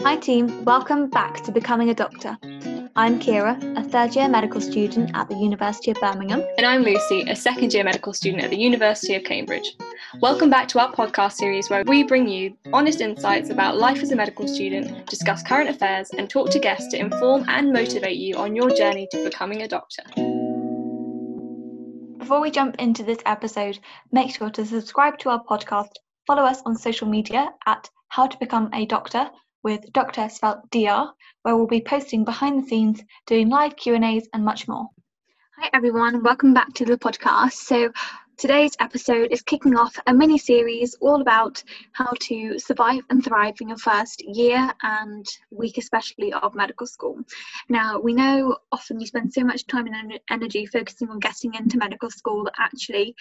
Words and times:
Hi, 0.00 0.16
team. 0.16 0.64
Welcome 0.64 1.10
back 1.10 1.42
to 1.44 1.52
Becoming 1.52 1.90
a 1.90 1.94
Doctor. 1.94 2.36
I'm 2.96 3.20
Kira, 3.20 3.78
a 3.78 3.82
third 3.82 4.16
year 4.16 4.28
medical 4.28 4.60
student 4.60 5.10
at 5.14 5.28
the 5.28 5.36
University 5.36 5.90
of 5.90 5.98
Birmingham. 6.00 6.42
And 6.56 6.66
I'm 6.66 6.82
Lucy, 6.82 7.22
a 7.28 7.36
second 7.36 7.72
year 7.72 7.84
medical 7.84 8.12
student 8.12 8.42
at 8.42 8.50
the 8.50 8.56
University 8.56 9.14
of 9.14 9.24
Cambridge. 9.24 9.76
Welcome 10.20 10.50
back 10.50 10.66
to 10.68 10.80
our 10.80 10.92
podcast 10.92 11.32
series 11.32 11.68
where 11.70 11.84
we 11.86 12.02
bring 12.02 12.26
you 12.26 12.56
honest 12.72 13.00
insights 13.00 13.50
about 13.50 13.76
life 13.76 14.02
as 14.02 14.10
a 14.10 14.16
medical 14.16 14.48
student, 14.48 15.06
discuss 15.06 15.42
current 15.42 15.68
affairs, 15.68 16.10
and 16.16 16.28
talk 16.28 16.50
to 16.50 16.58
guests 16.58 16.88
to 16.92 16.98
inform 16.98 17.44
and 17.48 17.72
motivate 17.72 18.16
you 18.16 18.36
on 18.36 18.56
your 18.56 18.70
journey 18.70 19.06
to 19.12 19.22
becoming 19.22 19.62
a 19.62 19.68
doctor. 19.68 20.02
Before 22.18 22.40
we 22.40 22.50
jump 22.50 22.76
into 22.78 23.02
this 23.02 23.18
episode, 23.26 23.78
make 24.10 24.34
sure 24.34 24.50
to 24.50 24.64
subscribe 24.64 25.18
to 25.18 25.28
our 25.28 25.44
podcast, 25.44 25.90
follow 26.26 26.44
us 26.44 26.62
on 26.64 26.76
social 26.76 27.06
media 27.06 27.50
at 27.66 27.90
How 28.08 28.26
to 28.26 28.38
Become 28.38 28.70
a 28.72 28.86
Doctor 28.86 29.30
with 29.62 29.92
Dr. 29.92 30.28
spelt 30.28 30.68
DR, 30.70 31.12
where 31.42 31.56
we'll 31.56 31.66
be 31.66 31.80
posting 31.80 32.24
behind 32.24 32.62
the 32.62 32.66
scenes, 32.66 33.02
doing 33.26 33.48
live 33.48 33.76
Q&As 33.76 34.28
and 34.32 34.44
much 34.44 34.66
more. 34.66 34.88
Hi 35.58 35.70
everyone, 35.72 36.22
welcome 36.22 36.52
back 36.52 36.72
to 36.74 36.84
the 36.84 36.98
podcast. 36.98 37.52
So 37.52 37.92
today's 38.36 38.74
episode 38.80 39.30
is 39.30 39.42
kicking 39.42 39.76
off 39.76 39.96
a 40.08 40.14
mini 40.14 40.38
series 40.38 40.96
all 41.00 41.20
about 41.20 41.62
how 41.92 42.12
to 42.22 42.58
survive 42.58 43.02
and 43.10 43.24
thrive 43.24 43.54
in 43.60 43.68
your 43.68 43.78
first 43.78 44.24
year 44.24 44.72
and 44.82 45.24
week 45.52 45.78
especially 45.78 46.32
of 46.32 46.54
medical 46.56 46.86
school. 46.86 47.20
Now 47.68 48.00
we 48.00 48.14
know 48.14 48.56
often 48.72 48.98
you 48.98 49.06
spend 49.06 49.32
so 49.32 49.44
much 49.44 49.66
time 49.68 49.86
and 49.86 50.18
energy 50.30 50.66
focusing 50.66 51.08
on 51.08 51.20
getting 51.20 51.54
into 51.54 51.78
medical 51.78 52.10
school 52.10 52.42
that 52.44 52.54
actually 52.58 53.14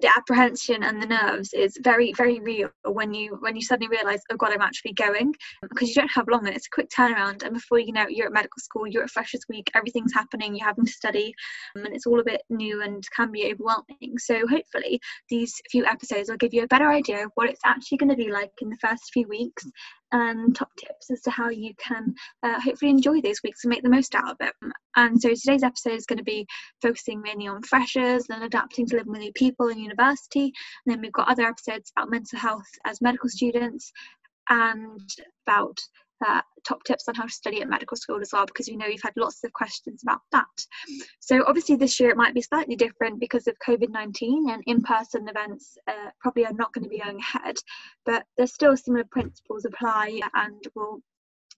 the 0.00 0.08
apprehension 0.16 0.82
and 0.82 1.02
the 1.02 1.06
nerves 1.06 1.52
is 1.52 1.76
very 1.82 2.12
very 2.16 2.40
real 2.40 2.70
when 2.84 3.12
you 3.12 3.36
when 3.40 3.54
you 3.54 3.62
suddenly 3.62 3.88
realize 3.88 4.20
oh 4.30 4.36
god 4.36 4.52
i'm 4.52 4.60
actually 4.60 4.92
going 4.92 5.34
because 5.62 5.88
you 5.88 5.94
don't 5.94 6.10
have 6.10 6.28
long 6.28 6.46
and 6.46 6.56
it's 6.56 6.66
a 6.66 6.70
quick 6.70 6.88
turnaround. 6.90 7.42
And 7.42 7.54
before 7.54 7.78
you 7.78 7.92
know 7.92 8.04
it, 8.04 8.12
you're 8.12 8.26
at 8.26 8.32
medical 8.32 8.60
school 8.60 8.86
you're 8.86 9.04
at 9.04 9.10
freshers 9.10 9.44
week 9.48 9.70
everything's 9.74 10.12
happening 10.12 10.54
you're 10.54 10.66
having 10.66 10.86
to 10.86 10.92
study 10.92 11.34
um, 11.76 11.84
and 11.84 11.94
it's 11.94 12.06
all 12.06 12.20
a 12.20 12.24
bit 12.24 12.42
new 12.50 12.82
and 12.82 13.04
can 13.14 13.30
be 13.30 13.50
overwhelming. 13.52 14.18
So 14.18 14.46
hopefully 14.46 15.00
these 15.28 15.54
few 15.70 15.84
episodes 15.84 16.30
will 16.30 16.36
give 16.36 16.54
you 16.54 16.62
a 16.62 16.68
better 16.68 16.90
idea 16.90 17.24
of 17.24 17.30
what 17.34 17.50
it's 17.50 17.60
actually 17.64 17.98
going 17.98 18.10
to 18.10 18.16
be 18.16 18.30
like 18.30 18.52
in 18.60 18.70
the 18.70 18.78
first 18.80 19.10
few 19.12 19.26
weeks 19.28 19.64
and 20.12 20.54
top 20.54 20.70
tips 20.76 21.10
as 21.10 21.20
to 21.22 21.30
how 21.30 21.48
you 21.48 21.72
can 21.76 22.14
uh, 22.42 22.60
hopefully 22.60 22.90
enjoy 22.90 23.20
those 23.20 23.42
weeks 23.42 23.64
and 23.64 23.70
make 23.70 23.82
the 23.82 23.88
most 23.88 24.14
out 24.14 24.30
of 24.30 24.36
it. 24.40 24.54
And 24.96 25.20
so 25.20 25.28
today's 25.30 25.62
episode 25.62 25.94
is 25.94 26.06
going 26.06 26.18
to 26.18 26.24
be 26.24 26.46
focusing 26.82 27.22
mainly 27.22 27.46
on 27.46 27.62
freshers 27.62 28.26
and 28.28 28.42
adapting 28.42 28.86
to 28.86 28.96
living 28.96 29.12
with 29.12 29.20
new 29.20 29.32
people 29.32 29.68
in 29.68 29.78
university. 29.78 30.52
And 30.84 30.94
then 30.94 31.00
we've 31.00 31.12
got 31.12 31.28
other 31.28 31.46
episodes 31.46 31.92
about 31.96 32.10
mental 32.10 32.38
health 32.38 32.68
as 32.84 33.00
medical 33.00 33.28
students 33.28 33.92
and 34.48 35.08
about 35.46 35.78
uh, 36.26 36.42
top 36.66 36.82
tips 36.84 37.08
on 37.08 37.14
how 37.14 37.24
to 37.24 37.32
study 37.32 37.62
at 37.62 37.68
medical 37.68 37.96
school 37.96 38.20
as 38.20 38.30
well 38.32 38.46
because 38.46 38.68
we 38.68 38.76
know 38.76 38.86
you've 38.86 39.02
had 39.02 39.16
lots 39.16 39.42
of 39.44 39.52
questions 39.52 40.02
about 40.02 40.20
that. 40.32 40.46
So 41.20 41.44
obviously 41.46 41.76
this 41.76 41.98
year 41.98 42.10
it 42.10 42.16
might 42.16 42.34
be 42.34 42.42
slightly 42.42 42.76
different 42.76 43.20
because 43.20 43.46
of 43.46 43.54
COVID-19 43.66 44.52
and 44.52 44.62
in-person 44.66 45.28
events 45.28 45.76
uh, 45.88 46.10
probably 46.20 46.46
are 46.46 46.52
not 46.52 46.72
going 46.72 46.84
to 46.84 46.90
be 46.90 47.00
going 47.00 47.18
ahead, 47.18 47.56
but 48.04 48.24
there's 48.36 48.52
still 48.52 48.76
similar 48.76 49.04
principles 49.10 49.64
apply 49.64 50.20
and 50.34 50.62
we'll 50.74 51.00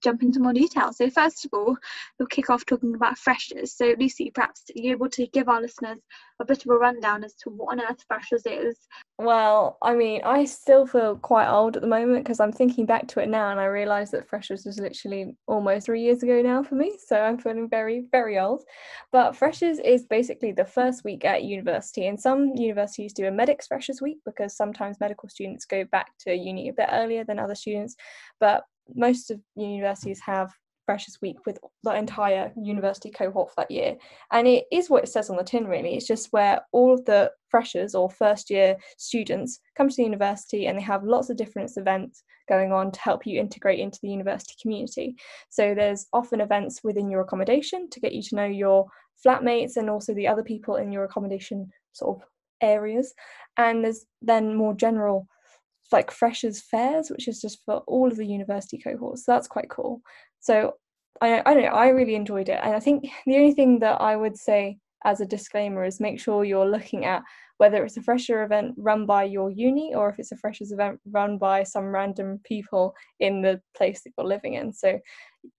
jump 0.02 0.22
into 0.22 0.40
more 0.40 0.52
detail. 0.52 0.92
So 0.92 1.08
first 1.10 1.44
of 1.44 1.50
all, 1.52 1.76
we'll 2.18 2.26
kick 2.26 2.50
off 2.50 2.66
talking 2.66 2.94
about 2.94 3.18
freshers. 3.18 3.72
So 3.72 3.94
Lucy, 3.98 4.30
perhaps 4.34 4.64
you're 4.74 4.94
able 4.94 5.10
to 5.10 5.26
give 5.28 5.48
our 5.48 5.60
listeners 5.60 5.98
a 6.42 6.44
bit 6.44 6.64
of 6.64 6.70
a 6.70 6.76
rundown 6.76 7.24
as 7.24 7.34
to 7.34 7.50
what 7.50 7.72
on 7.72 7.80
earth 7.80 8.04
freshers 8.06 8.42
is? 8.44 8.76
Well, 9.18 9.78
I 9.80 9.94
mean, 9.94 10.20
I 10.24 10.44
still 10.44 10.86
feel 10.86 11.16
quite 11.16 11.48
old 11.48 11.76
at 11.76 11.82
the 11.82 11.88
moment 11.88 12.24
because 12.24 12.40
I'm 12.40 12.52
thinking 12.52 12.84
back 12.84 13.06
to 13.08 13.20
it 13.20 13.28
now 13.28 13.50
and 13.50 13.60
I 13.60 13.66
realise 13.66 14.10
that 14.10 14.28
freshers 14.28 14.64
was 14.64 14.78
literally 14.78 15.36
almost 15.46 15.86
three 15.86 16.02
years 16.02 16.22
ago 16.22 16.42
now 16.42 16.62
for 16.62 16.74
me. 16.74 16.98
So 17.06 17.16
I'm 17.16 17.38
feeling 17.38 17.68
very, 17.68 18.04
very 18.10 18.38
old. 18.38 18.64
But 19.12 19.36
freshers 19.36 19.78
is 19.78 20.04
basically 20.04 20.52
the 20.52 20.64
first 20.64 21.04
week 21.04 21.24
at 21.24 21.44
university. 21.44 22.08
And 22.08 22.20
some 22.20 22.52
universities 22.56 23.12
do 23.12 23.26
a 23.26 23.30
medics 23.30 23.68
freshers 23.68 24.02
week 24.02 24.18
because 24.26 24.56
sometimes 24.56 25.00
medical 25.00 25.28
students 25.28 25.64
go 25.64 25.84
back 25.84 26.10
to 26.20 26.34
uni 26.34 26.68
a 26.68 26.72
bit 26.72 26.88
earlier 26.90 27.24
than 27.24 27.38
other 27.38 27.54
students. 27.54 27.94
But 28.40 28.64
most 28.94 29.30
of 29.30 29.40
universities 29.56 30.20
have 30.20 30.52
freshers 30.84 31.18
week 31.22 31.36
with 31.46 31.58
the 31.84 31.94
entire 31.94 32.52
university 32.56 33.10
cohort 33.10 33.50
for 33.50 33.54
that 33.58 33.70
year. 33.70 33.96
And 34.30 34.46
it 34.46 34.64
is 34.72 34.90
what 34.90 35.04
it 35.04 35.08
says 35.08 35.30
on 35.30 35.36
the 35.36 35.44
tin 35.44 35.66
really. 35.66 35.94
It's 35.94 36.06
just 36.06 36.32
where 36.32 36.60
all 36.72 36.92
of 36.92 37.04
the 37.04 37.30
freshers 37.48 37.94
or 37.94 38.10
first 38.10 38.50
year 38.50 38.76
students 38.98 39.60
come 39.76 39.88
to 39.88 39.96
the 39.96 40.02
university 40.02 40.66
and 40.66 40.76
they 40.76 40.82
have 40.82 41.04
lots 41.04 41.30
of 41.30 41.36
different 41.36 41.70
events 41.76 42.24
going 42.48 42.72
on 42.72 42.90
to 42.90 43.00
help 43.00 43.26
you 43.26 43.40
integrate 43.40 43.78
into 43.78 43.98
the 44.02 44.08
university 44.08 44.54
community. 44.60 45.16
So 45.48 45.74
there's 45.74 46.06
often 46.12 46.40
events 46.40 46.80
within 46.82 47.10
your 47.10 47.20
accommodation 47.20 47.88
to 47.90 48.00
get 48.00 48.12
you 48.12 48.22
to 48.22 48.36
know 48.36 48.46
your 48.46 48.86
flatmates 49.24 49.76
and 49.76 49.88
also 49.88 50.12
the 50.14 50.28
other 50.28 50.42
people 50.42 50.76
in 50.76 50.90
your 50.90 51.04
accommodation 51.04 51.70
sort 51.92 52.18
of 52.18 52.28
areas. 52.60 53.14
And 53.56 53.84
there's 53.84 54.04
then 54.20 54.54
more 54.56 54.74
general 54.74 55.26
like 55.92 56.10
freshers 56.10 56.60
fairs, 56.60 57.10
which 57.10 57.28
is 57.28 57.40
just 57.40 57.58
for 57.64 57.82
all 57.86 58.08
of 58.08 58.16
the 58.16 58.26
university 58.26 58.78
cohorts. 58.78 59.24
So 59.24 59.32
that's 59.32 59.48
quite 59.48 59.70
cool. 59.70 60.00
So 60.40 60.74
I, 61.20 61.42
I 61.44 61.54
don't 61.54 61.64
know, 61.64 61.70
I 61.70 61.88
really 61.88 62.14
enjoyed 62.14 62.48
it. 62.48 62.60
And 62.62 62.74
I 62.74 62.80
think 62.80 63.04
the 63.26 63.36
only 63.36 63.52
thing 63.52 63.78
that 63.80 64.00
I 64.00 64.16
would 64.16 64.36
say 64.36 64.78
as 65.04 65.20
a 65.20 65.26
disclaimer 65.26 65.84
is 65.84 66.00
make 66.00 66.20
sure 66.20 66.44
you're 66.44 66.66
looking 66.66 67.04
at 67.04 67.22
whether 67.58 67.84
it's 67.84 67.96
a 67.96 68.02
fresher 68.02 68.42
event 68.42 68.74
run 68.76 69.06
by 69.06 69.22
your 69.22 69.50
uni 69.50 69.94
or 69.94 70.08
if 70.08 70.18
it's 70.18 70.32
a 70.32 70.36
freshers 70.36 70.72
event 70.72 70.98
run 71.10 71.38
by 71.38 71.62
some 71.62 71.86
random 71.86 72.40
people 72.44 72.94
in 73.20 73.40
the 73.40 73.60
place 73.76 74.02
that 74.02 74.10
you're 74.16 74.26
living 74.26 74.54
in. 74.54 74.72
So 74.72 74.98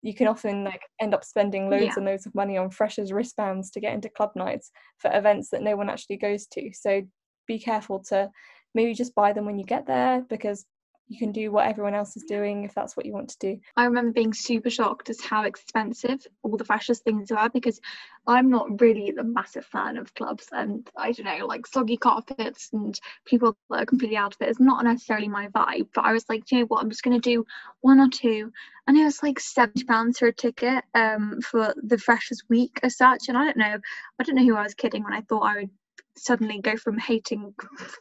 you 0.02 0.14
can 0.14 0.28
often 0.28 0.64
like 0.66 0.82
end 1.00 1.14
up 1.14 1.24
spending 1.24 1.70
loads 1.70 1.84
yeah. 1.84 1.94
and 1.98 2.06
loads 2.06 2.26
of 2.26 2.36
money 2.36 2.58
on 2.58 2.72
freshers 2.72 3.12
wristbands 3.14 3.72
to 3.72 3.80
get 3.80 3.94
into 3.94 4.10
club 4.10 4.32
nights 4.36 4.72
for 4.98 5.12
events 5.14 5.50
that 5.52 5.62
no 5.62 5.76
one 5.76 5.90
actually 5.90 6.18
goes 6.18 6.46
to. 6.48 6.72
So 6.74 7.04
be 7.48 7.60
careful 7.60 8.00
to 8.10 8.30
maybe 8.73 8.94
just 8.94 9.16
buy 9.16 9.34
them 9.34 9.45
when 9.45 9.59
you 9.59 9.66
get 9.66 9.85
there 9.85 10.22
because 10.29 10.66
you 11.07 11.19
can 11.19 11.31
do 11.31 11.51
what 11.51 11.67
everyone 11.67 11.94
else 11.94 12.16
is 12.16 12.23
doing 12.23 12.63
if 12.63 12.73
that's 12.73 12.95
what 12.95 13.06
you 13.06 13.13
want 13.13 13.29
to 13.29 13.38
do. 13.39 13.59
I 13.75 13.85
remember 13.85 14.11
being 14.13 14.34
super 14.34 14.69
shocked 14.69 15.09
as 15.09 15.22
how 15.22 15.44
expensive 15.44 16.25
all 16.41 16.57
the 16.57 16.66
freshers 16.66 17.00
things 17.00 17.29
are 17.31 17.50
because 17.50 17.79
I'm 18.25 18.50
not 18.50 18.81
really 18.81 19.11
the 19.11 19.23
massive 19.23 19.66
fan 19.66 19.97
of 19.97 20.13
clubs 20.16 20.47
and 20.51 20.89
I 20.97 21.11
don't 21.11 21.25
know, 21.25 21.45
like 21.45 21.67
soggy 21.67 21.97
carpets 21.97 22.69
and 22.72 23.00
people 23.25 23.57
that 23.69 23.84
are 23.84 23.85
completely 23.85 24.17
out 24.17 24.34
of 24.34 24.41
it 24.41 24.50
is 24.50 24.59
not 24.59 24.84
necessarily 24.84 25.28
my 25.28 25.50
vibe. 25.50 25.90
But 25.94 26.05
I 26.05 26.13
was 26.13 26.25
like, 26.29 26.50
you 26.51 26.59
know 26.59 26.66
what, 26.66 26.81
I'm 26.81 26.90
just 26.90 27.03
gonna 27.03 27.19
do 27.19 27.45
one 27.81 28.00
or 28.00 28.09
two. 28.09 28.51
And 28.88 28.97
it 28.97 29.03
was 29.03 29.22
like 29.22 29.40
seventy 29.40 29.84
pounds 29.84 30.19
for 30.19 30.28
a 30.28 30.34
ticket 30.34 30.84
um 30.95 31.41
for 31.41 31.73
the 31.84 31.97
freshers 31.97 32.44
week 32.50 32.79
as 32.81 32.97
such. 32.97 33.23
And 33.28 33.38
I 33.38 33.44
don't 33.45 33.57
know, 33.57 33.78
I 34.19 34.23
don't 34.23 34.35
know 34.35 34.45
who 34.45 34.55
I 34.55 34.63
was 34.63 34.73
kidding 34.73 35.03
when 35.03 35.13
I 35.13 35.22
thought 35.22 35.44
I 35.44 35.55
would 35.57 35.69
suddenly 36.16 36.59
go 36.62 36.78
from 36.78 36.98
hating 36.98 37.54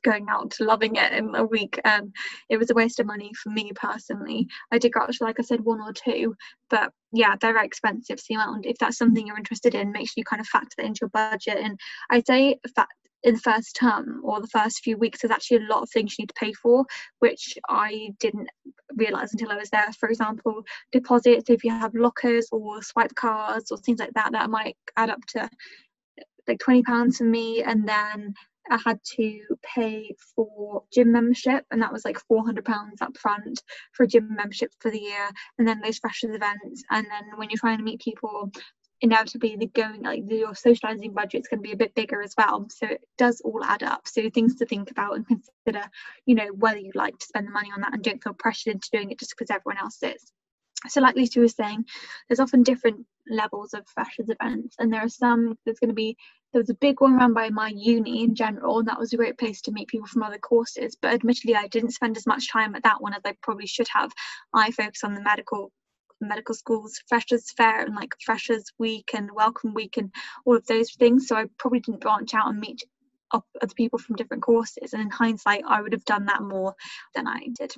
going 0.02 0.26
out 0.28 0.50
to 0.50 0.64
loving 0.64 0.96
it 0.96 1.12
in 1.12 1.34
a 1.34 1.44
week 1.44 1.80
and 1.84 2.14
it 2.48 2.58
was 2.58 2.70
a 2.70 2.74
waste 2.74 3.00
of 3.00 3.06
money 3.06 3.30
for 3.42 3.50
me 3.50 3.72
personally. 3.74 4.46
I 4.70 4.78
did 4.78 4.92
go 4.92 5.00
out 5.00 5.12
to 5.12 5.24
like 5.24 5.40
i 5.40 5.42
said 5.42 5.60
one 5.60 5.80
or 5.80 5.92
two 5.92 6.34
but 6.68 6.92
yeah 7.12 7.36
they're 7.40 7.62
expensive 7.62 8.20
so 8.20 8.34
if 8.62 8.76
that's 8.78 8.98
something 8.98 9.26
you're 9.26 9.38
interested 9.38 9.74
in 9.74 9.92
make 9.92 10.08
sure 10.08 10.14
you 10.16 10.24
kind 10.24 10.40
of 10.40 10.46
factor 10.46 10.74
that 10.78 10.86
into 10.86 11.00
your 11.02 11.10
budget. 11.10 11.58
And 11.58 11.78
i'd 12.10 12.26
say 12.26 12.58
that 12.76 12.88
in 13.22 13.34
the 13.34 13.40
first 13.40 13.76
term 13.76 14.20
or 14.24 14.40
the 14.40 14.48
first 14.48 14.82
few 14.82 14.96
weeks 14.96 15.20
there's 15.20 15.30
actually 15.30 15.58
a 15.58 15.68
lot 15.68 15.82
of 15.82 15.90
things 15.90 16.16
you 16.18 16.22
need 16.22 16.28
to 16.28 16.34
pay 16.34 16.52
for 16.52 16.84
which 17.20 17.56
i 17.68 18.10
didn't 18.18 18.48
realize 18.96 19.32
until 19.32 19.50
i 19.50 19.56
was 19.56 19.70
there. 19.70 19.90
For 19.98 20.08
example 20.08 20.62
deposits 20.90 21.48
if 21.48 21.64
you 21.64 21.70
have 21.70 21.94
lockers 21.94 22.48
or 22.52 22.82
swipe 22.82 23.14
cards 23.14 23.70
or 23.70 23.78
things 23.78 24.00
like 24.00 24.12
that 24.14 24.32
that 24.32 24.50
might 24.50 24.76
add 24.96 25.10
up 25.10 25.24
to 25.28 25.48
like 26.48 26.58
20 26.60 26.82
pounds 26.82 27.18
for 27.18 27.24
me 27.24 27.62
and 27.62 27.88
then 27.88 28.34
I 28.70 28.78
had 28.84 29.00
to 29.16 29.40
pay 29.62 30.14
for 30.34 30.84
gym 30.92 31.12
membership, 31.12 31.64
and 31.70 31.82
that 31.82 31.92
was 31.92 32.04
like 32.04 32.18
four 32.20 32.44
hundred 32.44 32.64
pounds 32.64 33.02
up 33.02 33.16
front 33.18 33.62
for 33.92 34.06
gym 34.06 34.34
membership 34.34 34.72
for 34.78 34.90
the 34.90 35.00
year, 35.00 35.28
and 35.58 35.66
then 35.66 35.80
those 35.80 35.98
freshers 35.98 36.34
events, 36.34 36.84
and 36.90 37.06
then 37.06 37.36
when 37.36 37.50
you're 37.50 37.58
trying 37.58 37.78
to 37.78 37.84
meet 37.84 38.00
people, 38.00 38.50
inevitably 39.00 39.56
the 39.56 39.66
going 39.66 40.02
like 40.02 40.22
your 40.28 40.54
socializing 40.54 41.12
budget 41.12 41.40
is 41.40 41.48
going 41.48 41.58
to 41.58 41.68
be 41.68 41.72
a 41.72 41.76
bit 41.76 41.94
bigger 41.94 42.22
as 42.22 42.34
well. 42.38 42.66
So 42.70 42.86
it 42.86 43.02
does 43.18 43.40
all 43.40 43.64
add 43.64 43.82
up. 43.82 44.06
So 44.06 44.30
things 44.30 44.56
to 44.56 44.66
think 44.66 44.90
about 44.92 45.16
and 45.16 45.26
consider, 45.26 45.84
you 46.24 46.36
know, 46.36 46.48
whether 46.54 46.78
you'd 46.78 46.94
like 46.94 47.18
to 47.18 47.26
spend 47.26 47.48
the 47.48 47.52
money 47.52 47.70
on 47.74 47.80
that 47.80 47.94
and 47.94 48.02
don't 48.02 48.22
feel 48.22 48.34
pressured 48.34 48.74
into 48.74 48.88
doing 48.92 49.10
it 49.10 49.18
just 49.18 49.34
because 49.36 49.50
everyone 49.50 49.78
else 49.78 49.98
is 50.02 50.32
so 50.88 51.00
like 51.00 51.16
Lucy 51.16 51.40
was 51.40 51.54
saying, 51.54 51.84
there's 52.28 52.40
often 52.40 52.62
different 52.62 53.06
levels 53.28 53.72
of 53.72 53.86
freshers 53.86 54.28
events 54.28 54.76
and 54.78 54.92
there 54.92 55.02
are 55.02 55.08
some 55.08 55.56
there's 55.64 55.78
going 55.78 55.90
to 55.90 55.94
be 55.94 56.16
there 56.52 56.60
was 56.60 56.70
a 56.70 56.74
big 56.74 57.00
one 57.00 57.14
run 57.14 57.32
by 57.32 57.48
my 57.50 57.68
uni 57.68 58.22
in 58.24 58.34
general 58.34 58.78
and 58.78 58.88
that 58.88 58.98
was 58.98 59.12
a 59.12 59.16
great 59.16 59.38
place 59.38 59.62
to 59.62 59.72
meet 59.72 59.88
people 59.88 60.06
from 60.06 60.22
other 60.22 60.38
courses 60.38 60.96
but 61.00 61.12
admittedly 61.12 61.54
i 61.54 61.66
didn't 61.68 61.92
spend 61.92 62.16
as 62.16 62.26
much 62.26 62.50
time 62.50 62.74
at 62.74 62.82
that 62.82 63.00
one 63.00 63.14
as 63.14 63.22
i 63.24 63.34
probably 63.42 63.66
should 63.66 63.88
have. 63.88 64.12
I 64.54 64.70
focus 64.70 65.04
on 65.04 65.14
the 65.14 65.22
medical 65.22 65.72
medical 66.20 66.54
schools 66.54 67.00
freshers 67.08 67.50
fair 67.52 67.80
and 67.84 67.96
like 67.96 68.14
freshers 68.24 68.64
week 68.78 69.10
and 69.14 69.30
welcome 69.32 69.74
week 69.74 69.96
and 69.96 70.12
all 70.44 70.56
of 70.56 70.66
those 70.66 70.92
things 70.92 71.26
so 71.26 71.36
i 71.36 71.46
probably 71.58 71.80
didn't 71.80 72.00
branch 72.00 72.34
out 72.34 72.48
and 72.48 72.60
meet 72.60 72.82
other 73.32 73.74
people 73.74 73.98
from 73.98 74.16
different 74.16 74.42
courses 74.42 74.92
and 74.92 75.02
in 75.02 75.10
hindsight 75.10 75.64
i 75.66 75.80
would 75.80 75.92
have 75.92 76.04
done 76.04 76.26
that 76.26 76.42
more 76.42 76.74
than 77.14 77.26
i 77.26 77.48
did 77.58 77.72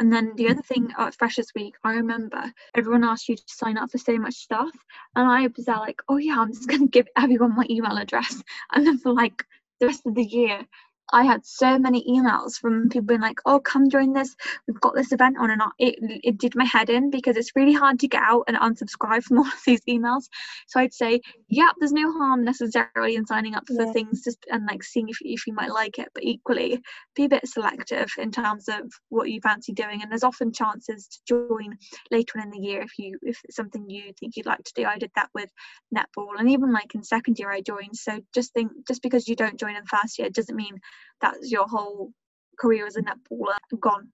And 0.00 0.12
then 0.12 0.32
the 0.36 0.46
other 0.46 0.54
mm-hmm. 0.54 0.86
thing 0.86 0.94
uh, 0.98 1.06
at 1.06 1.14
Freshers 1.14 1.52
Week, 1.54 1.76
I 1.84 1.94
remember 1.94 2.52
everyone 2.74 3.04
asked 3.04 3.28
you 3.28 3.36
to 3.36 3.42
sign 3.46 3.78
up 3.78 3.90
for 3.90 3.98
so 3.98 4.18
much 4.18 4.34
stuff. 4.34 4.70
And 5.14 5.28
I 5.28 5.48
was 5.56 5.66
there 5.66 5.76
like, 5.76 6.02
oh 6.08 6.16
yeah, 6.16 6.38
I'm 6.38 6.52
just 6.52 6.68
going 6.68 6.82
to 6.82 6.88
give 6.88 7.06
everyone 7.16 7.54
my 7.54 7.66
email 7.70 7.96
address. 7.96 8.42
And 8.72 8.86
then 8.86 8.98
for 8.98 9.12
like 9.12 9.44
the 9.80 9.86
rest 9.86 10.06
of 10.06 10.14
the 10.14 10.24
year, 10.24 10.66
I 11.12 11.24
had 11.24 11.44
so 11.44 11.78
many 11.78 12.04
emails 12.08 12.54
from 12.54 12.88
people 12.88 13.06
being 13.06 13.20
like, 13.20 13.38
"Oh, 13.44 13.60
come 13.60 13.88
join 13.90 14.12
this. 14.12 14.34
We've 14.66 14.80
got 14.80 14.94
this 14.94 15.12
event 15.12 15.36
on," 15.38 15.50
and 15.50 15.62
it 15.78 15.96
it 16.00 16.38
did 16.38 16.56
my 16.56 16.64
head 16.64 16.88
in 16.90 17.10
because 17.10 17.36
it's 17.36 17.54
really 17.54 17.72
hard 17.72 18.00
to 18.00 18.08
get 18.08 18.22
out 18.22 18.44
and 18.48 18.56
unsubscribe 18.56 19.22
from 19.22 19.38
all 19.38 19.46
of 19.46 19.62
these 19.66 19.82
emails. 19.88 20.24
So 20.66 20.80
I'd 20.80 20.94
say, 20.94 21.20
"Yeah, 21.48 21.70
there's 21.78 21.92
no 21.92 22.10
harm 22.12 22.44
necessarily 22.44 23.16
in 23.16 23.26
signing 23.26 23.54
up 23.54 23.66
for 23.66 23.84
yeah. 23.84 23.92
things 23.92 24.22
just 24.24 24.38
and 24.50 24.66
like 24.66 24.82
seeing 24.82 25.08
if 25.08 25.18
if 25.20 25.46
you 25.46 25.52
might 25.52 25.70
like 25.70 25.98
it, 25.98 26.08
but 26.14 26.24
equally 26.24 26.80
be 27.14 27.24
a 27.24 27.28
bit 27.28 27.46
selective 27.46 28.08
in 28.18 28.30
terms 28.30 28.68
of 28.68 28.90
what 29.10 29.30
you 29.30 29.40
fancy 29.42 29.72
doing. 29.72 30.02
And 30.02 30.10
there's 30.10 30.24
often 30.24 30.52
chances 30.52 31.06
to 31.08 31.18
join 31.28 31.76
later 32.10 32.38
on 32.38 32.44
in 32.44 32.50
the 32.50 32.66
year 32.66 32.82
if 32.82 32.98
you 32.98 33.18
if 33.22 33.38
it's 33.44 33.56
something 33.56 33.88
you 33.88 34.12
think 34.18 34.36
you'd 34.36 34.46
like 34.46 34.64
to 34.64 34.72
do. 34.74 34.84
I 34.84 34.98
did 34.98 35.10
that 35.16 35.30
with 35.34 35.50
netball, 35.94 36.38
and 36.38 36.50
even 36.50 36.72
like 36.72 36.94
in 36.94 37.02
second 37.02 37.38
year 37.38 37.50
I 37.50 37.60
joined. 37.60 37.96
So 37.96 38.20
just 38.34 38.52
think, 38.54 38.72
just 38.88 39.02
because 39.02 39.28
you 39.28 39.36
don't 39.36 39.60
join 39.60 39.76
in 39.76 39.84
first 39.86 40.18
year 40.18 40.30
doesn't 40.30 40.56
mean 40.56 40.78
that's 41.20 41.50
your 41.50 41.66
whole 41.66 42.12
career 42.58 42.86
as 42.86 42.96
a 42.96 43.02
netballer 43.02 43.56
gone. 43.80 44.08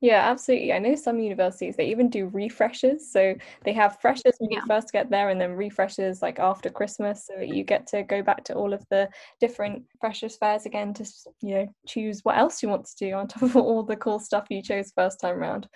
Yeah 0.00 0.30
absolutely. 0.30 0.72
I 0.72 0.78
know 0.78 0.94
some 0.94 1.18
universities 1.18 1.76
they 1.76 1.90
even 1.90 2.08
do 2.08 2.28
refreshers. 2.28 3.10
So 3.10 3.34
they 3.64 3.72
have 3.72 4.00
freshers 4.00 4.34
when 4.38 4.50
yeah. 4.50 4.60
you 4.60 4.66
first 4.66 4.92
get 4.92 5.10
there 5.10 5.30
and 5.30 5.40
then 5.40 5.52
refreshers 5.52 6.22
like 6.22 6.38
after 6.38 6.70
christmas 6.70 7.26
so 7.26 7.34
that 7.38 7.48
you 7.48 7.64
get 7.64 7.86
to 7.88 8.02
go 8.04 8.22
back 8.22 8.44
to 8.44 8.54
all 8.54 8.72
of 8.72 8.84
the 8.90 9.08
different 9.40 9.84
freshers 10.00 10.36
fairs 10.36 10.66
again 10.66 10.94
to 10.94 11.04
you 11.42 11.54
know 11.54 11.66
choose 11.86 12.20
what 12.22 12.38
else 12.38 12.62
you 12.62 12.68
want 12.68 12.86
to 12.86 13.04
do 13.04 13.12
on 13.14 13.26
top 13.26 13.42
of 13.42 13.56
all 13.56 13.82
the 13.82 13.96
cool 13.96 14.20
stuff 14.20 14.46
you 14.48 14.62
chose 14.62 14.92
first 14.94 15.20
time 15.20 15.36
around 15.36 15.68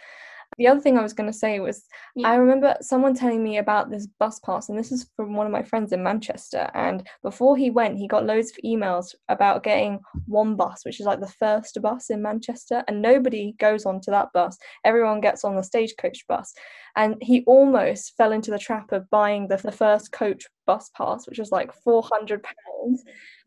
the 0.58 0.66
other 0.66 0.80
thing 0.80 0.98
I 0.98 1.02
was 1.02 1.12
going 1.12 1.30
to 1.30 1.36
say 1.36 1.60
was 1.60 1.84
yeah. 2.14 2.28
I 2.28 2.34
remember 2.34 2.76
someone 2.80 3.14
telling 3.14 3.42
me 3.42 3.58
about 3.58 3.90
this 3.90 4.06
bus 4.18 4.38
pass, 4.40 4.68
and 4.68 4.78
this 4.78 4.92
is 4.92 5.10
from 5.16 5.34
one 5.34 5.46
of 5.46 5.52
my 5.52 5.62
friends 5.62 5.92
in 5.92 6.02
Manchester. 6.02 6.70
And 6.74 7.06
before 7.22 7.56
he 7.56 7.70
went, 7.70 7.98
he 7.98 8.08
got 8.08 8.26
loads 8.26 8.50
of 8.50 8.58
emails 8.64 9.14
about 9.28 9.62
getting 9.62 10.00
one 10.26 10.56
bus, 10.56 10.84
which 10.84 11.00
is 11.00 11.06
like 11.06 11.20
the 11.20 11.26
first 11.26 11.78
bus 11.80 12.10
in 12.10 12.22
Manchester, 12.22 12.82
and 12.88 13.02
nobody 13.02 13.54
goes 13.58 13.86
onto 13.86 14.10
that 14.10 14.28
bus. 14.32 14.58
Everyone 14.84 15.20
gets 15.20 15.44
on 15.44 15.56
the 15.56 15.62
stagecoach 15.62 16.26
bus. 16.28 16.52
And 16.94 17.16
he 17.22 17.42
almost 17.46 18.14
fell 18.18 18.32
into 18.32 18.50
the 18.50 18.58
trap 18.58 18.92
of 18.92 19.08
buying 19.08 19.48
the, 19.48 19.56
the 19.56 19.72
first 19.72 20.12
coach 20.12 20.44
bus 20.66 20.90
pass, 20.96 21.26
which 21.26 21.38
was 21.38 21.50
like 21.50 21.72
400 21.72 22.42
pounds 22.42 23.02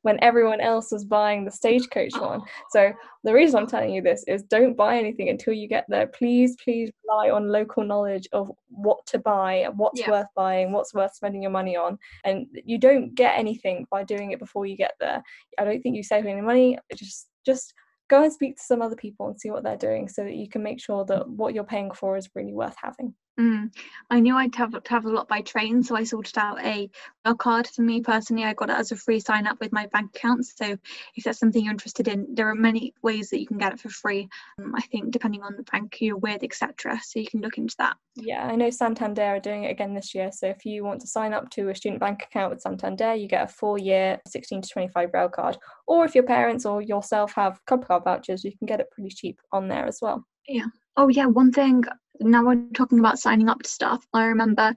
when 0.06 0.24
everyone 0.24 0.62
else 0.62 0.92
was 0.92 1.04
buying 1.04 1.46
the 1.46 1.52
stagecoach 1.52 2.14
one. 2.20 2.40
So 2.70 2.94
the 3.24 3.34
reason 3.34 3.60
I'm 3.60 3.66
telling 3.66 3.90
you 3.90 4.04
this 4.04 4.24
is 4.28 4.44
don't 4.44 4.78
buy 4.78 4.98
anything 5.00 5.30
until 5.30 5.54
you 5.54 5.68
get 5.68 5.84
there. 5.90 6.06
Please, 6.06 6.56
please 6.64 6.92
rely 7.04 7.32
on 7.32 7.52
local 7.52 7.84
knowledge 7.84 8.28
of 8.32 8.52
what 8.68 9.04
to 9.08 9.18
buy, 9.18 9.68
what's 9.76 10.00
yeah. 10.00 10.12
worth 10.12 10.28
buying, 10.36 10.72
what's 10.72 10.94
worth 10.94 11.16
spending 11.16 11.42
your 11.42 11.50
money 11.50 11.76
on. 11.76 11.98
And 12.24 12.46
you 12.54 12.78
don't 12.78 13.16
get 13.16 13.36
anything 13.36 13.88
by 13.90 14.04
doing 14.04 14.32
it 14.32 14.38
before 14.38 14.68
you 14.68 14.78
get 14.78 14.94
there. 15.00 15.24
I 15.58 15.64
don't 15.64 15.82
think 15.82 15.96
you 15.96 16.04
save 16.04 16.28
any 16.28 16.42
money. 16.42 16.78
Just 16.96 17.30
just 17.44 17.74
go 18.08 18.22
and 18.22 18.32
speak 18.32 18.58
to 18.58 18.64
some 18.64 18.84
other 18.84 18.96
people 18.96 19.28
and 19.28 19.42
see 19.42 19.50
what 19.50 19.64
they're 19.64 19.76
doing 19.76 20.08
so 20.08 20.24
that 20.24 20.36
you 20.36 20.48
can 20.48 20.62
make 20.62 20.80
sure 20.80 21.04
that 21.06 21.28
what 21.28 21.56
you're 21.56 21.64
paying 21.64 21.90
for 21.92 22.16
is 22.16 22.30
really 22.36 22.54
worth 22.54 22.76
having. 22.80 23.16
Mm. 23.40 23.74
I 24.10 24.20
knew 24.22 24.36
I'd 24.36 24.54
travel, 24.54 24.80
travel 24.80 25.12
a 25.12 25.16
lot 25.16 25.28
by 25.28 25.42
train, 25.42 25.84
so 25.84 25.96
I 25.96 26.04
sorted 26.04 26.38
out 26.38 26.64
a 26.64 26.90
rail 27.26 27.36
card 27.36 27.68
for 27.68 27.82
me 27.82 28.02
personally. 28.02 28.46
I 28.46 28.54
got 28.54 28.70
it 28.70 28.78
as 28.78 28.92
a 28.92 28.96
free 28.96 29.20
sign 29.20 29.46
up 29.46 29.60
with 29.60 29.74
my 29.74 29.88
bank 29.88 30.16
account. 30.16 30.46
So 30.46 30.78
if 31.16 31.24
that's 31.24 31.40
something 31.40 31.64
you're 31.64 31.72
interested 31.74 32.08
in, 32.08 32.28
there 32.34 32.50
are 32.50 32.56
many 32.56 32.94
ways 33.02 33.30
that 33.30 33.40
you 33.40 33.48
can 33.48 33.58
get 33.58 33.74
it 33.74 33.80
for 33.80 33.90
free. 33.90 34.30
Um, 34.60 34.74
I 34.76 34.82
think 34.82 35.12
depending 35.12 35.44
on 35.44 35.56
the 35.58 35.64
bank 35.64 35.98
you're 36.00 36.18
with, 36.18 36.44
etc. 36.44 37.00
So 37.04 37.20
you 37.20 37.28
can 37.28 37.42
look 37.42 37.58
into 37.58 37.76
that. 37.80 37.98
Yeah, 38.16 38.46
I 38.46 38.56
know 38.56 38.70
Santander 38.70 39.24
are 39.24 39.40
doing 39.40 39.66
it 39.66 39.72
again 39.72 39.94
this 39.94 40.16
year. 40.16 40.32
So 40.32 40.48
if 40.48 40.66
you 40.66 40.86
want 40.86 41.02
to 41.02 41.08
sign 41.08 41.34
up 41.34 41.50
to 41.52 41.70
a 41.70 41.76
student 41.76 42.00
bank 42.00 42.24
account 42.24 42.52
with 42.52 42.62
Santander, 42.62 43.16
you 43.16 43.28
get 43.28 43.44
a 43.44 43.48
four-year 43.48 44.22
16 44.28 44.62
to 44.62 44.70
25 44.70 45.10
rail 45.14 45.28
card. 45.28 45.58
Or 45.88 46.06
if 46.06 46.16
your 46.16 46.24
parents 46.24 46.66
or 46.66 46.82
yourself 46.82 47.34
have 47.34 47.60
Clubcard 47.66 48.06
vouchers, 48.06 48.46
you 48.46 48.58
can 48.58 48.66
get 48.66 48.80
it 48.80 48.92
pretty 48.92 49.10
cheap 49.10 49.42
on 49.52 49.68
there 49.68 49.86
as 49.86 50.00
well. 50.02 50.26
Yeah. 50.48 50.68
Oh 50.96 51.10
yeah, 51.10 51.26
one 51.26 51.52
thing 51.52 51.84
now 52.20 52.46
we're 52.46 52.64
talking 52.74 53.00
about 53.00 53.20
signing 53.20 53.50
up 53.50 53.62
to 53.62 53.70
stuff. 53.70 54.06
I 54.14 54.26
remember 54.26 54.74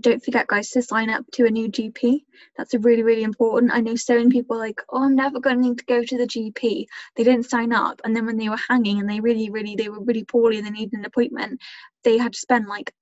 don't 0.00 0.24
forget 0.24 0.46
guys 0.46 0.70
to 0.70 0.82
sign 0.82 1.10
up 1.10 1.24
to 1.32 1.44
a 1.44 1.50
new 1.50 1.68
GP. 1.68 2.22
That's 2.56 2.74
really, 2.74 3.02
really 3.02 3.22
important. 3.22 3.72
I 3.72 3.80
know 3.80 3.94
so 3.94 4.16
many 4.16 4.30
people 4.30 4.56
like, 4.58 4.80
oh 4.90 5.04
I'm 5.04 5.14
never 5.14 5.38
need 5.54 5.78
to 5.78 5.84
go 5.84 6.02
to 6.02 6.18
the 6.18 6.26
GP. 6.26 6.86
They 7.16 7.24
didn't 7.24 7.50
sign 7.50 7.72
up 7.72 8.00
and 8.04 8.16
then 8.16 8.26
when 8.26 8.38
they 8.38 8.48
were 8.48 8.58
hanging 8.68 9.00
and 9.00 9.08
they 9.08 9.20
really, 9.20 9.50
really 9.50 9.76
they 9.76 9.88
were 9.88 10.02
really 10.02 10.24
poorly 10.24 10.58
and 10.58 10.66
they 10.66 10.70
needed 10.70 10.98
an 10.98 11.04
appointment, 11.04 11.60
they 12.04 12.18
had 12.18 12.32
to 12.32 12.38
spend 12.38 12.66
like 12.66 12.92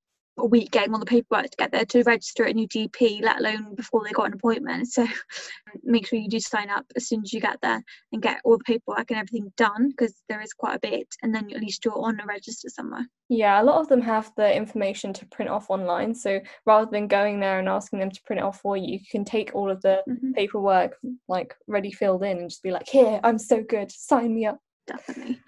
a 0.42 0.46
week 0.46 0.70
getting 0.70 0.92
all 0.92 1.00
the 1.00 1.06
paperwork 1.06 1.50
to 1.50 1.56
get 1.56 1.72
there 1.72 1.84
to 1.84 2.02
register 2.02 2.44
at 2.44 2.50
a 2.50 2.54
new 2.54 2.68
GP, 2.68 3.22
let 3.22 3.38
alone 3.38 3.74
before 3.74 4.02
they 4.04 4.10
got 4.10 4.26
an 4.26 4.34
appointment. 4.34 4.88
So 4.88 5.06
make 5.82 6.06
sure 6.06 6.18
you 6.18 6.28
do 6.28 6.40
sign 6.40 6.70
up 6.70 6.86
as 6.96 7.08
soon 7.08 7.22
as 7.22 7.32
you 7.32 7.40
get 7.40 7.58
there 7.62 7.82
and 8.12 8.22
get 8.22 8.40
all 8.44 8.58
the 8.58 8.64
paperwork 8.64 9.10
and 9.10 9.18
everything 9.18 9.52
done 9.56 9.90
because 9.90 10.14
there 10.28 10.40
is 10.40 10.52
quite 10.52 10.76
a 10.76 10.80
bit, 10.80 11.08
and 11.22 11.34
then 11.34 11.50
at 11.54 11.60
least 11.60 11.84
you're 11.84 11.98
on 11.98 12.20
a 12.20 12.26
register 12.26 12.68
somewhere. 12.68 13.06
Yeah, 13.28 13.62
a 13.62 13.64
lot 13.64 13.80
of 13.80 13.88
them 13.88 14.00
have 14.02 14.32
the 14.36 14.54
information 14.54 15.12
to 15.14 15.26
print 15.26 15.50
off 15.50 15.70
online. 15.70 16.14
So 16.14 16.40
rather 16.66 16.90
than 16.90 17.06
going 17.06 17.40
there 17.40 17.58
and 17.58 17.68
asking 17.68 18.00
them 18.00 18.10
to 18.10 18.22
print 18.24 18.40
it 18.40 18.44
off 18.44 18.60
for 18.60 18.76
you, 18.76 18.94
you 18.94 19.00
can 19.10 19.24
take 19.24 19.54
all 19.54 19.70
of 19.70 19.80
the 19.82 20.02
mm-hmm. 20.08 20.32
paperwork 20.32 20.96
like 21.28 21.54
ready 21.66 21.92
filled 21.92 22.24
in 22.24 22.38
and 22.38 22.50
just 22.50 22.62
be 22.62 22.72
like, 22.72 22.88
here, 22.88 23.20
I'm 23.22 23.38
so 23.38 23.62
good, 23.62 23.90
sign 23.92 24.34
me 24.34 24.46
up. 24.46 24.58
Definitely. 24.86 25.40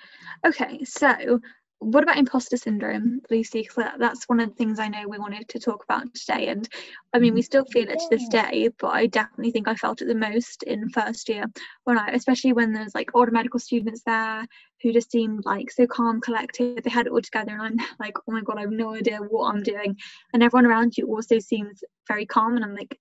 Okay, 0.46 0.84
so 0.84 1.40
what 1.82 2.02
about 2.02 2.16
imposter 2.16 2.56
syndrome, 2.56 3.20
Lucy? 3.30 3.62
Because 3.62 3.92
that's 3.98 4.28
one 4.28 4.40
of 4.40 4.48
the 4.48 4.54
things 4.54 4.78
I 4.78 4.88
know 4.88 5.08
we 5.08 5.18
wanted 5.18 5.48
to 5.48 5.58
talk 5.58 5.82
about 5.84 6.14
today. 6.14 6.48
And 6.48 6.68
I 7.12 7.18
mean, 7.18 7.34
we 7.34 7.40
mm-hmm. 7.40 7.44
still 7.44 7.64
feel 7.66 7.88
it 7.88 7.98
to 7.98 8.06
this 8.10 8.28
day, 8.28 8.70
but 8.78 8.88
I 8.88 9.06
definitely 9.06 9.50
think 9.50 9.68
I 9.68 9.74
felt 9.74 10.00
it 10.00 10.06
the 10.06 10.14
most 10.14 10.62
in 10.62 10.88
first 10.90 11.28
year 11.28 11.46
when 11.84 11.98
I, 11.98 12.10
especially 12.12 12.52
when 12.52 12.72
there's 12.72 12.94
like 12.94 13.10
older 13.14 13.32
medical 13.32 13.58
students 13.58 14.02
there 14.06 14.46
who 14.82 14.92
just 14.92 15.10
seemed 15.10 15.44
like 15.44 15.70
so 15.70 15.86
calm, 15.86 16.20
collected. 16.20 16.82
They 16.84 16.90
had 16.90 17.06
it 17.06 17.12
all 17.12 17.20
together, 17.20 17.52
and 17.52 17.80
I'm 17.80 17.86
like, 18.00 18.16
oh 18.28 18.32
my 18.32 18.42
god, 18.42 18.58
I 18.58 18.62
have 18.62 18.70
no 18.70 18.94
idea 18.94 19.18
what 19.18 19.52
I'm 19.52 19.62
doing. 19.62 19.96
And 20.32 20.42
everyone 20.42 20.66
around 20.66 20.96
you 20.96 21.06
also 21.08 21.38
seems 21.38 21.82
very 22.08 22.26
calm, 22.26 22.56
and 22.56 22.64
I'm 22.64 22.74
like, 22.74 22.98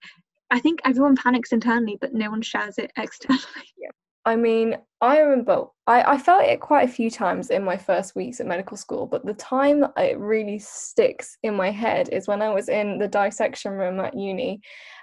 I 0.50 0.60
think 0.60 0.82
everyone 0.84 1.16
panics 1.16 1.52
internally, 1.52 1.98
but 2.00 2.14
no 2.14 2.30
one 2.30 2.42
shares 2.42 2.78
it 2.78 2.92
externally. 2.98 3.42
Yeah. 3.78 3.90
I 4.26 4.36
mean, 4.36 4.78
I 5.02 5.20
remember 5.20 5.66
I, 5.88 6.14
I 6.14 6.18
felt 6.20 6.44
it 6.44 6.62
quite 6.62 6.88
a 6.88 6.92
few 6.92 7.10
times 7.10 7.50
in 7.50 7.64
my 7.64 7.76
first 7.76 8.16
weeks 8.16 8.40
at 8.40 8.46
medical 8.46 8.78
school, 8.78 9.08
but 9.08 9.26
the 9.26 9.34
time 9.34 9.80
that 9.82 9.94
it 9.98 10.20
really 10.20 10.60
sticks 10.60 11.38
in 11.42 11.56
my 11.56 11.72
head 11.72 12.10
is 12.12 12.28
when 12.28 12.42
I 12.42 12.50
was 12.50 12.70
in 12.70 13.00
the 13.00 13.08
dissection 13.08 13.74
room 13.74 14.00
at 14.00 14.16
uni 14.16 14.62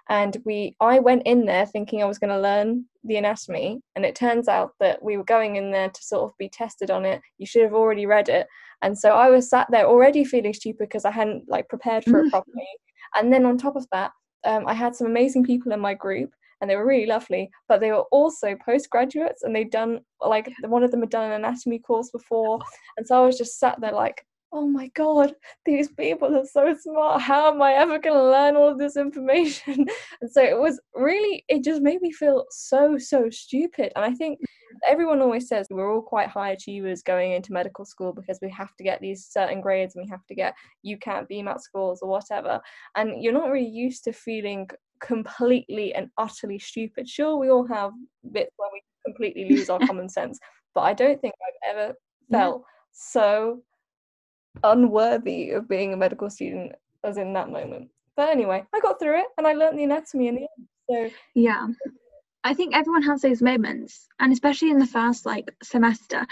and 0.09 0.37
we 0.45 0.77
I 0.81 1.01
went 1.01 1.25
in 1.27 1.45
there 1.45 1.67
thinking 1.67 2.01
I 2.01 2.07
was 2.07 2.19
going 2.19 2.31
to 2.31 2.41
learn 2.41 2.85
the 3.05 3.17
anatomy 3.17 3.81
and 3.97 4.05
it 4.05 4.15
turns 4.15 4.47
out 4.47 4.71
that 4.79 5.03
we 5.03 5.17
were 5.17 5.25
going 5.25 5.57
in 5.57 5.73
there 5.73 5.91
to 5.91 6.03
sort 6.03 6.31
of 6.31 6.39
be 6.39 6.49
tested 6.49 6.91
on 6.91 7.05
it. 7.05 7.21
You 7.39 7.47
should 7.47 7.63
have 7.63 7.75
already 7.75 8.07
read 8.07 8.29
it. 8.29 8.47
And 8.83 8.97
so 8.97 9.11
I 9.11 9.31
was 9.31 9.51
sat 9.51 9.67
there 9.71 9.87
already 9.87 10.25
feeling 10.25 10.55
stupid 10.55 10.89
because 10.89 11.05
I 11.05 11.11
hadn't 11.11 11.49
like 11.49 11.69
prepared 11.69 12.05
for 12.05 12.21
it 12.21 12.31
properly. 12.31 12.69
And 13.17 13.33
then 13.33 13.45
on 13.45 13.59
top 13.59 13.75
of 13.75 13.87
that, 13.91 14.13
um, 14.45 14.65
I 14.69 14.75
had 14.75 14.95
some 14.95 15.09
amazing 15.09 15.45
people 15.45 15.73
in 15.73 15.81
my 15.81 15.95
group 15.95 16.31
and 16.61 16.71
they 16.71 16.77
were 16.77 16.87
really 16.87 17.07
lovely 17.07 17.51
but 17.69 17.81
they 17.81 17.91
were 17.91 18.05
also 18.13 18.57
postgraduates 18.65 19.43
and 19.43 19.55
they'd 19.55 19.71
done 19.71 20.01
like 20.21 20.53
one 20.63 20.83
of 20.83 20.91
them 20.91 21.01
had 21.01 21.11
done 21.11 21.31
an 21.31 21.33
anatomy 21.33 21.79
course 21.79 22.11
before 22.11 22.59
and 22.97 23.07
so 23.07 23.23
i 23.23 23.27
was 23.27 23.39
just 23.39 23.59
sat 23.59 23.81
there 23.81 23.93
like 23.93 24.25
oh 24.53 24.67
my 24.67 24.89
god 24.95 25.35
these 25.67 25.89
people 25.91 26.35
are 26.35 26.45
so 26.45 26.75
smart. 26.75 27.21
How 27.21 27.53
am 27.53 27.61
i 27.61 27.75
ever 27.75 27.99
going 27.99 28.17
to 28.17 28.31
learn 28.31 28.57
all 28.57 28.69
of 28.69 28.79
this 28.79 28.97
information? 28.97 29.87
And 30.21 30.31
so 30.31 30.43
it 30.43 30.59
was 30.59 30.81
really 30.95 31.45
it 31.49 31.63
just 31.63 31.83
made 31.83 32.01
me 32.01 32.13
feel 32.13 32.45
so 32.51 32.99
so 32.99 33.29
stupid 33.31 33.93
and 33.95 34.05
i 34.05 34.13
think 34.13 34.39
mm-hmm. 34.39 34.93
everyone 34.93 35.21
always 35.21 35.49
says 35.49 35.67
we're 35.71 35.93
all 35.93 36.03
quite 36.03 36.29
high 36.29 36.51
achievers 36.51 37.03
going 37.03 37.33
into 37.33 37.53
medical 37.53 37.85
school 37.85 38.13
because 38.13 38.39
we 38.43 38.51
have 38.51 38.75
to 38.77 38.85
get 38.85 39.01
these 39.01 39.29
certain 39.31 39.61
grades 39.61 39.95
and 39.95 40.05
we 40.05 40.11
have 40.11 40.27
to 40.27 40.35
get 40.35 40.55
UCAT 40.87 41.31
BMAT 41.31 41.61
scores 41.61 42.01
or 42.03 42.09
whatever 42.09 42.61
and 42.97 43.23
you're 43.23 43.33
not 43.33 43.51
really 43.51 43.69
used 43.69 44.05
to 44.05 44.13
feeling 44.13 44.69
completely 45.01 45.95
and 45.95 46.11
utterly 46.19 46.59
stupid. 46.59 47.09
Sure, 47.09 47.37
we 47.37 47.51
all 47.51 47.67
have 47.67 47.93
bits 48.33 48.53
where 48.57 48.71
we 48.73 48.83
completely 49.05 49.49
lose 49.49 49.71
our 49.71 49.79
common 49.87 50.09
sense, 50.09 50.39
but 50.75 50.83
I 50.83 50.95
don't 50.95 51.21
think 51.21 51.35
I've 51.43 51.77
ever 51.77 51.95
felt 52.31 52.63
yeah. 52.63 52.73
so 52.93 53.63
unworthy 54.65 55.51
of 55.51 55.69
being 55.69 55.93
a 55.93 55.97
medical 55.97 56.31
student 56.31 56.73
as 57.05 57.17
in 57.17 57.33
that 57.35 57.51
moment. 57.51 57.89
But 58.17 58.31
anyway, 58.31 58.65
I 58.75 58.81
got 58.81 58.99
through 58.99 59.21
it 59.21 59.27
and 59.39 59.47
I 59.47 59.53
learned 59.53 59.79
the 59.79 59.85
anatomy 59.85 60.29
in 60.29 60.35
the 60.35 60.41
end. 60.41 60.69
So 60.91 61.17
yeah. 61.35 61.67
I 62.45 62.55
think 62.55 62.75
everyone 62.75 63.03
has 63.03 63.23
those 63.23 63.43
moments, 63.43 64.09
and 64.21 64.33
especially 64.33 64.71
in 64.71 64.79
the 64.79 64.87
first 64.87 65.27
like 65.27 65.55
semester, 65.63 66.25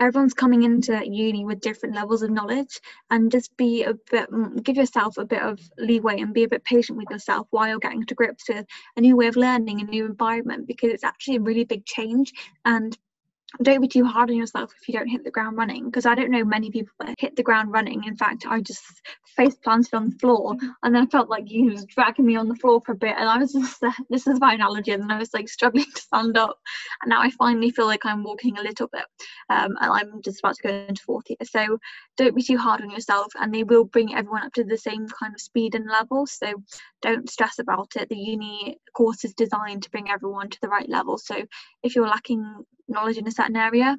everyone's 0.00 0.34
coming 0.34 0.62
into 0.62 1.00
uni 1.06 1.44
with 1.44 1.60
different 1.60 1.94
levels 1.94 2.22
of 2.22 2.30
knowledge 2.30 2.80
and 3.10 3.30
just 3.30 3.54
be 3.56 3.84
a 3.84 3.94
bit 4.10 4.30
mm, 4.30 4.62
give 4.62 4.76
yourself 4.76 5.18
a 5.18 5.24
bit 5.24 5.42
of 5.42 5.60
leeway 5.78 6.20
and 6.20 6.34
be 6.34 6.44
a 6.44 6.48
bit 6.48 6.64
patient 6.64 6.98
with 6.98 7.10
yourself 7.10 7.46
while 7.50 7.68
you're 7.68 7.78
getting 7.78 8.04
to 8.06 8.14
grips 8.14 8.48
with 8.48 8.66
a 8.96 9.00
new 9.00 9.16
way 9.16 9.26
of 9.26 9.36
learning 9.36 9.80
a 9.80 9.84
new 9.84 10.06
environment 10.06 10.66
because 10.66 10.90
it's 10.90 11.04
actually 11.04 11.36
a 11.36 11.40
really 11.40 11.64
big 11.64 11.84
change. 11.84 12.32
And 12.64 12.96
don't 13.62 13.80
be 13.80 13.88
too 13.88 14.04
hard 14.04 14.30
on 14.30 14.36
yourself 14.36 14.72
if 14.80 14.88
you 14.88 14.94
don't 14.94 15.08
hit 15.08 15.24
the 15.24 15.30
ground 15.30 15.56
running 15.56 15.86
because 15.86 16.06
I 16.06 16.14
don't 16.14 16.30
know 16.30 16.44
many 16.44 16.70
people 16.70 16.92
that 17.00 17.16
hit 17.18 17.36
the 17.36 17.42
ground 17.42 17.72
running. 17.72 18.04
In 18.04 18.16
fact, 18.16 18.46
I 18.48 18.60
just 18.60 18.82
face 19.36 19.56
planted 19.56 19.94
on 19.94 20.10
the 20.10 20.16
floor 20.16 20.56
and 20.82 20.94
then 20.94 21.02
I 21.02 21.06
felt 21.06 21.28
like 21.28 21.46
he 21.46 21.68
was 21.68 21.84
dragging 21.84 22.26
me 22.26 22.36
on 22.36 22.48
the 22.48 22.54
floor 22.54 22.80
for 22.84 22.92
a 22.92 22.96
bit 22.96 23.16
and 23.18 23.28
I 23.28 23.38
was 23.38 23.52
just 23.52 23.82
uh, 23.82 23.90
this 24.08 24.26
is 24.26 24.40
my 24.40 24.54
analogy 24.54 24.92
and 24.92 25.10
I 25.10 25.18
was 25.18 25.34
like 25.34 25.48
struggling 25.48 25.86
to 25.94 26.00
stand 26.00 26.38
up 26.38 26.58
and 27.02 27.10
now 27.10 27.20
I 27.20 27.30
finally 27.30 27.70
feel 27.70 27.86
like 27.86 28.06
I'm 28.06 28.22
walking 28.22 28.56
a 28.56 28.62
little 28.62 28.88
bit 28.88 29.04
um, 29.48 29.76
and 29.80 29.92
I'm 29.92 30.22
just 30.22 30.38
about 30.40 30.54
to 30.56 30.68
go 30.68 30.74
into 30.88 31.02
fourth 31.02 31.24
year. 31.28 31.38
So 31.44 31.78
don't 32.16 32.36
be 32.36 32.42
too 32.42 32.58
hard 32.58 32.82
on 32.82 32.90
yourself 32.90 33.32
and 33.40 33.52
they 33.52 33.64
will 33.64 33.84
bring 33.84 34.14
everyone 34.14 34.44
up 34.44 34.52
to 34.54 34.64
the 34.64 34.78
same 34.78 35.08
kind 35.08 35.34
of 35.34 35.40
speed 35.40 35.74
and 35.74 35.86
level. 35.86 36.26
So 36.26 36.52
don't 37.02 37.28
stress 37.28 37.58
about 37.58 37.96
it. 37.96 38.08
The 38.08 38.16
uni 38.16 38.78
course 38.94 39.24
is 39.24 39.34
designed 39.34 39.82
to 39.82 39.90
bring 39.90 40.10
everyone 40.10 40.50
to 40.50 40.58
the 40.60 40.68
right 40.68 40.88
level. 40.88 41.18
So 41.18 41.44
if 41.82 41.96
you're 41.96 42.06
lacking 42.06 42.64
knowledge 42.90 43.18
in 43.18 43.26
a 43.28 43.32
certain 43.32 43.56
area 43.56 43.96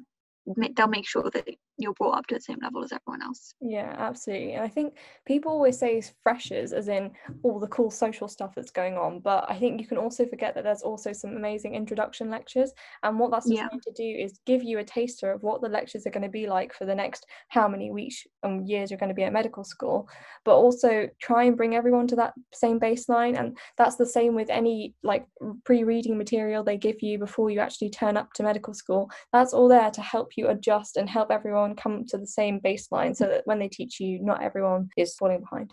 they'll 0.76 0.88
make 0.88 1.08
sure 1.08 1.30
that 1.30 1.48
you're 1.78 1.94
brought 1.94 2.18
up 2.18 2.26
to 2.26 2.34
the 2.34 2.40
same 2.40 2.58
level 2.62 2.84
as 2.84 2.92
everyone 2.92 3.22
else. 3.22 3.54
Yeah, 3.60 3.94
absolutely. 3.98 4.52
And 4.54 4.64
I 4.64 4.68
think 4.68 4.94
people 5.26 5.50
always 5.50 5.78
say 5.78 6.02
freshers 6.22 6.72
as 6.72 6.88
in 6.88 7.10
all 7.42 7.58
the 7.58 7.66
cool 7.68 7.90
social 7.90 8.28
stuff 8.28 8.54
that's 8.54 8.70
going 8.70 8.96
on, 8.96 9.20
but 9.20 9.46
I 9.48 9.58
think 9.58 9.80
you 9.80 9.86
can 9.86 9.98
also 9.98 10.26
forget 10.26 10.54
that 10.54 10.64
there's 10.64 10.82
also 10.82 11.12
some 11.12 11.36
amazing 11.36 11.74
introduction 11.74 12.30
lectures. 12.30 12.72
And 13.02 13.18
what 13.18 13.30
that's 13.30 13.50
yeah. 13.50 13.68
to 13.68 13.92
do 13.92 14.04
is 14.04 14.38
give 14.46 14.62
you 14.62 14.78
a 14.78 14.84
taster 14.84 15.32
of 15.32 15.42
what 15.42 15.62
the 15.62 15.68
lectures 15.68 16.06
are 16.06 16.10
going 16.10 16.22
to 16.22 16.28
be 16.28 16.46
like 16.46 16.74
for 16.74 16.84
the 16.84 16.94
next 16.94 17.26
how 17.48 17.68
many 17.68 17.90
weeks 17.90 18.26
and 18.42 18.68
years 18.68 18.90
you're 18.90 18.98
going 18.98 19.08
to 19.08 19.14
be 19.14 19.24
at 19.24 19.32
medical 19.32 19.64
school, 19.64 20.08
but 20.44 20.56
also 20.56 21.08
try 21.20 21.44
and 21.44 21.56
bring 21.56 21.74
everyone 21.74 22.06
to 22.08 22.16
that 22.16 22.34
same 22.52 22.78
baseline. 22.78 23.38
And 23.38 23.56
that's 23.78 23.96
the 23.96 24.06
same 24.06 24.34
with 24.34 24.50
any 24.50 24.94
like 25.02 25.26
pre-reading 25.64 26.18
material 26.18 26.62
they 26.62 26.76
give 26.76 27.02
you 27.02 27.18
before 27.18 27.50
you 27.50 27.60
actually 27.60 27.90
turn 27.90 28.16
up 28.16 28.32
to 28.34 28.42
medical 28.42 28.74
school. 28.74 29.10
That's 29.32 29.54
all 29.54 29.68
there 29.68 29.90
to 29.90 30.02
help 30.02 30.36
you 30.36 30.48
adjust 30.48 30.96
and 30.96 31.08
help 31.08 31.30
everyone 31.30 31.61
everyone 31.62 31.76
come 31.76 32.04
to 32.06 32.18
the 32.18 32.26
same 32.26 32.60
baseline 32.60 33.14
so 33.16 33.26
that 33.26 33.46
when 33.46 33.58
they 33.58 33.68
teach 33.68 34.00
you, 34.00 34.18
not 34.20 34.42
everyone 34.42 34.88
is 34.96 35.14
falling 35.14 35.40
behind. 35.40 35.70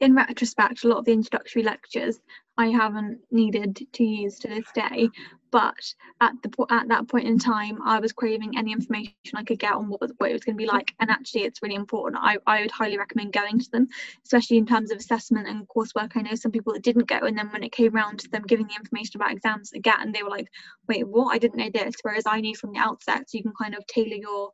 In 0.00 0.14
retrospect, 0.14 0.84
a 0.84 0.88
lot 0.88 0.98
of 0.98 1.04
the 1.04 1.12
introductory 1.12 1.62
lectures 1.62 2.20
I 2.58 2.66
haven't 2.66 3.20
needed 3.30 3.80
to 3.94 4.04
use 4.04 4.38
to 4.40 4.48
this 4.48 4.66
day, 4.74 5.08
but 5.50 5.94
at 6.20 6.34
the 6.42 6.66
at 6.68 6.88
that 6.88 7.08
point 7.08 7.26
in 7.26 7.38
time, 7.38 7.78
I 7.82 8.00
was 8.00 8.12
craving 8.12 8.58
any 8.58 8.72
information 8.72 9.14
I 9.34 9.44
could 9.44 9.58
get 9.58 9.72
on 9.72 9.88
what, 9.88 10.02
what 10.18 10.28
it 10.28 10.34
was 10.34 10.44
going 10.44 10.58
to 10.58 10.62
be 10.62 10.66
like. 10.66 10.92
And 11.00 11.10
actually, 11.10 11.44
it's 11.44 11.62
really 11.62 11.74
important. 11.74 12.22
I, 12.22 12.36
I 12.46 12.60
would 12.60 12.70
highly 12.70 12.98
recommend 12.98 13.32
going 13.32 13.60
to 13.60 13.70
them, 13.70 13.88
especially 14.24 14.58
in 14.58 14.66
terms 14.66 14.90
of 14.90 14.98
assessment 14.98 15.48
and 15.48 15.66
coursework. 15.68 16.12
I 16.16 16.20
know 16.20 16.34
some 16.34 16.52
people 16.52 16.74
that 16.74 16.82
didn't 16.82 17.08
go, 17.08 17.20
and 17.20 17.38
then 17.38 17.50
when 17.50 17.62
it 17.62 17.72
came 17.72 17.96
around 17.96 18.18
to 18.20 18.28
them 18.28 18.42
giving 18.42 18.66
the 18.66 18.76
information 18.76 19.16
about 19.16 19.32
exams 19.32 19.72
again, 19.72 20.12
they 20.12 20.22
were 20.22 20.28
like, 20.28 20.48
"Wait, 20.86 21.08
what? 21.08 21.34
I 21.34 21.38
didn't 21.38 21.56
know 21.56 21.70
this." 21.72 21.94
Whereas 22.02 22.24
I 22.26 22.42
knew 22.42 22.54
from 22.54 22.72
the 22.72 22.78
outset, 22.78 23.30
so 23.30 23.38
you 23.38 23.42
can 23.42 23.54
kind 23.58 23.74
of 23.74 23.86
tailor 23.86 24.16
your 24.16 24.52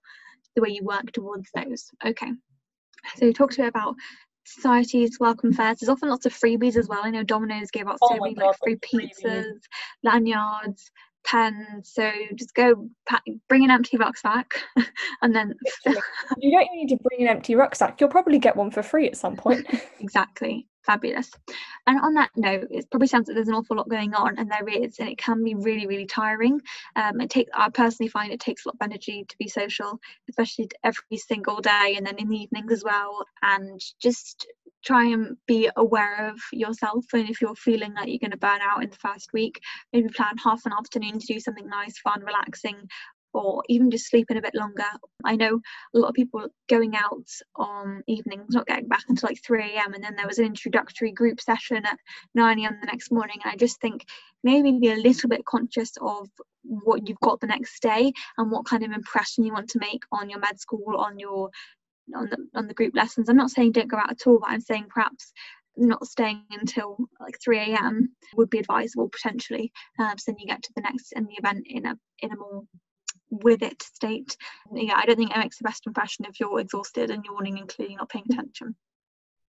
the 0.56 0.62
way 0.62 0.70
you 0.70 0.82
work 0.82 1.12
towards 1.12 1.48
those. 1.54 1.90
Okay. 2.04 2.32
So 3.16 3.26
you 3.26 3.32
talked 3.32 3.54
a 3.54 3.58
bit 3.58 3.68
about 3.68 3.94
societies, 4.44 5.18
welcome 5.20 5.52
fairs. 5.52 5.78
There's 5.78 5.90
often 5.90 6.08
lots 6.08 6.26
of 6.26 6.32
freebies 6.32 6.76
as 6.76 6.88
well. 6.88 7.00
I 7.04 7.10
know 7.10 7.22
Domino's 7.22 7.70
gave 7.70 7.86
out 7.86 7.98
oh 8.02 8.08
so 8.08 8.20
many 8.20 8.34
God, 8.34 8.46
like 8.46 8.56
free 8.64 8.76
pizzas, 8.76 9.44
freebies. 9.44 9.60
lanyards, 10.02 10.90
pens. 11.24 11.92
So 11.92 12.10
just 12.34 12.54
go 12.54 12.88
pack, 13.08 13.22
bring 13.48 13.64
an 13.64 13.70
empty 13.70 13.96
rucksack, 13.96 14.54
and 15.22 15.34
then 15.34 15.54
you 16.38 16.50
don't 16.50 16.68
need 16.74 16.88
to 16.88 16.96
bring 16.96 17.22
an 17.22 17.28
empty 17.28 17.54
rucksack. 17.54 18.00
You'll 18.00 18.10
probably 18.10 18.38
get 18.38 18.56
one 18.56 18.70
for 18.70 18.82
free 18.82 19.06
at 19.06 19.16
some 19.16 19.36
point. 19.36 19.66
exactly 20.00 20.66
fabulous. 20.86 21.30
And 21.86 22.00
on 22.00 22.14
that 22.14 22.30
note, 22.36 22.68
it 22.70 22.90
probably 22.90 23.08
sounds 23.08 23.28
like 23.28 23.34
there's 23.34 23.48
an 23.48 23.54
awful 23.54 23.76
lot 23.76 23.88
going 23.88 24.14
on, 24.14 24.38
and 24.38 24.50
there 24.50 24.68
is, 24.68 24.98
and 24.98 25.08
it 25.08 25.18
can 25.18 25.42
be 25.44 25.54
really, 25.54 25.86
really 25.86 26.06
tiring. 26.06 26.60
Um, 26.94 27.20
it 27.20 27.30
take 27.30 27.48
I 27.54 27.68
personally 27.70 28.08
find 28.08 28.32
it 28.32 28.40
takes 28.40 28.64
a 28.64 28.68
lot 28.68 28.76
of 28.80 28.84
energy 28.88 29.24
to 29.28 29.36
be 29.38 29.48
social, 29.48 30.00
especially 30.28 30.68
every 30.84 31.16
single 31.16 31.60
day, 31.60 31.94
and 31.96 32.06
then 32.06 32.16
in 32.16 32.28
the 32.28 32.36
evenings 32.36 32.72
as 32.72 32.84
well. 32.84 33.24
And 33.42 33.80
just 34.00 34.46
try 34.84 35.04
and 35.04 35.36
be 35.46 35.68
aware 35.76 36.28
of 36.28 36.38
yourself 36.52 37.04
and 37.12 37.28
if 37.28 37.40
you're 37.40 37.56
feeling 37.56 37.92
like 37.94 38.06
you're 38.08 38.18
going 38.18 38.30
to 38.30 38.36
burn 38.36 38.60
out 38.62 38.84
in 38.84 38.90
the 38.90 38.96
first 38.96 39.32
week 39.32 39.60
maybe 39.92 40.08
plan 40.10 40.36
half 40.42 40.64
an 40.64 40.72
afternoon 40.72 41.18
to 41.18 41.26
do 41.26 41.40
something 41.40 41.66
nice 41.66 41.98
fun 41.98 42.22
relaxing 42.22 42.76
or 43.36 43.62
even 43.68 43.90
just 43.90 44.08
sleeping 44.08 44.38
a 44.38 44.42
bit 44.42 44.54
longer. 44.54 44.84
I 45.24 45.36
know 45.36 45.60
a 45.94 45.98
lot 45.98 46.08
of 46.08 46.14
people 46.14 46.46
going 46.68 46.96
out 46.96 47.28
on 47.54 48.02
evenings, 48.06 48.54
not 48.54 48.66
getting 48.66 48.88
back 48.88 49.04
until 49.08 49.28
like 49.28 49.44
3 49.44 49.62
a.m. 49.62 49.92
And 49.92 50.02
then 50.02 50.16
there 50.16 50.26
was 50.26 50.38
an 50.38 50.46
introductory 50.46 51.12
group 51.12 51.40
session 51.40 51.84
at 51.84 51.98
9 52.34 52.60
a.m. 52.60 52.78
the 52.80 52.86
next 52.86 53.12
morning. 53.12 53.36
And 53.44 53.52
I 53.52 53.56
just 53.56 53.78
think 53.80 54.06
maybe 54.42 54.72
be 54.78 54.90
a 54.90 54.96
little 54.96 55.28
bit 55.28 55.44
conscious 55.44 55.92
of 56.00 56.28
what 56.62 57.06
you've 57.06 57.20
got 57.20 57.40
the 57.40 57.46
next 57.46 57.80
day 57.82 58.10
and 58.38 58.50
what 58.50 58.64
kind 58.64 58.82
of 58.82 58.92
impression 58.92 59.44
you 59.44 59.52
want 59.52 59.68
to 59.70 59.80
make 59.80 60.02
on 60.12 60.30
your 60.30 60.40
med 60.40 60.58
school, 60.58 60.96
on 60.96 61.18
your 61.18 61.50
on 62.14 62.30
the 62.30 62.38
on 62.54 62.68
the 62.68 62.74
group 62.74 62.96
lessons. 62.96 63.28
I'm 63.28 63.36
not 63.36 63.50
saying 63.50 63.72
don't 63.72 63.90
go 63.90 63.98
out 63.98 64.10
at 64.10 64.26
all, 64.26 64.38
but 64.40 64.50
I'm 64.50 64.60
saying 64.60 64.86
perhaps 64.88 65.32
not 65.76 66.06
staying 66.06 66.42
until 66.52 66.96
like 67.20 67.38
3 67.44 67.58
a.m. 67.58 68.08
would 68.34 68.48
be 68.48 68.58
advisable 68.58 69.10
potentially. 69.10 69.70
Um, 69.98 70.16
so 70.16 70.32
then 70.32 70.38
you 70.38 70.46
get 70.46 70.62
to 70.62 70.72
the 70.74 70.80
next 70.80 71.12
in 71.12 71.26
the 71.26 71.34
event 71.34 71.66
in 71.68 71.84
a 71.84 71.98
in 72.20 72.32
a 72.32 72.36
more 72.36 72.62
with 73.42 73.62
it 73.62 73.82
state. 73.82 74.36
Mm. 74.72 74.88
Yeah, 74.88 74.94
I 74.96 75.06
don't 75.06 75.16
think 75.16 75.30
it 75.30 75.38
makes 75.38 75.58
the 75.58 75.64
best 75.64 75.86
impression 75.86 76.24
if 76.24 76.40
you're 76.40 76.60
exhausted 76.60 77.10
and 77.10 77.24
yawning 77.24 77.58
and 77.58 77.68
clearly 77.68 77.96
not 77.96 78.08
paying 78.08 78.26
attention. 78.30 78.74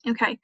Okay. 0.06 0.38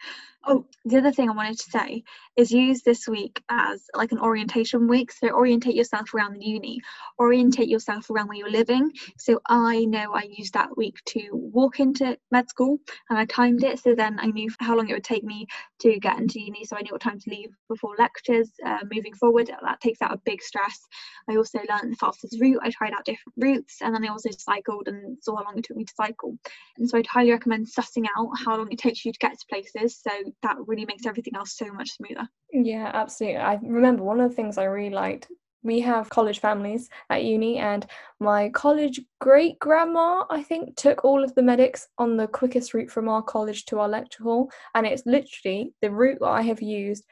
Oh, 0.46 0.64
the 0.86 0.96
other 0.96 1.12
thing 1.12 1.28
I 1.28 1.34
wanted 1.34 1.58
to 1.58 1.70
say 1.70 2.02
is 2.34 2.50
use 2.50 2.80
this 2.80 3.06
week 3.06 3.42
as 3.50 3.84
like 3.94 4.10
an 4.10 4.18
orientation 4.18 4.88
week. 4.88 5.12
So 5.12 5.28
orientate 5.28 5.74
yourself 5.74 6.14
around 6.14 6.32
the 6.32 6.46
uni, 6.46 6.80
orientate 7.18 7.68
yourself 7.68 8.08
around 8.08 8.28
where 8.28 8.38
you're 8.38 8.50
living. 8.50 8.90
So 9.18 9.40
I 9.46 9.84
know 9.84 10.14
I 10.14 10.28
used 10.30 10.54
that 10.54 10.74
week 10.78 10.96
to 11.08 11.28
walk 11.32 11.78
into 11.78 12.16
med 12.30 12.48
school 12.48 12.78
and 13.10 13.18
I 13.18 13.26
timed 13.26 13.64
it. 13.64 13.80
So 13.80 13.94
then 13.94 14.18
I 14.18 14.26
knew 14.28 14.48
how 14.60 14.76
long 14.76 14.88
it 14.88 14.94
would 14.94 15.04
take 15.04 15.24
me 15.24 15.46
to 15.80 15.98
get 15.98 16.18
into 16.18 16.40
uni. 16.40 16.64
So 16.64 16.76
I 16.78 16.80
knew 16.80 16.92
what 16.92 17.02
time 17.02 17.20
to 17.20 17.30
leave 17.30 17.50
before 17.68 17.94
lectures. 17.98 18.48
Uh, 18.64 18.78
moving 18.90 19.12
forward, 19.12 19.50
that 19.62 19.80
takes 19.82 20.00
out 20.00 20.14
a 20.14 20.20
big 20.24 20.40
stress. 20.40 20.80
I 21.28 21.36
also 21.36 21.58
learned 21.68 21.92
the 21.92 21.96
fastest 21.96 22.40
route. 22.40 22.60
I 22.62 22.70
tried 22.70 22.94
out 22.94 23.04
different 23.04 23.34
routes 23.36 23.82
and 23.82 23.94
then 23.94 24.06
I 24.06 24.08
also 24.08 24.30
cycled 24.30 24.88
and 24.88 25.18
saw 25.22 25.36
how 25.36 25.44
long 25.44 25.58
it 25.58 25.64
took 25.64 25.76
me 25.76 25.84
to 25.84 25.94
cycle. 25.94 26.38
And 26.78 26.88
so 26.88 26.96
I'd 26.96 27.06
highly 27.06 27.30
recommend 27.30 27.66
sussing 27.66 28.06
out 28.16 28.30
how 28.42 28.56
long 28.56 28.72
it 28.72 28.78
takes 28.78 29.04
you 29.04 29.12
to 29.12 29.18
get 29.18 29.38
to 29.38 29.46
places. 29.50 30.00
So 30.00 30.10
that 30.42 30.56
really 30.66 30.86
makes 30.86 31.06
everything 31.06 31.34
else 31.36 31.56
so 31.56 31.66
much 31.72 31.90
smoother. 31.90 32.28
Yeah, 32.52 32.90
absolutely. 32.94 33.38
I 33.38 33.58
remember 33.62 34.02
one 34.02 34.20
of 34.20 34.30
the 34.30 34.36
things 34.36 34.58
I 34.58 34.64
really 34.64 34.94
liked. 34.94 35.28
We 35.62 35.80
have 35.80 36.08
college 36.08 36.40
families 36.40 36.88
at 37.10 37.22
uni, 37.22 37.58
and 37.58 37.86
my 38.18 38.48
college 38.48 38.98
great 39.20 39.58
grandma, 39.58 40.24
I 40.30 40.42
think, 40.42 40.76
took 40.76 41.04
all 41.04 41.22
of 41.22 41.34
the 41.34 41.42
medics 41.42 41.86
on 41.98 42.16
the 42.16 42.26
quickest 42.26 42.72
route 42.72 42.90
from 42.90 43.10
our 43.10 43.22
college 43.22 43.66
to 43.66 43.78
our 43.78 43.88
lecture 43.88 44.22
hall. 44.22 44.50
And 44.74 44.86
it's 44.86 45.04
literally 45.04 45.74
the 45.82 45.90
route 45.90 46.18
that 46.20 46.28
I 46.30 46.42
have 46.42 46.62
used 46.62 47.04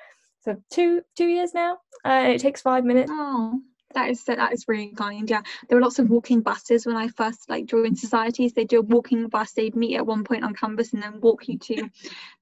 for 0.43 0.57
two 0.71 1.03
two 1.15 1.27
years 1.27 1.53
now. 1.53 1.79
Uh, 2.07 2.25
it 2.29 2.41
takes 2.41 2.63
five 2.63 2.85
minutes. 2.85 3.13
Oh 3.15 3.61
that 3.95 4.11
is 4.11 4.25
that 4.25 4.53
is 4.53 4.67
really 4.69 4.93
kind 4.95 5.29
yeah. 5.29 5.43
There 5.69 5.77
were 5.77 5.83
lots 5.83 5.99
of 5.99 6.11
walking 6.11 6.41
buses 6.41 6.87
when 6.87 6.97
i 6.97 7.09
first 7.09 7.49
like 7.49 7.67
joined 7.67 7.99
societies 7.99 8.53
they 8.53 8.65
do 8.65 8.81
a 8.81 8.83
walking 8.83 9.29
bus 9.29 9.53
they'd 9.53 9.77
meet 9.77 9.97
at 9.97 10.07
one 10.07 10.25
point 10.25 10.45
on 10.45 10.55
campus 10.55 10.93
and 10.93 11.03
then 11.03 11.21
walk 11.21 11.49
you 11.49 11.59
to 11.59 11.89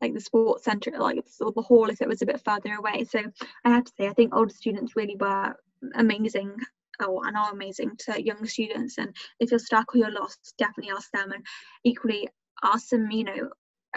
like 0.00 0.12
the 0.12 0.21
sports 0.21 0.65
center 0.65 0.93
like 0.99 1.25
or 1.41 1.53
the 1.53 1.62
hall 1.62 1.88
if 1.88 2.00
it 2.00 2.09
was 2.09 2.23
a 2.23 2.26
bit 2.26 2.41
further 2.45 2.75
away. 2.75 3.05
So 3.05 3.21
i 3.65 3.71
have 3.71 3.85
to 3.85 3.93
say 3.97 4.09
i 4.09 4.12
think 4.12 4.35
older 4.35 4.53
students 4.53 4.97
really 4.97 5.17
were 5.17 5.55
amazing 5.95 6.57
oh, 7.00 7.23
and 7.25 7.37
are 7.37 7.53
amazing 7.53 7.93
to 7.99 8.23
young 8.23 8.47
students. 8.47 8.99
And 8.99 9.15
if 9.41 9.50
you're 9.50 9.59
stuck 9.59 9.95
or 9.95 9.99
you're 9.99 10.11
lost 10.11 10.55
definitely 10.59 10.93
ask 10.97 11.11
them. 11.12 11.33
And 11.33 11.45
equally 11.85 12.29
ask 12.62 12.88
them 12.88 13.11
you 13.11 13.25
know 13.25 13.50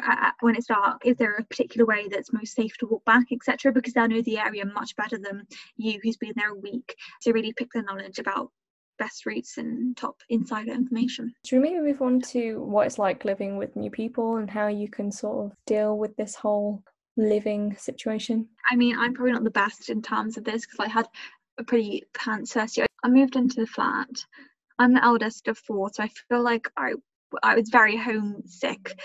Uh, 0.05 0.31
when 0.41 0.55
it's 0.55 0.67
dark 0.67 1.01
is 1.05 1.17
there 1.17 1.35
a 1.35 1.43
particular 1.45 1.85
way 1.85 2.07
that's 2.07 2.33
most 2.33 2.55
safe 2.55 2.77
to 2.77 2.85
walk 2.87 3.03
back 3.05 3.25
etc 3.31 3.71
because 3.71 3.93
they'll 3.93 4.07
know 4.07 4.21
the 4.21 4.37
area 4.37 4.65
much 4.65 4.95
better 4.95 5.17
than 5.17 5.45
you 5.77 5.99
who's 6.03 6.17
been 6.17 6.33
there 6.35 6.51
a 6.51 6.55
week 6.55 6.95
to 7.21 7.31
really 7.33 7.53
pick 7.53 7.69
the 7.73 7.81
knowledge 7.81 8.19
about 8.19 8.51
best 8.99 9.25
routes 9.25 9.57
and 9.57 9.97
top 9.97 10.17
insider 10.29 10.73
information. 10.73 11.33
Should 11.45 11.61
we 11.61 11.69
maybe 11.69 11.79
move 11.79 12.01
on 12.01 12.21
to 12.33 12.61
what 12.61 12.85
it's 12.85 12.99
like 12.99 13.25
living 13.25 13.57
with 13.57 13.75
new 13.75 13.89
people 13.89 14.35
and 14.35 14.49
how 14.49 14.67
you 14.67 14.89
can 14.89 15.11
sort 15.11 15.45
of 15.45 15.57
deal 15.65 15.97
with 15.97 16.15
this 16.17 16.35
whole 16.35 16.83
living 17.17 17.75
situation? 17.77 18.47
I 18.69 18.75
mean, 18.75 18.97
I'm 18.99 19.13
probably 19.13 19.31
not 19.31 19.43
the 19.43 19.49
best 19.49 19.89
in 19.89 20.01
terms 20.01 20.37
of 20.37 20.43
this 20.43 20.65
because 20.65 20.85
I 20.85 20.89
had 20.89 21.07
a 21.57 21.63
pretty 21.63 22.03
pants 22.13 22.53
first 22.53 22.77
year. 22.77 22.85
I 23.03 23.07
moved 23.07 23.35
into 23.35 23.61
the 23.61 23.67
flat. 23.67 24.09
I'm 24.77 24.93
the 24.93 25.03
eldest 25.03 25.47
of 25.47 25.57
four, 25.57 25.89
so 25.91 26.03
I 26.03 26.09
feel 26.27 26.43
like 26.43 26.67
I 26.77 26.93
I 27.43 27.55
was 27.55 27.69
very 27.69 27.95
homesick 27.95 28.99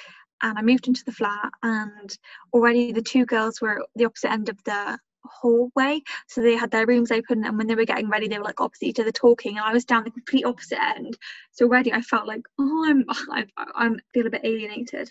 and 0.44 0.58
I 0.58 0.62
moved 0.62 0.86
into 0.86 1.04
the 1.04 1.12
flat 1.12 1.50
and 1.62 2.16
already 2.52 2.92
the 2.92 3.02
two 3.02 3.24
girls 3.24 3.60
were 3.60 3.84
the 3.96 4.04
opposite 4.04 4.30
end 4.30 4.50
of 4.50 4.62
the 4.64 4.98
hallway. 5.24 6.02
So 6.28 6.42
they 6.42 6.54
had 6.54 6.70
their 6.70 6.86
rooms 6.86 7.10
open 7.10 7.44
and 7.44 7.56
when 7.56 7.66
they 7.66 7.74
were 7.74 7.86
getting 7.86 8.10
ready 8.10 8.28
they 8.28 8.38
were 8.38 8.44
like 8.44 8.60
opposite 8.60 8.86
each 8.86 9.00
other 9.00 9.10
talking 9.10 9.56
and 9.56 9.64
I 9.66 9.72
was 9.72 9.86
down 9.86 10.04
the 10.04 10.10
complete 10.10 10.44
opposite 10.44 10.80
end. 10.80 11.16
So 11.52 11.64
already 11.64 11.92
I 11.92 12.02
felt 12.02 12.28
like 12.28 12.42
oh 12.60 12.84
I'm 12.86 13.04
I, 13.30 13.46
I'm 13.74 13.98
feel 14.12 14.26
a 14.26 14.30
bit 14.30 14.44
alienated. 14.44 15.10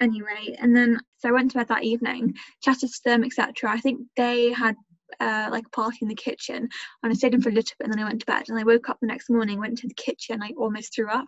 Anyway 0.00 0.56
and 0.58 0.74
then 0.74 1.00
so 1.18 1.28
I 1.28 1.32
went 1.32 1.50
to 1.50 1.58
bed 1.58 1.68
that 1.68 1.84
evening 1.84 2.34
chatted 2.62 2.90
to 2.90 3.00
them 3.04 3.24
etc 3.24 3.70
I 3.70 3.80
think 3.80 4.00
they 4.16 4.52
had 4.52 4.76
uh, 5.18 5.48
like 5.50 5.66
a 5.66 5.70
party 5.70 5.98
in 6.02 6.08
the 6.08 6.14
kitchen 6.14 6.68
and 7.02 7.12
I 7.12 7.14
stayed 7.14 7.34
in 7.34 7.42
for 7.42 7.48
a 7.48 7.52
little 7.52 7.74
bit 7.78 7.84
and 7.84 7.92
then 7.92 8.00
I 8.00 8.08
went 8.08 8.20
to 8.20 8.26
bed 8.26 8.44
and 8.48 8.58
I 8.58 8.64
woke 8.64 8.88
up 8.88 8.98
the 9.00 9.06
next 9.06 9.30
morning 9.30 9.58
went 9.58 9.78
to 9.78 9.88
the 9.88 9.94
kitchen 9.94 10.42
I 10.42 10.52
almost 10.56 10.94
threw 10.94 11.08
up 11.08 11.26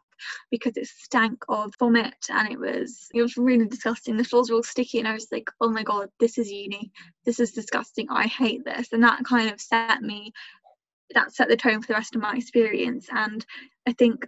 because 0.50 0.76
it 0.76 0.86
stank 0.86 1.44
of 1.48 1.72
vomit 1.78 2.14
and 2.30 2.50
it 2.50 2.58
was 2.58 3.08
it 3.14 3.22
was 3.22 3.36
really 3.36 3.66
disgusting. 3.66 4.16
The 4.16 4.24
floors 4.24 4.50
were 4.50 4.56
all 4.56 4.62
sticky 4.62 4.98
and 4.98 5.08
I 5.08 5.14
was 5.14 5.28
like 5.32 5.50
oh 5.60 5.70
my 5.70 5.82
god 5.82 6.08
this 6.20 6.38
is 6.38 6.50
uni. 6.50 6.92
This 7.24 7.40
is 7.40 7.52
disgusting. 7.52 8.08
I 8.10 8.26
hate 8.26 8.64
this. 8.64 8.92
And 8.92 9.02
that 9.02 9.24
kind 9.24 9.50
of 9.50 9.60
set 9.60 10.02
me 10.02 10.32
that 11.14 11.32
set 11.34 11.48
the 11.48 11.56
tone 11.56 11.80
for 11.80 11.88
the 11.88 11.94
rest 11.94 12.14
of 12.14 12.22
my 12.22 12.34
experience 12.34 13.06
and 13.10 13.44
I 13.86 13.92
think 13.92 14.26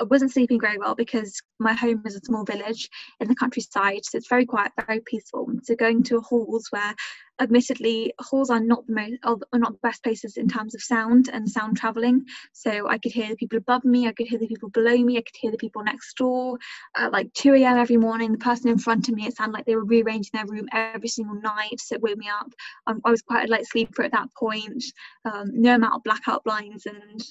I 0.00 0.04
wasn't 0.04 0.32
sleeping 0.32 0.60
very 0.60 0.78
well 0.78 0.94
because 0.94 1.40
my 1.60 1.74
home 1.74 2.02
is 2.06 2.16
a 2.16 2.20
small 2.24 2.44
village 2.44 2.88
in 3.20 3.28
the 3.28 3.34
countryside, 3.34 4.04
so 4.04 4.18
it's 4.18 4.28
very 4.28 4.46
quiet, 4.46 4.72
very 4.86 5.00
peaceful. 5.00 5.46
So 5.62 5.76
going 5.76 6.02
to 6.04 6.20
halls 6.20 6.66
where, 6.70 6.94
admittedly, 7.40 8.12
halls 8.18 8.50
are 8.50 8.60
not 8.60 8.86
the 8.86 8.94
most 8.94 9.12
are 9.52 9.58
not 9.58 9.72
the 9.72 9.78
best 9.82 10.02
places 10.02 10.36
in 10.36 10.48
terms 10.48 10.74
of 10.74 10.82
sound 10.82 11.28
and 11.32 11.48
sound 11.48 11.76
traveling. 11.76 12.24
So 12.52 12.88
I 12.88 12.98
could 12.98 13.12
hear 13.12 13.28
the 13.28 13.36
people 13.36 13.58
above 13.58 13.84
me, 13.84 14.08
I 14.08 14.12
could 14.12 14.26
hear 14.26 14.38
the 14.38 14.48
people 14.48 14.70
below 14.70 14.96
me, 14.96 15.18
I 15.18 15.22
could 15.22 15.36
hear 15.38 15.50
the 15.50 15.56
people 15.56 15.84
next 15.84 16.16
door. 16.16 16.58
At 16.96 17.12
like 17.12 17.32
2 17.34 17.54
a.m. 17.54 17.76
every 17.76 17.98
morning, 17.98 18.32
the 18.32 18.38
person 18.38 18.70
in 18.70 18.78
front 18.78 19.08
of 19.08 19.14
me, 19.14 19.26
it 19.26 19.36
sounded 19.36 19.54
like 19.54 19.66
they 19.66 19.76
were 19.76 19.84
rearranging 19.84 20.30
their 20.32 20.46
room 20.46 20.68
every 20.72 21.08
single 21.08 21.36
night, 21.40 21.78
so 21.78 21.96
it 21.96 22.02
woke 22.02 22.18
me 22.18 22.28
up. 22.28 22.50
Um, 22.86 23.00
I 23.04 23.10
was 23.10 23.22
quite 23.22 23.48
a 23.48 23.52
light 23.52 23.66
sleeper 23.66 24.02
at 24.02 24.12
that 24.12 24.34
point. 24.34 24.82
Um, 25.24 25.50
no 25.52 25.74
amount 25.74 25.94
of 25.94 26.02
blackout 26.02 26.44
blinds 26.44 26.86
and 26.86 27.22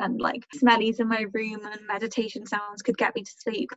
and 0.00 0.20
like 0.20 0.44
smellies 0.56 1.00
in 1.00 1.08
my 1.08 1.26
room 1.32 1.60
and 1.64 1.86
meditation 1.86 2.46
sounds 2.46 2.82
could 2.82 2.98
get 2.98 3.14
me 3.14 3.22
to 3.22 3.32
sleep. 3.38 3.70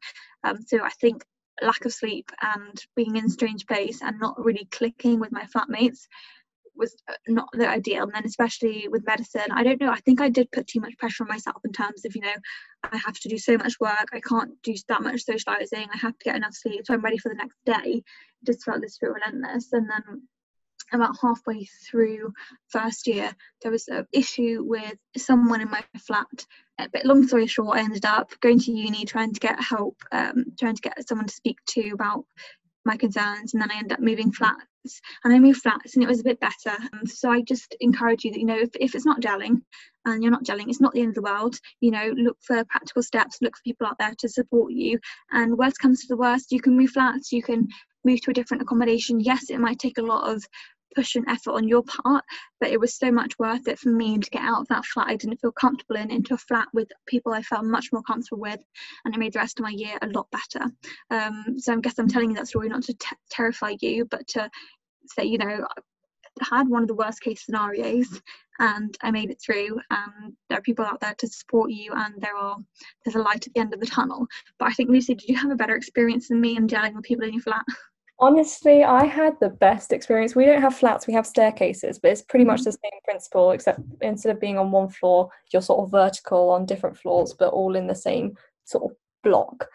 Um, 0.44 0.58
so 0.65 0.84
I 0.84 0.89
think 0.89 1.24
lack 1.62 1.86
of 1.86 1.94
sleep 1.94 2.32
and 2.42 2.84
being 2.96 3.15
in 3.15 3.25
a 3.25 3.30
strange 3.30 3.65
place 3.68 4.01
and 4.01 4.20
not 4.20 4.44
really 4.44 4.68
clicking 4.72 5.20
with 5.20 5.32
my 5.32 5.46
flatmates 5.46 6.08
was 6.75 6.96
uh, 7.08 7.13
not 7.27 7.50
the 7.53 7.68
ideal. 7.70 8.03
And 8.03 8.13
then 8.13 8.25
especially 8.25 8.88
with 8.89 9.06
medicine, 9.06 9.51
I 9.51 9.63
don't 9.63 9.80
know. 9.80 9.92
I 9.92 10.00
think 10.00 10.22
I 10.22 10.30
did 10.30 10.51
put 10.51 10.68
too 10.68 10.80
much 10.80 10.98
pressure 10.98 11.24
on 11.24 11.30
myself 11.30 11.62
in 11.63 11.72
terms 11.72 12.06
of 12.06 12.15
you 12.15 12.22
know 12.22 12.34
I 12.84 12.98
have 12.98 13.20
to 13.20 13.30
do 13.30 13.38
so 13.38 13.58
much 13.58 13.80
work. 13.80 14.08
I 14.12 14.20
can't 14.20 14.51
do 14.63 14.74
that 14.88 15.03
much 15.03 15.24
socializing. 15.24 15.88
I 15.94 15.98
have 15.98 16.18
to 16.18 16.25
get 16.25 16.36
enough 16.36 16.53
sleep, 16.53 16.82
so 16.86 16.94
I'm 16.94 17.01
ready 17.01 17.18
for 17.18 17.30
the 17.30 17.36
next 17.36 17.58
day. 17.65 18.01
It 18.01 18.46
just 18.46 18.63
felt 18.63 18.82
this 18.82 18.98
bit 18.98 19.12
relentless. 19.12 19.72
And 19.74 19.89
then 19.89 20.27
about 20.93 21.15
halfway 21.21 21.65
through 21.89 22.33
first 22.69 23.07
year, 23.07 23.31
there 23.62 23.71
was 23.71 23.88
an 23.88 24.05
issue 24.12 24.63
with 24.63 24.97
someone 25.17 25.62
in 25.62 25.69
my 25.69 25.83
flat. 26.00 26.45
But 26.91 27.05
long 27.05 27.27
story 27.27 27.47
short, 27.47 27.77
I 27.77 27.81
ended 27.81 28.05
up 28.05 28.31
going 28.41 28.59
to 28.59 28.71
uni, 28.71 29.05
trying 29.05 29.33
to 29.33 29.39
get 29.39 29.62
help, 29.62 29.97
um, 30.12 30.45
trying 30.59 30.75
to 30.75 30.81
get 30.81 31.07
someone 31.07 31.27
to 31.27 31.33
speak 31.33 31.57
to 31.69 31.91
about 31.91 32.25
my 32.85 32.97
concerns, 32.97 33.53
and 33.53 33.62
then 33.62 33.71
I 33.71 33.77
ended 33.77 33.93
up 33.93 34.00
moving 34.00 34.31
flats. 34.31 34.65
And 35.23 35.33
I 35.33 35.39
moved 35.39 35.62
flats, 35.62 35.95
and 35.95 36.03
it 36.03 36.09
was 36.09 36.19
a 36.19 36.25
bit 36.25 36.41
better. 36.41 36.77
Um, 36.93 37.05
so 37.05 37.31
I 37.31 37.41
just 37.41 37.73
encourage 37.79 38.25
you 38.25 38.31
that 38.31 38.39
you 38.39 38.45
know 38.45 38.59
if, 38.59 38.71
if 38.75 38.95
it's 38.95 39.05
not 39.05 39.21
gelling, 39.21 39.62
and 40.05 40.21
you're 40.21 40.31
not 40.31 40.43
gelling, 40.43 40.67
it's 40.67 40.81
not 40.81 40.93
the 40.93 41.00
end 41.00 41.09
of 41.09 41.15
the 41.15 41.21
world. 41.21 41.57
You 41.79 41.91
know, 41.91 42.13
look 42.17 42.38
for 42.41 42.65
practical 42.65 43.01
steps, 43.01 43.38
look 43.41 43.55
for 43.55 43.63
people 43.63 43.88
out 43.88 43.97
there 44.00 44.13
to 44.19 44.27
support 44.27 44.73
you. 44.73 45.00
And 45.31 45.57
worst 45.57 45.79
comes 45.79 46.01
to 46.01 46.07
the 46.09 46.17
worst, 46.17 46.51
you 46.51 46.59
can 46.59 46.75
move 46.75 46.89
flats, 46.89 47.31
you 47.31 47.41
can 47.41 47.69
move 48.03 48.19
to 48.21 48.31
a 48.31 48.33
different 48.33 48.63
accommodation. 48.63 49.21
Yes, 49.21 49.50
it 49.50 49.59
might 49.59 49.79
take 49.79 49.97
a 49.97 50.01
lot 50.01 50.29
of 50.29 50.43
push 50.95 51.15
and 51.15 51.27
effort 51.27 51.51
on 51.51 51.67
your 51.67 51.83
part, 51.83 52.23
but 52.59 52.69
it 52.69 52.79
was 52.79 52.95
so 52.95 53.12
much 53.12 53.38
worth 53.39 53.67
it 53.67 53.79
for 53.79 53.89
me 53.89 54.17
to 54.17 54.29
get 54.29 54.41
out 54.41 54.62
of 54.62 54.67
that 54.69 54.85
flat 54.85 55.07
I 55.07 55.15
didn't 55.15 55.41
feel 55.41 55.51
comfortable 55.51 55.95
in 55.95 56.12
into 56.12 56.33
a 56.33 56.38
flat 56.38 56.67
with 56.73 56.89
people 57.07 57.33
I 57.33 57.41
felt 57.41 57.65
much 57.65 57.91
more 57.91 58.03
comfortable 58.03 58.41
with, 58.41 58.59
and 59.05 59.13
it 59.13 59.19
made 59.19 59.33
the 59.33 59.39
rest 59.39 59.59
of 59.59 59.63
my 59.63 59.71
year 59.71 59.97
a 60.01 60.07
lot 60.07 60.27
better. 60.31 60.65
Um, 61.09 61.55
so 61.57 61.73
I 61.73 61.77
guess 61.77 61.97
I'm 61.97 62.07
telling 62.07 62.29
you 62.29 62.35
that 62.38 62.47
story 62.47 62.69
not 62.69 62.83
to 62.83 62.93
t- 62.93 63.15
terrify 63.29 63.75
you, 63.81 64.05
but 64.05 64.27
to 64.29 64.50
say, 65.07 65.25
you 65.25 65.38
know, 65.38 65.67
I 66.41 66.57
had 66.57 66.67
one 66.67 66.81
of 66.81 66.88
the 66.88 66.95
worst 66.95 67.21
case 67.21 67.45
scenarios 67.45 68.21
and 68.59 68.95
I 69.01 69.12
made 69.12 69.29
it 69.29 69.41
through. 69.43 69.79
And 69.89 70.33
there 70.50 70.57
are 70.57 70.63
people 70.63 70.85
out 70.85 71.00
there 71.00 71.15
to 71.17 71.27
support 71.27 71.71
you, 71.71 71.91
and 71.93 72.15
there 72.19 72.35
are 72.35 72.57
there's 73.03 73.15
a 73.15 73.21
light 73.21 73.47
at 73.47 73.53
the 73.53 73.59
end 73.59 73.73
of 73.73 73.79
the 73.79 73.85
tunnel. 73.85 74.27
But 74.59 74.69
I 74.69 74.73
think 74.73 74.89
Lucy, 74.89 75.15
did 75.15 75.29
you 75.29 75.38
have 75.38 75.51
a 75.51 75.55
better 75.55 75.75
experience 75.75 76.27
than 76.27 76.41
me 76.41 76.57
in 76.57 76.67
dealing 76.67 76.95
with 76.95 77.05
people 77.05 77.25
in 77.25 77.33
your 77.33 77.41
flat? 77.41 77.65
Honestly, 78.20 78.84
I 78.84 79.05
had 79.05 79.34
the 79.41 79.50
best 79.50 79.91
experience. 79.91 80.36
We 80.36 80.46
don't 80.46 80.62
have 80.62 80.75
flats, 80.75 81.08
we 81.08 81.13
have 81.13 81.25
staircases, 81.25 82.00
but 82.00 82.12
it's 82.12 82.22
pretty 82.22 82.46
much 82.46 82.62
mm-hmm. 82.62 82.70
the 82.70 82.72
same 82.72 83.00
principle, 83.03 83.52
except 83.52 83.80
instead 84.02 84.34
of 84.34 84.39
being 84.39 84.58
on 84.58 84.71
one 84.71 84.88
floor, 84.89 85.30
you're 85.52 85.62
sort 85.62 85.84
of 85.84 85.91
vertical 85.91 86.49
on 86.52 86.65
different 86.65 86.97
floors, 86.97 87.34
but 87.38 87.52
all 87.52 87.76
in 87.76 87.88
the 87.88 87.95
same 87.95 88.36
sort 88.65 88.91
of 88.91 88.97
block. 89.23 89.67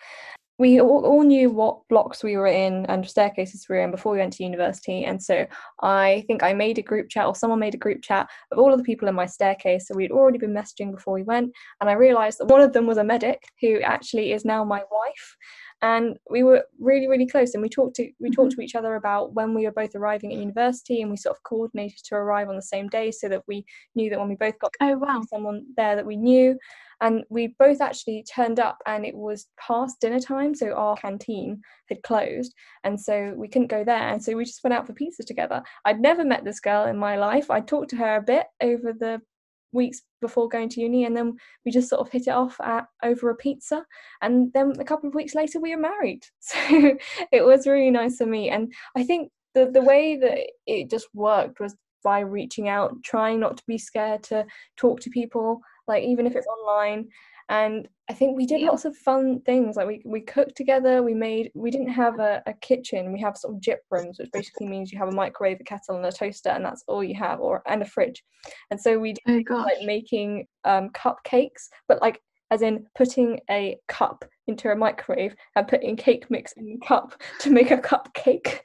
We 0.58 0.80
all, 0.80 1.04
all 1.06 1.22
knew 1.22 1.50
what 1.50 1.86
blocks 1.88 2.24
we 2.24 2.36
were 2.36 2.48
in 2.48 2.84
and 2.86 3.08
staircases 3.08 3.66
we 3.68 3.76
were 3.76 3.82
in 3.82 3.92
before 3.92 4.12
we 4.12 4.18
went 4.18 4.32
to 4.34 4.44
university. 4.44 5.04
And 5.04 5.22
so 5.22 5.46
I 5.82 6.24
think 6.26 6.42
I 6.42 6.52
made 6.52 6.78
a 6.78 6.82
group 6.82 7.08
chat, 7.08 7.26
or 7.26 7.36
someone 7.36 7.60
made 7.60 7.74
a 7.74 7.78
group 7.78 8.02
chat 8.02 8.28
of 8.50 8.58
all 8.58 8.72
of 8.72 8.78
the 8.78 8.84
people 8.84 9.06
in 9.06 9.14
my 9.14 9.26
staircase. 9.26 9.86
So 9.86 9.94
we'd 9.94 10.10
already 10.10 10.38
been 10.38 10.52
messaging 10.52 10.90
before 10.90 11.14
we 11.14 11.22
went. 11.22 11.52
And 11.80 11.88
I 11.88 11.92
realized 11.92 12.38
that 12.38 12.48
one 12.48 12.60
of 12.60 12.72
them 12.72 12.86
was 12.86 12.98
a 12.98 13.04
medic 13.04 13.40
who 13.60 13.80
actually 13.82 14.32
is 14.32 14.44
now 14.44 14.64
my 14.64 14.82
wife 14.90 15.36
and 15.82 16.16
we 16.28 16.42
were 16.42 16.64
really 16.80 17.06
really 17.06 17.26
close 17.26 17.54
and 17.54 17.62
we 17.62 17.68
talked 17.68 17.96
to 17.96 18.10
we 18.20 18.30
talked 18.30 18.50
mm-hmm. 18.50 18.60
to 18.60 18.64
each 18.64 18.74
other 18.74 18.96
about 18.96 19.34
when 19.34 19.54
we 19.54 19.64
were 19.64 19.72
both 19.72 19.94
arriving 19.94 20.32
at 20.32 20.38
university 20.38 21.02
and 21.02 21.10
we 21.10 21.16
sort 21.16 21.36
of 21.36 21.42
coordinated 21.44 21.98
to 22.04 22.14
arrive 22.14 22.48
on 22.48 22.56
the 22.56 22.62
same 22.62 22.88
day 22.88 23.10
so 23.10 23.28
that 23.28 23.42
we 23.46 23.64
knew 23.94 24.10
that 24.10 24.18
when 24.18 24.28
we 24.28 24.34
both 24.34 24.58
got 24.58 24.72
oh 24.80 24.96
wow. 24.98 25.22
someone 25.28 25.64
there 25.76 25.96
that 25.96 26.06
we 26.06 26.16
knew. 26.16 26.58
And 27.00 27.22
we 27.30 27.54
both 27.60 27.80
actually 27.80 28.24
turned 28.24 28.58
up 28.58 28.78
and 28.86 29.06
it 29.06 29.14
was 29.14 29.46
past 29.60 30.00
dinner 30.00 30.18
time 30.18 30.52
so 30.52 30.72
our 30.72 30.96
canteen 30.96 31.62
had 31.88 32.02
closed 32.02 32.52
and 32.82 33.00
so 33.00 33.34
we 33.36 33.46
couldn't 33.46 33.68
go 33.68 33.84
there. 33.84 34.08
And 34.08 34.22
so 34.22 34.34
we 34.34 34.44
just 34.44 34.64
went 34.64 34.74
out 34.74 34.84
for 34.84 34.94
pizza 34.94 35.22
together. 35.22 35.62
I'd 35.84 36.00
never 36.00 36.24
met 36.24 36.44
this 36.44 36.58
girl 36.58 36.86
in 36.86 36.98
my 36.98 37.16
life. 37.16 37.52
I 37.52 37.60
talked 37.60 37.90
to 37.90 37.96
her 37.96 38.16
a 38.16 38.22
bit 38.22 38.46
over 38.60 38.92
the 38.92 39.20
weeks 39.72 40.02
before 40.20 40.48
going 40.48 40.68
to 40.68 40.80
uni 40.80 41.04
and 41.04 41.16
then 41.16 41.34
we 41.64 41.70
just 41.70 41.88
sort 41.88 42.00
of 42.00 42.10
hit 42.10 42.26
it 42.26 42.30
off 42.30 42.56
at 42.62 42.86
over 43.02 43.30
a 43.30 43.34
pizza 43.34 43.84
and 44.22 44.52
then 44.52 44.72
a 44.78 44.84
couple 44.84 45.08
of 45.08 45.14
weeks 45.14 45.34
later 45.34 45.60
we 45.60 45.74
were 45.74 45.80
married. 45.80 46.24
So 46.40 46.96
it 47.32 47.44
was 47.44 47.66
really 47.66 47.90
nice 47.90 48.16
for 48.16 48.26
me 48.26 48.50
and 48.50 48.72
i 48.96 49.02
think 49.02 49.30
the 49.54 49.70
the 49.70 49.82
way 49.82 50.16
that 50.16 50.38
it 50.66 50.90
just 50.90 51.08
worked 51.14 51.60
was 51.60 51.76
by 52.02 52.20
reaching 52.20 52.68
out 52.68 52.94
trying 53.04 53.40
not 53.40 53.56
to 53.56 53.62
be 53.66 53.78
scared 53.78 54.22
to 54.24 54.46
talk 54.76 55.00
to 55.00 55.10
people 55.10 55.60
like 55.86 56.04
even 56.04 56.26
if 56.26 56.36
it's 56.36 56.46
online 56.46 57.08
and 57.48 57.88
I 58.10 58.14
think 58.14 58.36
we 58.36 58.46
did 58.46 58.60
yeah. 58.60 58.68
lots 58.68 58.84
of 58.84 58.96
fun 58.96 59.40
things. 59.40 59.76
Like 59.76 59.86
we, 59.86 60.02
we 60.04 60.20
cooked 60.20 60.56
together. 60.56 61.02
We 61.02 61.14
made 61.14 61.50
we 61.54 61.70
didn't 61.70 61.90
have 61.90 62.18
a, 62.18 62.42
a 62.46 62.52
kitchen. 62.54 63.12
We 63.12 63.20
have 63.20 63.36
sort 63.36 63.54
of 63.54 63.60
gyp 63.60 63.78
rooms, 63.90 64.18
which 64.18 64.30
basically 64.32 64.66
means 64.66 64.92
you 64.92 64.98
have 64.98 65.08
a 65.08 65.12
microwave, 65.12 65.60
a 65.60 65.64
kettle, 65.64 65.96
and 65.96 66.06
a 66.06 66.12
toaster, 66.12 66.50
and 66.50 66.64
that's 66.64 66.84
all 66.88 67.02
you 67.02 67.14
have, 67.16 67.40
or 67.40 67.62
and 67.66 67.82
a 67.82 67.86
fridge. 67.86 68.22
And 68.70 68.80
so 68.80 68.98
we 68.98 69.14
did 69.26 69.46
oh, 69.50 69.54
like 69.56 69.82
making 69.84 70.46
um, 70.64 70.90
cupcakes, 70.90 71.68
but 71.86 72.00
like 72.02 72.20
as 72.50 72.62
in 72.62 72.86
putting 72.96 73.40
a 73.50 73.78
cup 73.88 74.24
into 74.48 74.70
a 74.70 74.76
microwave 74.76 75.34
and 75.56 75.68
putting 75.68 75.96
cake 75.96 76.30
mix 76.30 76.52
in 76.52 76.78
a 76.80 76.86
cup 76.86 77.20
to 77.40 77.50
make 77.50 77.70
a 77.70 77.78
cupcake. 77.78 78.60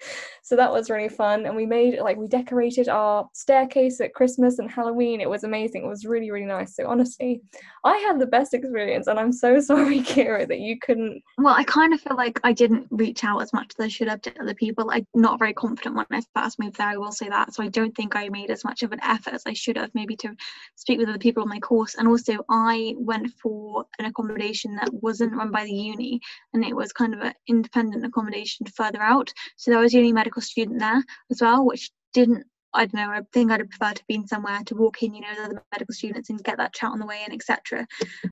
So 0.45 0.57
that 0.57 0.71
was 0.71 0.89
really 0.89 1.09
fun. 1.09 1.45
And 1.45 1.55
we 1.55 1.65
made 1.65 1.99
like 1.99 2.17
we 2.17 2.27
decorated 2.27 2.89
our 2.89 3.29
staircase 3.33 4.01
at 4.01 4.13
Christmas 4.13 4.59
and 4.59 4.69
Halloween. 4.69 5.21
It 5.21 5.29
was 5.29 5.45
amazing. 5.45 5.85
It 5.85 5.87
was 5.87 6.05
really, 6.05 6.31
really 6.31 6.45
nice. 6.45 6.75
So 6.75 6.85
honestly, 6.85 7.41
I 7.85 7.97
had 7.97 8.19
the 8.19 8.25
best 8.25 8.53
experience 8.53 9.07
and 9.07 9.17
I'm 9.19 9.31
so 9.31 9.59
sorry, 9.61 10.01
Kira, 10.01 10.47
that 10.47 10.59
you 10.59 10.77
couldn't 10.79 11.21
Well, 11.37 11.55
I 11.55 11.63
kind 11.63 11.93
of 11.93 12.01
feel 12.01 12.17
like 12.17 12.39
I 12.43 12.51
didn't 12.51 12.87
reach 12.91 13.23
out 13.23 13.41
as 13.41 13.53
much 13.53 13.73
as 13.77 13.85
I 13.85 13.87
should 13.87 14.09
have 14.09 14.21
to 14.23 14.41
other 14.41 14.53
people. 14.53 14.89
I'm 14.91 15.07
not 15.13 15.39
very 15.39 15.53
confident 15.53 15.95
when 15.95 16.05
I 16.11 16.21
first 16.35 16.59
moved 16.59 16.77
there, 16.77 16.87
I 16.87 16.97
will 16.97 17.11
say 17.11 17.29
that. 17.29 17.53
So 17.53 17.63
I 17.63 17.69
don't 17.69 17.95
think 17.95 18.15
I 18.15 18.27
made 18.29 18.51
as 18.51 18.63
much 18.65 18.83
of 18.83 18.91
an 18.91 18.99
effort 19.01 19.33
as 19.33 19.43
I 19.45 19.53
should 19.53 19.77
have 19.77 19.91
maybe 19.93 20.15
to 20.17 20.35
speak 20.75 20.99
with 20.99 21.09
other 21.09 21.17
people 21.17 21.43
on 21.43 21.49
my 21.49 21.59
course. 21.59 21.95
And 21.95 22.07
also 22.07 22.45
I 22.49 22.95
went 22.97 23.31
for 23.41 23.85
an 23.99 24.05
accommodation 24.05 24.75
that 24.75 24.93
wasn't 24.93 25.33
run 25.33 25.51
by 25.51 25.63
the 25.63 25.72
uni 25.75 26.19
and 26.53 26.63
it 26.63 26.75
was 26.75 26.91
kind 26.91 27.13
of 27.13 27.21
an 27.21 27.33
independent 27.47 28.05
accommodation 28.05 28.65
further 28.67 29.01
out 29.01 29.31
so 29.55 29.71
there 29.71 29.79
was 29.79 29.91
the 29.91 29.97
only 29.97 30.13
medical 30.13 30.41
student 30.41 30.79
there 30.79 31.03
as 31.31 31.41
well 31.41 31.65
which 31.65 31.91
didn't 32.13 32.45
I 32.75 32.85
don't 32.87 32.95
know, 32.95 33.11
I 33.11 33.21
think 33.31 33.51
I'd 33.51 33.59
have 33.59 33.69
preferred 33.69 33.97
to 33.97 34.01
have 34.01 34.07
been 34.07 34.25
somewhere 34.25 34.59
to 34.65 34.75
walk 34.75 35.03
in, 35.03 35.13
you 35.13 35.21
know, 35.21 35.35
the 35.35 35.43
other 35.43 35.63
medical 35.71 35.93
students 35.93 36.31
and 36.31 36.43
get 36.43 36.57
that 36.57 36.73
chat 36.73 36.89
on 36.89 36.97
the 36.99 37.05
way 37.05 37.21
in, 37.25 37.31
etc. 37.31 37.85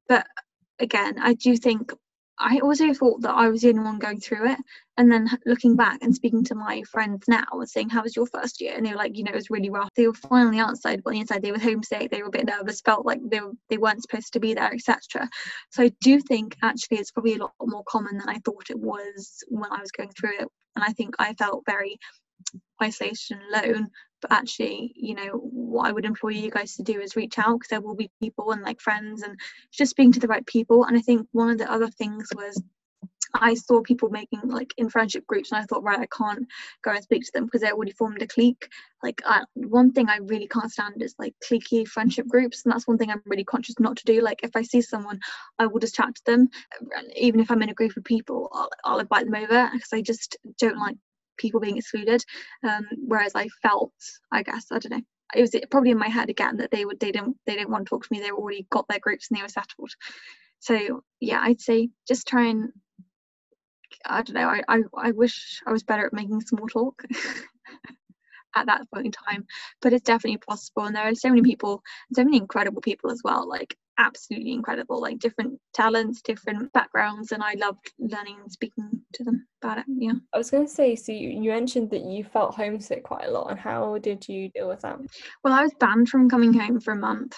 But 0.08 0.26
again, 0.80 1.20
I 1.20 1.36
do 1.36 1.56
think 1.56 1.94
I 2.42 2.60
also 2.60 2.94
thought 2.94 3.22
that 3.22 3.34
I 3.34 3.50
was 3.50 3.62
the 3.62 3.70
only 3.70 3.84
one 3.84 4.00
going 4.00 4.20
through 4.20 4.52
it. 4.52 4.60
And 4.98 5.12
then 5.12 5.30
looking 5.46 5.76
back 5.76 6.00
and 6.02 6.14
speaking 6.14 6.44
to 6.46 6.56
my 6.56 6.82
friends 6.92 7.26
now 7.28 7.46
and 7.52 7.70
saying, 7.70 7.90
How 7.90 8.04
was 8.04 8.16
your 8.16 8.28
first 8.28 8.60
year? 8.60 8.74
And 8.76 8.86
they 8.86 8.92
were 8.92 8.98
like, 8.98 9.18
You 9.18 9.24
know, 9.24 9.32
it 9.32 9.36
was 9.36 9.50
really 9.50 9.70
rough. 9.70 9.90
They 9.96 10.08
were 10.08 10.14
the 10.14 10.60
outside, 10.60 11.02
but 11.04 11.12
on 11.12 11.14
the 11.16 11.20
inside, 11.22 11.42
they 11.42 11.52
were 11.52 11.60
homesick. 11.60 12.12
They 12.12 12.22
were 12.22 12.30
a 12.30 12.32
bit 12.32 12.46
nervous, 12.46 12.82
felt 12.82 13.06
like 13.06 13.20
they, 13.24 13.40
were, 13.40 13.54
they 13.70 13.78
weren't 13.78 14.02
supposed 14.02 14.34
to 14.34 14.40
be 14.40 14.54
there, 14.54 14.74
etc. 14.74 15.30
So 15.70 15.84
I 15.84 15.92
do 16.02 16.20
think 16.20 16.58
actually 16.64 16.98
it's 16.98 17.12
probably 17.12 17.36
a 17.36 17.40
lot 17.40 17.54
more 17.62 17.84
common 17.88 18.18
than 18.18 18.30
I 18.30 18.40
thought 18.44 18.70
it 18.70 18.80
was 18.80 19.44
when 19.48 19.72
I 19.72 19.80
was 19.80 19.92
going 19.92 20.12
through 20.12 20.40
it. 20.40 20.48
And 20.76 20.86
I 20.86 20.94
think 20.94 21.16
I 21.20 21.34
felt 21.34 21.64
very 21.66 21.98
isolation 22.82 23.40
alone 23.54 23.88
but 24.22 24.32
actually 24.32 24.92
you 24.96 25.16
know 25.16 25.32
what 25.34 25.88
i 25.88 25.92
would 25.92 26.06
employ 26.06 26.30
you 26.30 26.52
guys 26.52 26.76
to 26.76 26.84
do 26.84 27.00
is 27.00 27.16
reach 27.16 27.38
out 27.40 27.60
because 27.60 27.70
there 27.70 27.82
will 27.82 27.96
be 27.96 28.10
people 28.22 28.52
and 28.52 28.62
like 28.62 28.82
friends 28.82 29.24
and 29.24 29.38
just 29.72 29.92
speaking 29.92 30.12
to 30.12 30.20
the 30.20 30.28
right 30.28 30.46
people 30.46 30.86
and 30.86 30.98
i 30.98 31.02
think 31.02 31.28
one 31.32 31.50
of 31.50 31.58
the 31.58 31.72
other 31.72 31.88
things 31.88 32.28
was 32.36 32.62
I 33.34 33.54
saw 33.54 33.82
people 33.82 34.10
making 34.10 34.42
like 34.46 34.74
in 34.78 34.90
friendship 34.90 35.26
groups, 35.26 35.52
and 35.52 35.62
I 35.62 35.66
thought, 35.66 35.84
right, 35.84 36.00
I 36.00 36.08
can't 36.08 36.46
go 36.84 36.92
and 36.92 37.04
speak 37.04 37.24
to 37.24 37.32
them 37.34 37.46
because 37.46 37.62
they 37.62 37.72
already 37.72 37.92
formed 37.92 38.22
a 38.22 38.28
clique. 38.28 38.68
Like, 39.04 39.22
one 39.56 39.92
thing 39.92 40.10
I 40.10 40.18
really 40.18 40.48
can't 40.48 40.72
stand 40.72 41.02
is 41.02 41.16
like 41.18 41.34
cliquey 41.50 41.88
friendship 41.88 42.28
groups, 42.28 42.64
and 42.64 42.74
that's 42.74 42.88
one 42.88 42.98
thing 42.98 43.10
I'm 43.10 43.22
really 43.26 43.44
conscious 43.44 43.80
not 43.80 43.98
to 43.98 44.06
do. 44.06 44.22
Like, 44.22 44.42
if 44.44 44.52
I 44.56 44.64
see 44.64 44.82
someone, 44.82 45.20
I 45.60 45.68
will 45.68 45.80
just 45.80 45.96
chat 45.96 46.14
to 46.16 46.22
them, 46.26 46.50
even 47.16 47.40
if 47.40 47.50
I'm 47.50 47.62
in 47.62 47.70
a 47.70 47.74
group 47.74 47.96
of 47.98 48.04
people, 48.04 48.50
I'll, 48.54 48.70
I'll 48.84 49.00
invite 49.00 49.26
them 49.26 49.36
over 49.36 49.70
because 49.74 49.94
I 49.94 50.02
just 50.02 50.38
don't 50.60 50.78
like 50.78 50.98
people 51.38 51.60
being 51.60 51.78
excluded. 51.78 52.24
Um, 52.68 52.88
whereas 53.06 53.34
I 53.36 53.48
felt, 53.62 53.94
I 54.32 54.44
guess, 54.44 54.68
I 54.72 54.80
don't 54.80 54.92
know, 54.92 55.02
it 55.34 55.42
was 55.42 55.56
probably 55.70 55.92
in 55.92 55.98
my 55.98 56.10
head 56.10 56.30
again 56.30 56.58
that 56.58 56.72
they 56.72 56.86
would 56.86 57.00
they 57.00 57.12
didn't 57.12 57.38
they 57.46 57.56
didn't 57.56 57.70
want 57.70 57.86
to 57.86 57.90
talk 57.90 58.04
to 58.04 58.10
me. 58.12 58.20
They 58.20 58.32
already 58.32 58.68
got 58.70 58.88
their 58.88 59.00
groups 59.00 59.28
and 59.30 59.38
they 59.38 59.44
were 59.44 59.50
settled. 59.50 59.92
So 60.60 61.04
yeah, 61.20 61.40
I'd 61.42 61.62
say 61.62 61.90
just 62.08 62.28
try 62.28 62.48
and 62.48 62.70
I 64.06 64.22
don't 64.22 64.36
know. 64.36 64.48
I, 64.48 64.62
I, 64.68 64.82
I 64.98 65.12
wish 65.12 65.62
I 65.66 65.72
was 65.72 65.84
better 65.84 66.06
at 66.06 66.14
making 66.14 66.42
small 66.42 66.68
talk 66.68 67.04
at 68.56 68.66
that 68.66 68.90
point 68.94 69.08
in 69.08 69.12
time, 69.12 69.46
but 69.82 69.94
it's 69.94 70.04
definitely 70.04 70.38
possible. 70.38 70.84
And 70.84 70.96
there 70.96 71.08
are 71.08 71.16
so 71.16 71.30
many 71.30 71.42
people, 71.42 71.82
so 72.14 72.24
many 72.24 72.38
incredible 72.38 72.82
people 72.82 73.12
as 73.12 73.22
well, 73.24 73.48
like 73.48 73.76
absolutely 73.98 74.54
incredible, 74.54 75.02
like 75.02 75.20
different 75.20 75.60
talents, 75.74 76.22
different 76.22 76.72
backgrounds. 76.74 77.32
And 77.32 77.44
I 77.44 77.54
loved 77.54 77.92
learning 78.00 78.38
and 78.42 78.52
speaking 78.52 79.02
to 79.14 79.24
them 79.24 79.48
about 79.62 79.80
it. 79.80 79.86
Yeah. 79.88 80.14
I 80.34 80.38
was 80.38 80.52
going 80.52 80.66
to 80.66 80.74
say, 80.74 80.96
so 80.96 81.12
you, 81.12 81.30
you 81.30 81.52
mentioned 81.52 81.92
that 81.92 82.04
you 82.04 82.24
felt 82.24 82.56
homesick 82.56 83.04
quite 83.04 83.26
a 83.26 83.32
lot. 83.32 83.52
And 83.52 83.60
how 83.60 83.98
did 83.98 84.28
you 84.28 84.50
deal 84.50 84.68
with 84.68 84.82
that? 84.82 85.00
Well, 85.44 85.54
I 85.54 85.64
was 85.64 85.74
banned 85.80 86.10
from 86.10 86.30
coming 86.30 86.54
home 86.54 86.80
for 86.80 86.94
a 86.94 86.98
month 86.98 87.38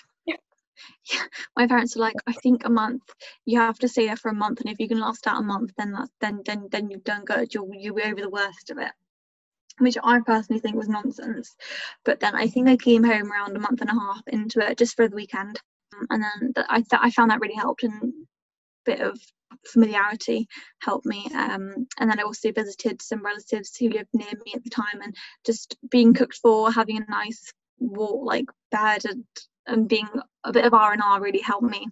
yeah, 1.11 1.23
my 1.57 1.67
parents 1.67 1.95
were 1.95 2.01
like, 2.01 2.15
I 2.27 2.33
think 2.33 2.65
a 2.65 2.69
month. 2.69 3.03
You 3.45 3.59
have 3.59 3.79
to 3.79 3.87
stay 3.87 4.07
there 4.07 4.17
for 4.17 4.29
a 4.29 4.35
month, 4.35 4.61
and 4.61 4.69
if 4.69 4.79
you 4.79 4.87
can 4.87 4.99
last 4.99 5.27
out 5.27 5.41
a 5.41 5.43
month, 5.43 5.71
then 5.77 5.91
that's 5.91 6.11
then 6.19 6.41
then 6.45 6.67
then 6.71 6.89
you've 6.89 7.03
done 7.03 7.25
good. 7.25 7.53
You'll 7.53 7.69
you'll 7.73 7.95
be 7.95 8.03
over 8.03 8.21
the 8.21 8.29
worst 8.29 8.69
of 8.69 8.77
it. 8.77 8.91
Which 9.79 9.97
I 10.03 10.19
personally 10.19 10.59
think 10.59 10.75
was 10.75 10.87
nonsense. 10.87 11.55
But 12.05 12.19
then 12.19 12.35
I 12.35 12.47
think 12.47 12.69
I 12.69 12.77
came 12.77 13.03
home 13.03 13.31
around 13.31 13.55
a 13.55 13.59
month 13.59 13.81
and 13.81 13.89
a 13.89 13.93
half 13.93 14.21
into 14.27 14.59
it 14.59 14.77
just 14.77 14.95
for 14.95 15.07
the 15.07 15.15
weekend, 15.15 15.59
and 16.09 16.23
then 16.23 16.65
I 16.69 16.77
th- 16.77 17.01
I 17.01 17.11
found 17.11 17.31
that 17.31 17.41
really 17.41 17.55
helped 17.55 17.83
and 17.83 17.93
a 17.93 18.07
bit 18.85 19.01
of 19.01 19.19
familiarity 19.67 20.47
helped 20.81 21.05
me 21.05 21.27
um, 21.35 21.87
and 21.99 22.09
then 22.09 22.19
i 22.19 22.23
also 22.23 22.51
visited 22.51 23.01
some 23.01 23.23
relatives 23.23 23.75
who 23.77 23.87
lived 23.89 24.09
near 24.13 24.31
me 24.45 24.51
at 24.55 24.63
the 24.63 24.69
time 24.69 25.01
and 25.03 25.15
just 25.45 25.77
being 25.91 26.13
cooked 26.13 26.39
for 26.41 26.71
having 26.71 26.97
a 26.97 27.11
nice 27.11 27.53
walk 27.79 28.25
like 28.25 28.45
bed 28.71 29.05
and 29.05 29.23
and 29.67 29.87
being 29.87 30.07
a 30.43 30.51
bit 30.51 30.65
of 30.65 30.73
R&R 30.73 31.21
really 31.21 31.39
helped 31.39 31.69
me 31.69 31.87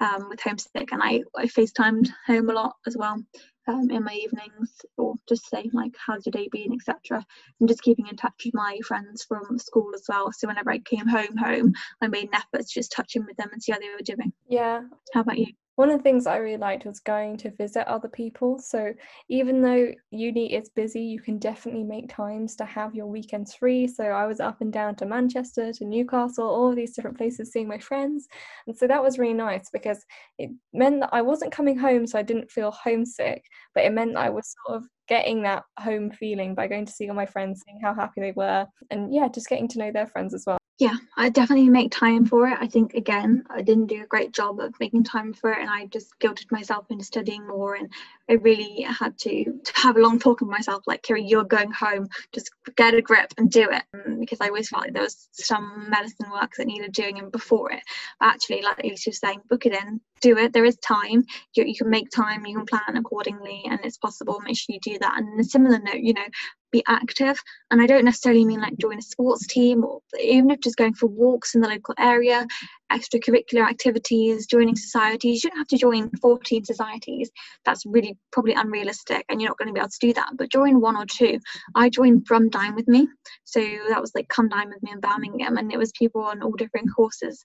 um, 0.00 0.28
with 0.28 0.40
homesick 0.40 0.92
and 0.92 1.02
I, 1.02 1.22
I 1.34 1.46
FaceTimed 1.46 2.08
home 2.24 2.50
a 2.50 2.52
lot 2.52 2.76
as 2.86 2.96
well 2.96 3.20
um, 3.68 3.90
in 3.90 4.04
my 4.04 4.14
evenings 4.14 4.82
or 4.96 5.14
just 5.28 5.48
saying 5.48 5.70
like 5.72 5.92
how's 6.06 6.26
your 6.26 6.32
day 6.32 6.48
been? 6.50 6.72
etc 6.72 7.24
and 7.60 7.68
just 7.68 7.82
keeping 7.82 8.06
in 8.06 8.16
touch 8.16 8.42
with 8.44 8.54
my 8.54 8.78
friends 8.86 9.24
from 9.24 9.58
school 9.58 9.90
as 9.94 10.04
well. 10.08 10.32
So 10.32 10.48
whenever 10.48 10.70
I 10.70 10.78
came 10.78 11.06
home 11.06 11.36
home 11.36 11.72
I 12.00 12.08
made 12.08 12.28
an 12.28 12.34
effort 12.34 12.66
to 12.66 12.74
just 12.74 12.92
touch 12.92 13.16
in 13.16 13.26
with 13.26 13.36
them 13.36 13.48
and 13.52 13.62
see 13.62 13.72
how 13.72 13.78
they 13.78 13.88
were 13.88 14.16
doing. 14.16 14.32
Yeah. 14.48 14.82
How 15.12 15.20
about 15.20 15.38
you 15.38 15.46
one 15.76 15.90
of 15.90 15.98
the 15.98 16.02
things 16.02 16.26
I 16.26 16.38
really 16.38 16.56
liked 16.56 16.86
was 16.86 17.00
going 17.00 17.36
to 17.38 17.50
visit 17.50 17.86
other 17.86 18.08
people. 18.08 18.58
So 18.58 18.92
even 19.28 19.60
though 19.60 19.92
uni 20.10 20.54
is 20.54 20.70
busy, 20.70 21.02
you 21.02 21.20
can 21.20 21.38
definitely 21.38 21.84
make 21.84 22.08
times 22.08 22.56
to 22.56 22.64
have 22.64 22.94
your 22.94 23.06
weekends 23.06 23.54
free. 23.54 23.86
So 23.86 24.04
I 24.04 24.26
was 24.26 24.40
up 24.40 24.62
and 24.62 24.72
down 24.72 24.94
to 24.96 25.06
Manchester, 25.06 25.72
to 25.74 25.84
Newcastle, 25.84 26.48
all 26.48 26.74
these 26.74 26.94
different 26.94 27.18
places 27.18 27.52
seeing 27.52 27.68
my 27.68 27.78
friends. 27.78 28.26
And 28.66 28.76
so 28.76 28.86
that 28.86 29.02
was 29.02 29.18
really 29.18 29.34
nice 29.34 29.68
because 29.70 30.02
it 30.38 30.50
meant 30.72 31.00
that 31.00 31.10
I 31.12 31.20
wasn't 31.20 31.52
coming 31.52 31.78
home, 31.78 32.06
so 32.06 32.18
I 32.18 32.22
didn't 32.22 32.50
feel 32.50 32.70
homesick, 32.70 33.44
but 33.74 33.84
it 33.84 33.92
meant 33.92 34.14
that 34.14 34.20
I 34.20 34.30
was 34.30 34.54
sort 34.66 34.78
of 34.78 34.88
getting 35.08 35.42
that 35.42 35.62
home 35.78 36.10
feeling 36.10 36.54
by 36.54 36.68
going 36.68 36.86
to 36.86 36.92
see 36.92 37.08
all 37.08 37.14
my 37.14 37.26
friends, 37.26 37.62
seeing 37.64 37.80
how 37.82 37.94
happy 37.94 38.20
they 38.20 38.32
were, 38.32 38.66
and 38.90 39.14
yeah, 39.14 39.28
just 39.28 39.48
getting 39.48 39.68
to 39.68 39.78
know 39.78 39.92
their 39.92 40.06
friends 40.06 40.34
as 40.34 40.44
well 40.46 40.58
yeah 40.78 40.96
i 41.16 41.28
definitely 41.28 41.68
make 41.70 41.90
time 41.90 42.26
for 42.26 42.48
it. 42.48 42.58
I 42.60 42.66
think 42.66 42.94
again 42.94 43.44
i 43.50 43.62
didn't 43.62 43.86
do 43.86 44.02
a 44.02 44.06
great 44.06 44.32
job 44.32 44.60
of 44.60 44.74
making 44.78 45.04
time 45.04 45.32
for 45.32 45.52
it 45.52 45.60
and 45.60 45.70
i 45.70 45.86
just 45.86 46.18
guilted 46.18 46.50
myself 46.50 46.86
into 46.90 47.04
studying 47.04 47.46
more 47.46 47.74
and 47.74 47.90
i 48.28 48.34
really 48.34 48.82
had 48.82 49.16
to, 49.20 49.60
have 49.74 49.96
a 49.96 50.00
long 50.00 50.18
talk 50.18 50.40
with 50.40 50.50
myself 50.50 50.82
like 50.86 51.02
kiri 51.02 51.24
you're 51.24 51.44
going 51.44 51.70
home. 51.70 52.08
Just 52.32 52.50
get 52.76 52.94
a 52.94 53.02
grip 53.02 53.32
and 53.38 53.50
do 53.50 53.68
it. 53.70 53.82
Um, 53.94 54.20
because 54.20 54.40
i 54.40 54.48
always 54.48 54.68
felt 54.68 54.82
like 54.82 54.92
there 54.92 55.02
was 55.02 55.28
some 55.32 55.88
medicine 55.88 56.30
work 56.30 56.52
that 56.56 56.66
needed 56.66 56.92
doing 56.92 57.18
and 57.18 57.32
before 57.32 57.72
it. 57.72 57.82
But 58.20 58.28
actually 58.28 58.62
like 58.62 58.84
you 58.84 58.90
was 58.90 59.18
saying 59.18 59.40
book 59.48 59.66
it 59.66 59.72
in 59.72 60.00
do 60.22 60.38
it. 60.38 60.52
There 60.52 60.64
is 60.64 60.76
time. 60.78 61.24
You, 61.54 61.64
you 61.64 61.76
can 61.76 61.90
make 61.90 62.10
time 62.10 62.46
you 62.46 62.56
can 62.56 62.66
plan 62.66 62.96
accordingly 62.96 63.62
and 63.68 63.78
it's 63.84 63.98
possible. 63.98 64.40
Make 64.40 64.56
sure 64.56 64.74
you 64.74 64.80
do 64.80 64.98
that. 64.98 65.18
And 65.18 65.38
a 65.38 65.44
similar 65.44 65.78
note 65.78 66.00
you 66.00 66.14
know 66.14 66.26
be 66.72 66.82
active. 66.86 67.38
And 67.70 67.80
i 67.80 67.86
don't 67.86 68.04
necessarily 68.04 68.44
mean 68.44 68.60
like 68.60 68.76
join 68.78 68.98
a 68.98 69.02
sports 69.02 69.46
team 69.46 69.84
or 69.84 70.00
even 70.20 70.50
if 70.50 70.60
just 70.60 70.76
going 70.76 70.94
for 70.94 71.06
walks 71.06 71.54
in 71.54 71.60
the 71.60 71.68
local 71.68 71.94
area 71.98 72.46
extracurricular 72.92 73.68
activities 73.68 74.46
joining 74.46 74.76
societies. 74.76 75.42
You 75.42 75.50
don't 75.50 75.58
have 75.58 75.68
to 75.68 75.78
join 75.78 76.10
14 76.22 76.64
societies. 76.64 77.30
That's 77.64 77.84
really 77.86 78.16
probably 78.32 78.54
unrealistic 78.54 79.24
and 79.28 79.40
you're 79.40 79.50
not 79.50 79.58
going 79.58 79.68
to 79.68 79.74
be 79.74 79.80
able 79.80 79.88
to 79.88 79.98
do 80.00 80.12
that. 80.14 80.30
But 80.36 80.52
join 80.52 80.80
one 80.80 80.96
or 80.96 81.06
two. 81.06 81.38
I 81.74 81.88
joined 81.88 82.24
Brum 82.24 82.48
Dine 82.48 82.74
with 82.74 82.88
me. 82.88 83.08
So 83.44 83.60
that 83.88 84.00
was 84.00 84.12
like 84.14 84.28
come 84.28 84.48
dine 84.48 84.68
with 84.68 84.82
me 84.82 84.92
in 84.92 85.00
birmingham 85.00 85.56
and 85.56 85.72
it 85.72 85.78
was 85.78 85.92
people 85.92 86.22
on 86.22 86.42
all 86.42 86.52
different 86.52 86.88
courses 86.94 87.44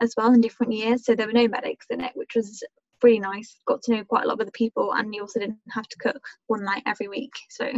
as 0.00 0.14
well 0.16 0.32
in 0.32 0.40
different 0.40 0.72
years. 0.72 1.04
So 1.04 1.14
there 1.14 1.26
were 1.26 1.32
no 1.32 1.48
medics 1.48 1.86
in 1.90 2.00
it 2.00 2.12
which 2.14 2.32
was 2.34 2.62
really 3.02 3.20
nice. 3.20 3.58
Got 3.66 3.82
to 3.82 3.92
know 3.92 4.04
quite 4.04 4.24
a 4.24 4.28
lot 4.28 4.40
of 4.40 4.46
the 4.46 4.52
people 4.52 4.92
and 4.92 5.14
you 5.14 5.22
also 5.22 5.40
didn't 5.40 5.58
have 5.70 5.88
to 5.88 5.96
cook 5.98 6.22
one 6.46 6.64
night 6.64 6.82
every 6.86 7.08
week. 7.08 7.32
So 7.50 7.70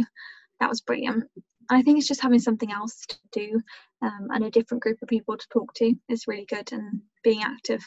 that 0.65 0.71
was 0.71 0.81
brilliant. 0.81 1.25
I 1.69 1.83
think 1.83 1.99
it's 1.99 2.07
just 2.07 2.21
having 2.21 2.39
something 2.39 2.71
else 2.71 3.05
to 3.07 3.17
do 3.31 3.61
um, 4.01 4.29
and 4.31 4.45
a 4.45 4.49
different 4.49 4.81
group 4.81 4.97
of 5.01 5.07
people 5.07 5.37
to 5.37 5.47
talk 5.53 5.71
to 5.75 5.93
is 6.09 6.27
really 6.27 6.45
good, 6.45 6.71
and 6.71 7.01
being 7.23 7.43
active 7.43 7.85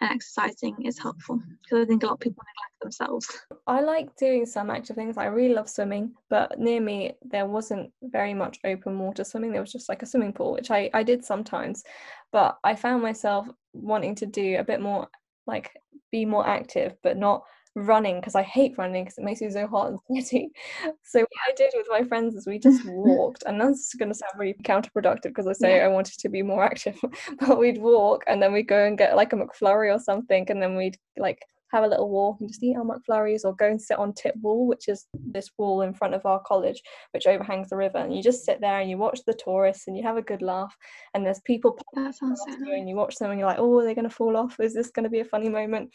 and 0.00 0.10
exercising 0.12 0.76
is 0.84 1.00
helpful 1.00 1.40
because 1.62 1.82
I 1.82 1.84
think 1.84 2.04
a 2.04 2.06
lot 2.06 2.12
of 2.12 2.20
people 2.20 2.44
neglect 2.44 2.80
themselves. 2.80 3.26
I 3.66 3.80
like 3.80 4.14
doing 4.16 4.46
some 4.46 4.70
active 4.70 4.94
things. 4.94 5.18
I 5.18 5.24
really 5.24 5.54
love 5.54 5.68
swimming, 5.68 6.12
but 6.30 6.60
near 6.60 6.80
me 6.80 7.14
there 7.22 7.46
wasn't 7.46 7.90
very 8.02 8.34
much 8.34 8.58
open 8.64 9.00
water 9.00 9.24
swimming. 9.24 9.50
There 9.50 9.60
was 9.60 9.72
just 9.72 9.88
like 9.88 10.02
a 10.02 10.06
swimming 10.06 10.32
pool, 10.32 10.52
which 10.52 10.70
I, 10.70 10.90
I 10.94 11.02
did 11.02 11.24
sometimes, 11.24 11.82
but 12.30 12.56
I 12.62 12.76
found 12.76 13.02
myself 13.02 13.48
wanting 13.72 14.14
to 14.16 14.26
do 14.26 14.58
a 14.58 14.64
bit 14.64 14.80
more 14.80 15.08
like 15.48 15.72
be 16.12 16.24
more 16.24 16.46
active, 16.46 16.94
but 17.02 17.16
not 17.16 17.42
running 17.76 18.16
because 18.20 18.34
I 18.34 18.42
hate 18.42 18.76
running 18.78 19.04
because 19.04 19.18
it 19.18 19.24
makes 19.24 19.40
me 19.40 19.50
so 19.50 19.66
hot 19.66 19.88
and 19.88 19.98
sweaty. 20.06 20.50
So 21.02 21.20
what 21.20 21.28
I 21.48 21.52
did 21.56 21.72
with 21.74 21.86
my 21.88 22.02
friends 22.02 22.34
is 22.34 22.46
we 22.46 22.58
just 22.58 22.84
walked, 22.86 23.44
and 23.46 23.60
that's 23.60 23.94
going 23.94 24.08
to 24.08 24.14
sound 24.14 24.32
really 24.36 24.56
counterproductive 24.62 25.22
because 25.22 25.46
I 25.46 25.52
say 25.52 25.76
yeah. 25.76 25.84
I 25.84 25.88
wanted 25.88 26.18
to 26.18 26.28
be 26.28 26.42
more 26.42 26.64
active, 26.64 26.98
but 27.40 27.58
we'd 27.58 27.78
walk 27.78 28.24
and 28.26 28.42
then 28.42 28.52
we'd 28.52 28.68
go 28.68 28.84
and 28.84 28.98
get 28.98 29.16
like 29.16 29.32
a 29.32 29.36
McFlurry 29.36 29.94
or 29.94 30.00
something, 30.00 30.46
and 30.50 30.60
then 30.60 30.76
we'd 30.76 30.98
like 31.16 31.40
have 31.72 31.84
a 31.84 31.88
little 31.88 32.08
walk 32.08 32.38
and 32.40 32.48
just 32.48 32.62
eat 32.62 32.76
our 32.76 32.84
McFlurries 32.84 33.44
or 33.44 33.54
go 33.54 33.66
and 33.66 33.80
sit 33.80 33.98
on 33.98 34.12
Tip 34.12 34.34
Wall, 34.40 34.66
which 34.66 34.88
is 34.88 35.06
this 35.14 35.50
wall 35.58 35.82
in 35.82 35.92
front 35.92 36.14
of 36.14 36.24
our 36.24 36.40
college, 36.40 36.80
which 37.12 37.26
overhangs 37.26 37.68
the 37.68 37.76
river. 37.76 37.98
And 37.98 38.14
you 38.14 38.22
just 38.22 38.44
sit 38.44 38.60
there 38.60 38.80
and 38.80 38.88
you 38.88 38.98
watch 38.98 39.20
the 39.26 39.34
tourists 39.34 39.86
and 39.86 39.96
you 39.96 40.02
have 40.04 40.16
a 40.16 40.22
good 40.22 40.42
laugh. 40.42 40.74
And 41.14 41.26
there's 41.26 41.40
people 41.40 41.78
that 41.94 42.14
sounds 42.14 42.42
so 42.46 42.54
nice. 42.54 42.70
and 42.72 42.88
you 42.88 42.96
watch 42.96 43.16
them 43.16 43.30
and 43.30 43.38
you're 43.40 43.48
like, 43.48 43.58
oh, 43.58 43.78
are 43.78 43.84
they 43.84 43.94
going 43.94 44.08
to 44.08 44.14
fall 44.14 44.36
off? 44.36 44.58
Is 44.60 44.74
this 44.74 44.90
going 44.90 45.04
to 45.04 45.10
be 45.10 45.20
a 45.20 45.24
funny 45.24 45.48
moment? 45.48 45.92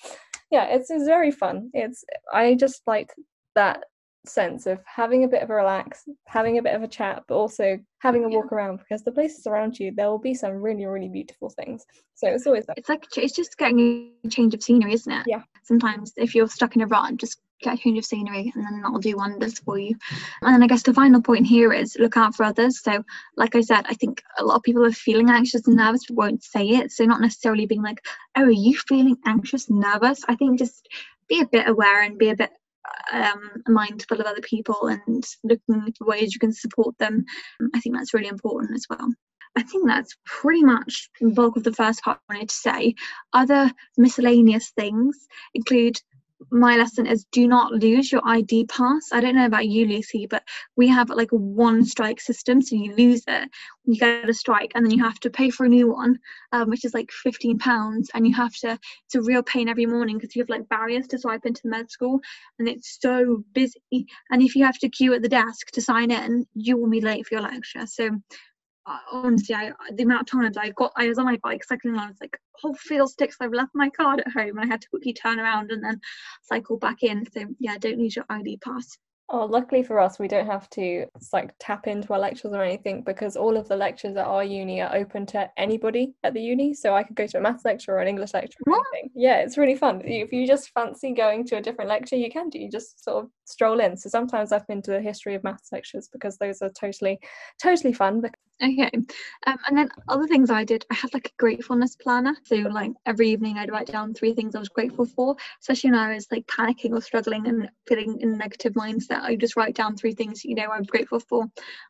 Yeah, 0.52 0.66
it's, 0.66 0.90
it's 0.90 1.06
very 1.06 1.32
fun. 1.32 1.70
It's 1.74 2.04
I 2.32 2.56
just 2.56 2.82
like 2.86 3.14
that 3.56 3.84
sense 4.26 4.68
of 4.68 4.80
having 4.86 5.24
a 5.24 5.28
bit 5.28 5.42
of 5.42 5.50
a 5.50 5.56
relax, 5.56 6.04
having 6.28 6.58
a 6.58 6.62
bit 6.62 6.76
of 6.76 6.84
a 6.84 6.88
chat, 6.88 7.24
but 7.28 7.36
also 7.36 7.80
having 8.00 8.26
a 8.26 8.30
yeah. 8.30 8.36
walk 8.36 8.52
around 8.52 8.78
because 8.78 9.04
the 9.04 9.12
places 9.12 9.48
around 9.48 9.80
you 9.80 9.92
there 9.96 10.10
will 10.10 10.20
be 10.20 10.34
some 10.34 10.54
really 10.54 10.86
really 10.86 11.10
beautiful 11.10 11.50
things. 11.50 11.86
So 12.16 12.28
it's 12.28 12.46
always 12.46 12.66
it's 12.78 12.90
like 12.90 13.06
it's 13.18 13.36
just 13.36 13.58
getting 13.58 14.12
a 14.24 14.28
change 14.28 14.54
of 14.54 14.62
scenery, 14.62 14.94
isn't 14.94 15.12
it? 15.12 15.24
Yeah. 15.28 15.42
Sometimes 15.64 16.14
if 16.18 16.36
you're 16.36 16.48
stuck 16.48 16.76
in 16.76 16.82
a 16.82 16.88
rut, 16.88 17.18
just 17.18 17.40
get 17.62 17.76
a 17.76 17.78
change 17.78 17.98
of 17.98 18.06
scenery 18.06 18.52
and 18.56 18.66
then 18.66 18.82
that'll 18.82 19.00
do 19.00 19.16
wonders 19.16 19.60
for 19.60 19.78
you. 19.78 19.96
And 20.42 20.54
then 20.54 20.64
I 20.64 20.68
guess 20.68 20.84
the 20.84 20.94
final 20.94 21.22
point 21.22 21.46
here 21.48 21.74
is 21.74 21.98
look 22.00 22.18
out 22.18 22.36
for 22.36 22.44
others. 22.44 22.82
So 22.82 23.04
like 23.38 23.56
I 23.56 23.62
said, 23.62 23.86
I 23.88 23.94
think 23.94 24.22
a 24.38 24.44
lot 24.44 24.58
of 24.58 24.64
people 24.64 24.86
are 24.86 24.92
feeling 24.92 25.30
anxious 25.30 25.68
and 25.68 25.78
nervous 25.78 26.06
but 26.08 26.18
won't 26.18 26.44
say 26.44 26.70
it. 26.70 26.92
So 26.92 27.06
not 27.06 27.22
necessarily 27.22 27.66
being 27.66 27.84
like, 27.84 28.02
oh, 28.38 28.44
are 28.44 28.52
you 28.52 28.78
feeling 28.88 29.18
anxious, 29.26 29.70
nervous? 29.70 30.24
I 30.28 30.36
think 30.36 30.60
just 30.60 30.88
be 31.28 31.42
a 31.42 31.48
bit 31.48 31.68
aware 31.68 32.04
and 32.04 32.18
be 32.18 32.30
a 32.30 32.36
bit 32.36 32.52
um, 33.14 33.64
mindful 33.68 34.20
of 34.20 34.26
other 34.26 34.42
people 34.42 34.88
and 34.88 35.24
looking 35.44 35.94
for 35.98 36.08
ways 36.08 36.34
you 36.34 36.40
can 36.40 36.54
support 36.54 36.98
them. 36.98 37.26
I 37.74 37.80
think 37.80 37.96
that's 37.96 38.14
really 38.14 38.28
important 38.28 38.76
as 38.76 38.86
well. 38.90 39.08
I 39.58 39.64
think 39.64 39.88
that's 39.88 40.16
pretty 40.26 40.64
much 40.64 41.10
the 41.20 41.30
bulk 41.30 41.58
of 41.58 41.64
the 41.64 41.74
first 41.74 42.02
part 42.02 42.20
I 42.30 42.34
wanted 42.34 42.50
to 42.50 42.56
say. 42.56 42.96
Other 43.34 43.72
miscellaneous 43.98 44.72
things 44.72 45.28
include 45.54 46.00
my 46.52 46.76
lesson 46.76 47.08
is 47.08 47.26
do 47.32 47.48
not 47.48 47.72
lose 47.72 48.12
your 48.12 48.22
ID 48.26 48.66
pass. 48.66 49.10
I 49.12 49.22
don't 49.22 49.36
know 49.36 49.46
about 49.46 49.68
you, 49.68 49.86
Lucy, 49.86 50.28
but 50.28 50.44
we 50.76 50.88
have 50.90 51.10
like 51.10 51.32
a 51.32 51.38
one 51.38 51.86
strike 51.86 52.20
system. 52.20 52.62
So 52.62 52.76
you 52.76 52.94
lose 52.96 53.24
it, 53.28 53.50
you 53.86 53.98
get 53.98 54.30
a 54.30 54.34
strike, 54.34 54.74
and 54.76 54.86
then 54.86 54.92
you 54.92 55.04
have 55.04 55.20
to 55.22 55.30
pay 55.30 55.50
for 55.50 55.66
a 55.66 55.70
new 55.70 55.92
one, 55.92 56.20
um, 56.52 56.70
which 56.70 56.84
is 56.84 56.94
like 56.94 57.10
£15. 57.26 58.08
And 58.14 58.28
you 58.28 58.36
have 58.36 58.54
to, 58.58 58.78
it's 59.06 59.16
a 59.16 59.22
real 59.22 59.44
pain 59.44 59.70
every 59.70 59.86
morning 59.86 60.18
because 60.18 60.36
you 60.36 60.42
have 60.42 60.50
like 60.50 60.68
barriers 60.68 61.08
to 61.08 61.18
swipe 61.18 61.46
into 61.46 61.62
the 61.64 61.70
med 61.70 61.90
school 61.90 62.20
and 62.60 62.68
it's 62.68 62.98
so 63.00 63.44
busy. 63.54 64.08
And 64.30 64.42
if 64.42 64.56
you 64.56 64.66
have 64.66 64.78
to 64.80 64.90
queue 64.90 65.14
at 65.14 65.22
the 65.22 65.30
desk 65.30 65.72
to 65.72 65.82
sign 65.82 66.12
in, 66.12 66.46
you 66.54 66.78
will 66.78 66.90
be 66.90 67.02
late 67.02 67.26
for 67.26 67.36
your 67.36 67.44
lecture. 67.44 67.86
So 67.88 68.10
Uh, 68.86 68.98
honestly, 69.12 69.54
I, 69.54 69.72
the 69.94 70.04
amount 70.04 70.22
of 70.22 70.28
times 70.28 70.58
I 70.58 70.72
got, 70.72 70.92
I 70.96 71.08
was 71.08 71.20
on 71.20 71.26
my 71.26 71.38
bike 71.44 71.64
cycling 71.64 71.94
and 71.94 72.02
I 72.02 72.08
was 72.08 72.18
like, 72.20 72.36
whole 72.56 72.74
field 72.74 73.12
sticks, 73.12 73.38
I've 73.40 73.54
left 73.54 73.72
my 73.76 73.90
card 73.90 74.22
at 74.22 74.32
home 74.32 74.58
and 74.58 74.62
I 74.62 74.66
had 74.66 74.82
to 74.82 74.90
quickly 74.90 75.14
turn 75.14 75.40
around 75.40 75.72
and 75.72 75.84
then 75.84 76.00
cycle 76.44 76.78
back 76.78 77.04
in. 77.04 77.26
So 77.32 77.46
yeah, 77.60 77.78
don't 77.78 78.00
lose 78.00 78.16
your 78.16 78.26
ID 78.30 78.58
pass. 78.58 78.98
Oh, 79.34 79.46
luckily 79.46 79.82
for 79.82 79.98
us, 79.98 80.20
we 80.20 80.28
don't 80.28 80.46
have 80.46 80.70
to 80.72 81.06
like 81.32 81.54
tap 81.58 81.88
into 81.88 82.12
our 82.12 82.20
lectures 82.20 82.52
or 82.52 82.62
anything 82.62 83.02
because 83.02 83.38
all 83.38 83.56
of 83.56 83.66
the 83.70 83.78
lectures 83.78 84.18
at 84.18 84.26
our 84.26 84.44
uni 84.44 84.82
are 84.82 84.94
open 84.94 85.26
to 85.28 85.50
anybody 85.56 86.14
at 86.26 86.34
the 86.34 86.42
uni. 86.42 86.74
So 86.74 86.94
I 86.94 87.04
could 87.04 87.16
go 87.16 87.26
to 87.28 87.38
a 87.38 87.42
maths 87.42 87.64
lecture 87.64 87.94
or 87.94 88.00
an 88.00 88.10
English 88.10 88.34
lecture 88.34 88.58
or 88.68 88.76
anything. 88.94 89.12
Yeah, 89.16 89.38
it's 89.38 89.58
really 89.58 89.78
fun. 89.78 90.02
If 90.04 90.34
you 90.34 90.46
just 90.46 90.72
fancy 90.72 91.14
going 91.14 91.46
to 91.46 91.58
a 91.58 91.62
different 91.62 91.90
lecture, 91.90 92.18
you 92.18 92.30
can 92.30 92.50
do. 92.50 92.60
You 92.60 92.70
just 92.70 93.02
sort 93.02 93.24
of 93.24 93.32
stroll 93.46 93.80
in. 93.80 93.96
So 93.96 94.10
sometimes 94.10 94.52
I've 94.52 94.68
been 94.68 94.82
to 94.82 94.92
the 94.92 95.02
history 95.02 95.36
of 95.36 95.46
maths 95.46 95.72
lectures 95.72 96.10
because 96.12 96.38
those 96.38 96.62
are 96.62 96.70
totally, 96.70 97.18
totally 97.64 97.94
fun. 97.94 98.22
Okay. 98.64 98.92
Um, 99.48 99.58
and 99.68 99.78
then 99.78 99.90
other 100.08 100.28
things 100.28 100.52
I 100.52 100.64
did, 100.64 100.86
I 100.92 100.94
had 100.94 101.14
like 101.14 101.28
a 101.28 101.38
gratefulness 101.40 101.96
planner. 101.96 102.36
So 102.44 102.56
like 102.58 102.92
every 103.06 103.30
evening 103.30 103.58
I'd 103.58 103.72
write 103.72 103.88
down 103.88 104.14
three 104.14 104.34
things 104.34 104.56
I 104.56 104.60
was 104.60 104.70
grateful 104.70 105.06
for, 105.06 105.36
especially 105.62 105.92
when 105.92 106.00
I 106.00 106.14
was 106.14 106.28
like 106.32 106.46
panicking 106.46 106.92
or 106.92 107.02
struggling 107.02 107.48
and 107.48 107.70
feeling 107.88 108.20
in 108.22 108.34
a 108.34 108.38
negative 108.38 108.74
mindset. 108.74 109.22
I 109.22 109.36
just 109.36 109.56
write 109.56 109.76
down 109.76 109.96
three 109.96 110.14
things, 110.14 110.46
you 110.46 110.54
know, 110.54 110.68
I'm 110.72 110.84
grateful 110.84 111.20
for. 111.20 111.46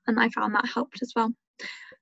And 0.08 0.20
I 0.20 0.30
found 0.30 0.56
that 0.56 0.66
helped 0.66 1.02
as 1.02 1.12
well 1.16 1.34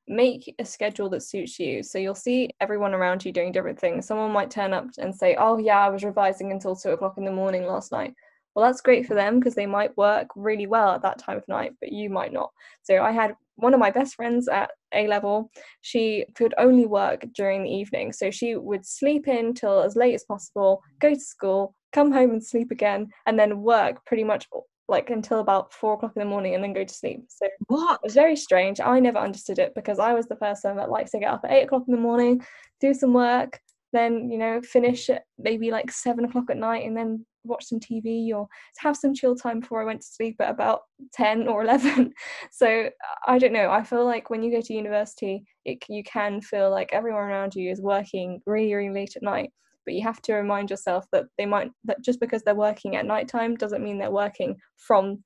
make 0.08 0.56
a 0.58 0.66
schedule 0.66 1.08
that 1.10 1.22
suits 1.22 1.60
you. 1.60 1.84
So 1.84 2.00
you'll 2.00 2.16
see 2.16 2.50
everyone 2.60 2.94
around 2.96 3.24
you 3.24 3.32
doing 3.32 3.52
different 3.52 3.80
things. 3.80 4.08
Someone 4.08 4.32
might 4.32 4.50
turn 4.50 4.74
up 4.74 4.88
and 4.98 5.16
say, 5.16 5.36
Oh, 5.40 5.58
yeah, 5.58 5.80
I 5.80 5.90
was 5.90 6.04
revising 6.04 6.52
until 6.52 6.76
two 6.76 6.90
o'clock 6.90 7.18
in 7.18 7.26
the 7.26 7.32
morning 7.32 7.66
last 7.66 7.92
night. 7.92 8.14
Well, 8.56 8.66
that's 8.66 8.82
great 8.82 9.06
for 9.06 9.14
them 9.14 9.40
because 9.40 9.56
they 9.56 9.66
might 9.66 9.96
work 9.98 10.28
really 10.36 10.68
well 10.68 10.92
at 10.92 11.02
that 11.04 11.20
time 11.20 11.38
of 11.38 11.48
night, 11.48 11.74
but 11.80 11.92
you 11.92 12.10
might 12.10 12.34
not. 12.34 12.52
So 12.84 13.02
I 13.02 13.12
had 13.12 13.36
one 13.56 13.74
of 13.74 13.80
my 13.80 13.92
best 13.92 14.16
friends 14.16 14.48
at 14.48 14.72
A 14.94 15.08
level, 15.08 15.52
she 15.82 16.26
could 16.36 16.54
only 16.58 16.86
work 16.86 17.26
during 17.34 17.64
the 17.64 17.70
evening. 17.70 18.12
So 18.12 18.32
she 18.32 18.56
would 18.56 18.86
sleep 18.86 19.28
in 19.28 19.54
till 19.54 19.82
as 19.82 19.96
late 19.96 20.16
as 20.16 20.24
possible, 20.24 20.82
go 21.00 21.14
to 21.14 21.20
school, 21.20 21.76
come 21.94 22.12
home 22.12 22.32
and 22.32 22.44
sleep 22.44 22.72
again, 22.72 23.10
and 23.26 23.38
then 23.40 23.62
work 23.62 24.06
pretty 24.06 24.24
much 24.24 24.48
like 24.88 25.12
until 25.12 25.40
about 25.40 25.72
four 25.72 25.94
o'clock 25.94 26.14
in 26.16 26.20
the 26.20 26.26
morning 26.26 26.56
and 26.56 26.64
then 26.64 26.74
go 26.74 26.84
to 26.84 26.94
sleep. 26.94 27.24
So 27.30 27.48
what? 27.68 28.00
It 28.04 28.08
was 28.08 28.16
very 28.16 28.36
strange. 28.36 28.82
I 28.82 29.00
never 29.00 29.20
understood 29.20 29.60
it 29.60 29.74
because 29.76 30.00
I 30.00 30.14
was 30.14 30.28
the 30.28 30.36
person 30.36 30.76
that 30.78 30.90
likes 30.90 31.12
to 31.12 31.20
get 31.20 31.32
up 31.32 31.42
at 31.44 31.52
eight 31.52 31.64
o'clock 31.64 31.84
in 31.88 31.94
the 31.94 32.02
morning, 32.02 32.44
do 32.80 32.94
some 32.94 33.14
work, 33.14 33.60
then 33.94 34.30
you 34.30 34.38
know 34.38 34.62
finish 34.62 35.10
at 35.10 35.24
maybe 35.38 35.72
like 35.72 35.92
seven 35.92 36.26
o'clock 36.26 36.46
at 36.50 36.58
night 36.58 36.86
and 36.86 36.96
then 36.96 37.26
watch 37.44 37.66
some 37.66 37.80
TV 37.80 38.34
or 38.34 38.48
have 38.78 38.96
some 38.96 39.14
chill 39.14 39.36
time 39.36 39.60
before 39.60 39.82
I 39.82 39.86
went 39.86 40.02
to 40.02 40.08
sleep 40.08 40.36
at 40.40 40.52
about 40.52 40.82
10 41.14 41.48
or 41.48 41.64
11. 41.64 42.14
so 42.52 42.90
I 43.28 43.40
don't 43.40 43.54
know. 43.54 43.70
I 43.70 43.84
feel 43.84 44.06
like 44.06 44.30
when 44.30 44.44
you 44.44 44.52
go 44.52 44.62
to 44.62 44.74
university, 44.74 45.44
it, 45.66 45.84
you 45.90 46.04
can 46.04 46.42
feel 46.42 46.70
like 46.70 46.90
everyone 46.94 47.24
around 47.24 47.56
you 47.56 47.72
is 47.72 47.82
working 47.82 48.42
really, 48.46 48.74
really 48.74 48.94
late 48.94 49.16
at 49.16 49.24
night. 49.24 49.52
But 49.86 49.96
you 49.96 50.04
have 50.04 50.22
to 50.24 50.34
remind 50.34 50.70
yourself 50.70 51.06
that 51.12 51.26
they 51.38 51.46
might, 51.46 51.72
that 51.86 52.04
just 52.04 52.20
because 52.20 52.44
they're 52.44 52.56
working 52.56 52.96
at 52.96 53.06
night 53.06 53.28
time 53.28 53.56
doesn't 53.56 53.84
mean 53.84 53.98
they're 53.98 54.12
working 54.12 54.56
from 54.78 55.24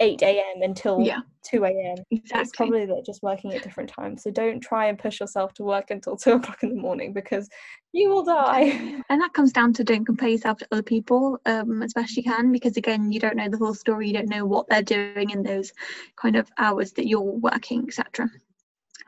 8 0.00 0.22
a.m. 0.22 0.62
until 0.62 1.00
yeah. 1.00 1.20
2 1.44 1.64
a.m. 1.64 1.96
Exactly. 2.10 2.40
It's 2.40 2.56
probably 2.56 2.86
that 2.86 3.02
just 3.04 3.22
working 3.22 3.52
at 3.54 3.62
different 3.62 3.90
times. 3.90 4.22
So 4.22 4.30
don't 4.30 4.60
try 4.60 4.86
and 4.86 4.98
push 4.98 5.20
yourself 5.20 5.52
to 5.54 5.62
work 5.62 5.90
until 5.90 6.16
2 6.16 6.32
o'clock 6.32 6.62
in 6.62 6.70
the 6.70 6.80
morning 6.80 7.12
because 7.12 7.48
you 7.92 8.08
will 8.08 8.24
die. 8.24 9.02
And 9.08 9.20
that 9.20 9.32
comes 9.34 9.52
down 9.52 9.72
to 9.74 9.84
don't 9.84 10.04
compare 10.04 10.30
yourself 10.30 10.58
to 10.58 10.68
other 10.72 10.82
people 10.82 11.38
um, 11.46 11.82
as 11.82 11.92
best 11.92 12.16
you 12.16 12.22
can 12.22 12.50
because, 12.50 12.76
again, 12.76 13.12
you 13.12 13.20
don't 13.20 13.36
know 13.36 13.48
the 13.48 13.58
whole 13.58 13.74
story. 13.74 14.08
You 14.08 14.14
don't 14.14 14.28
know 14.28 14.46
what 14.46 14.68
they're 14.68 14.82
doing 14.82 15.30
in 15.30 15.42
those 15.42 15.72
kind 16.16 16.36
of 16.36 16.50
hours 16.58 16.92
that 16.92 17.06
you're 17.06 17.20
working, 17.20 17.84
etc. 17.86 18.28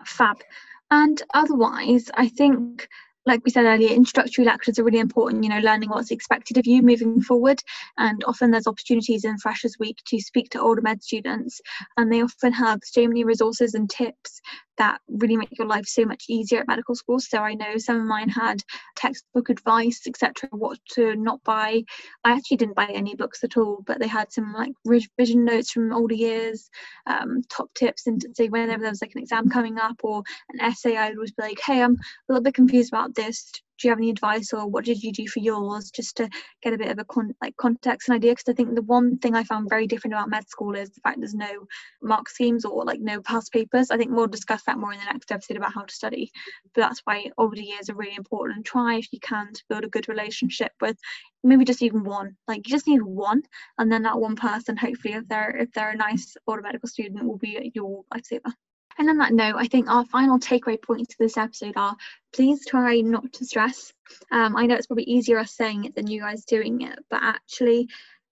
Fab. 0.04 0.42
And 0.90 1.22
otherwise, 1.32 2.10
I 2.14 2.28
think 2.28 2.88
like 3.24 3.44
we 3.44 3.50
said 3.50 3.64
earlier, 3.64 3.90
introductory 3.90 4.44
lectures 4.44 4.78
are 4.78 4.84
really 4.84 4.98
important, 4.98 5.44
you 5.44 5.50
know, 5.50 5.60
learning 5.60 5.90
what's 5.90 6.10
expected 6.10 6.58
of 6.58 6.66
you 6.66 6.82
moving 6.82 7.20
forward. 7.20 7.60
And 7.98 8.22
often 8.26 8.50
there's 8.50 8.66
opportunities 8.66 9.24
in 9.24 9.38
Freshers 9.38 9.76
Week 9.78 9.98
to 10.06 10.20
speak 10.20 10.50
to 10.50 10.60
older 10.60 10.82
med 10.82 11.02
students, 11.02 11.60
and 11.96 12.12
they 12.12 12.22
often 12.22 12.52
have 12.52 12.80
so 12.82 13.06
many 13.06 13.24
resources 13.24 13.74
and 13.74 13.88
tips 13.88 14.40
that 14.82 15.00
really 15.06 15.36
make 15.36 15.56
your 15.56 15.68
life 15.68 15.86
so 15.86 16.04
much 16.04 16.24
easier 16.28 16.58
at 16.58 16.66
medical 16.66 16.96
school. 16.96 17.20
So 17.20 17.38
I 17.38 17.54
know 17.54 17.78
some 17.78 18.00
of 18.00 18.04
mine 18.04 18.28
had 18.28 18.64
textbook 18.96 19.48
advice, 19.48 20.00
etc., 20.08 20.48
what 20.50 20.78
to 20.94 21.14
not 21.14 21.40
buy. 21.44 21.84
I 22.24 22.32
actually 22.32 22.56
didn't 22.56 22.74
buy 22.74 22.90
any 22.92 23.14
books 23.14 23.44
at 23.44 23.56
all, 23.56 23.84
but 23.86 24.00
they 24.00 24.08
had 24.08 24.32
some 24.32 24.52
like 24.52 24.72
revision 24.84 25.44
notes 25.44 25.70
from 25.70 25.92
older 25.92 26.16
years, 26.16 26.68
um, 27.06 27.42
top 27.48 27.72
tips, 27.74 28.08
and 28.08 28.24
say 28.36 28.48
whenever 28.48 28.82
there 28.82 28.90
was 28.90 29.02
like 29.02 29.14
an 29.14 29.22
exam 29.22 29.48
coming 29.48 29.78
up 29.78 30.00
or 30.02 30.24
an 30.52 30.60
essay, 30.60 30.96
I 30.96 31.10
would 31.10 31.18
always 31.18 31.30
be 31.30 31.44
like, 31.44 31.60
hey, 31.64 31.80
I'm 31.80 31.94
a 31.94 31.98
little 32.28 32.42
bit 32.42 32.54
confused 32.54 32.92
about 32.92 33.14
this 33.14 33.52
do 33.82 33.88
you 33.88 33.92
have 33.92 33.98
any 33.98 34.10
advice 34.10 34.52
or 34.52 34.66
what 34.66 34.84
did 34.84 35.02
you 35.02 35.12
do 35.12 35.26
for 35.26 35.40
yours 35.40 35.90
just 35.90 36.16
to 36.16 36.28
get 36.62 36.72
a 36.72 36.78
bit 36.78 36.90
of 36.90 36.98
a 36.98 37.04
con- 37.04 37.34
like 37.42 37.56
context 37.56 38.08
and 38.08 38.16
idea? 38.16 38.30
Because 38.32 38.48
i 38.48 38.54
think 38.54 38.74
the 38.74 38.82
one 38.82 39.18
thing 39.18 39.34
i 39.34 39.42
found 39.42 39.68
very 39.68 39.86
different 39.86 40.14
about 40.14 40.30
med 40.30 40.48
school 40.48 40.74
is 40.74 40.90
the 40.90 41.00
fact 41.00 41.18
there's 41.18 41.34
no 41.34 41.66
mark 42.02 42.28
schemes 42.28 42.64
or 42.64 42.84
like 42.84 43.00
no 43.00 43.20
past 43.20 43.52
papers. 43.52 43.90
I 43.90 43.96
think 43.96 44.12
we'll 44.12 44.26
discuss 44.28 44.62
that 44.64 44.78
more 44.78 44.92
in 44.92 45.00
the 45.00 45.04
next 45.06 45.32
episode 45.32 45.56
about 45.56 45.74
how 45.74 45.82
to 45.82 45.94
study 45.94 46.30
but 46.74 46.80
that's 46.82 47.00
why 47.04 47.30
older 47.38 47.60
years 47.60 47.90
are 47.90 47.94
really 47.94 48.16
important. 48.16 48.56
And 48.56 48.64
try 48.64 48.96
if 48.96 49.12
you 49.12 49.20
can 49.20 49.52
to 49.52 49.62
build 49.68 49.84
a 49.84 49.88
good 49.88 50.08
relationship 50.08 50.72
with 50.80 50.96
maybe 51.44 51.64
just 51.64 51.82
even 51.82 52.04
one 52.04 52.36
like 52.46 52.66
you 52.66 52.72
just 52.72 52.86
need 52.86 53.02
one 53.02 53.42
and 53.78 53.90
then 53.90 54.02
that 54.02 54.20
one 54.20 54.36
person 54.36 54.76
hopefully 54.76 55.14
if 55.14 55.26
they're 55.26 55.56
if 55.56 55.72
they're 55.72 55.90
a 55.90 55.96
nice 55.96 56.36
older 56.46 56.62
medical 56.62 56.88
student 56.88 57.24
will 57.24 57.38
be 57.38 57.72
your 57.74 58.04
lifesaver 58.14 58.52
and 58.98 59.08
on 59.08 59.18
that 59.18 59.32
note, 59.32 59.56
I 59.56 59.66
think 59.66 59.88
our 59.88 60.04
final 60.06 60.38
takeaway 60.38 60.80
points 60.80 61.14
for 61.14 61.24
this 61.24 61.36
episode 61.36 61.74
are 61.76 61.96
please 62.32 62.66
try 62.66 63.00
not 63.00 63.32
to 63.34 63.44
stress. 63.44 63.92
Um, 64.30 64.56
I 64.56 64.66
know 64.66 64.74
it's 64.74 64.86
probably 64.86 65.04
easier 65.04 65.38
us 65.38 65.52
saying 65.52 65.84
it 65.84 65.94
than 65.94 66.06
you 66.06 66.20
guys 66.20 66.44
doing 66.44 66.82
it, 66.82 66.98
but 67.10 67.20
actually, 67.22 67.88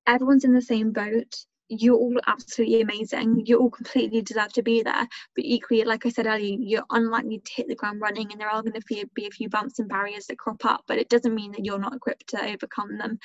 everyone's 0.06 0.44
in 0.44 0.54
the 0.54 0.62
same 0.62 0.92
boat. 0.92 1.34
You're 1.68 1.96
all 1.96 2.20
absolutely 2.26 2.80
amazing. 2.80 3.44
You 3.46 3.58
all 3.58 3.70
completely 3.70 4.22
deserve 4.22 4.52
to 4.54 4.62
be 4.62 4.82
there. 4.82 5.06
But 5.36 5.44
equally, 5.44 5.84
like 5.84 6.04
I 6.04 6.08
said 6.08 6.26
earlier, 6.26 6.56
you're 6.58 6.84
unlikely 6.90 7.38
to 7.38 7.52
hit 7.54 7.68
the 7.68 7.76
ground 7.76 8.00
running, 8.00 8.32
and 8.32 8.40
there 8.40 8.50
are 8.50 8.62
going 8.62 8.72
to 8.72 9.06
be 9.14 9.26
a 9.26 9.30
few 9.30 9.48
bumps 9.48 9.78
and 9.78 9.88
barriers 9.88 10.26
that 10.26 10.38
crop 10.38 10.64
up. 10.64 10.82
But 10.88 10.98
it 10.98 11.08
doesn't 11.08 11.34
mean 11.34 11.52
that 11.52 11.64
you're 11.64 11.78
not 11.78 11.94
equipped 11.94 12.28
to 12.30 12.44
overcome 12.44 12.98
them 12.98 13.18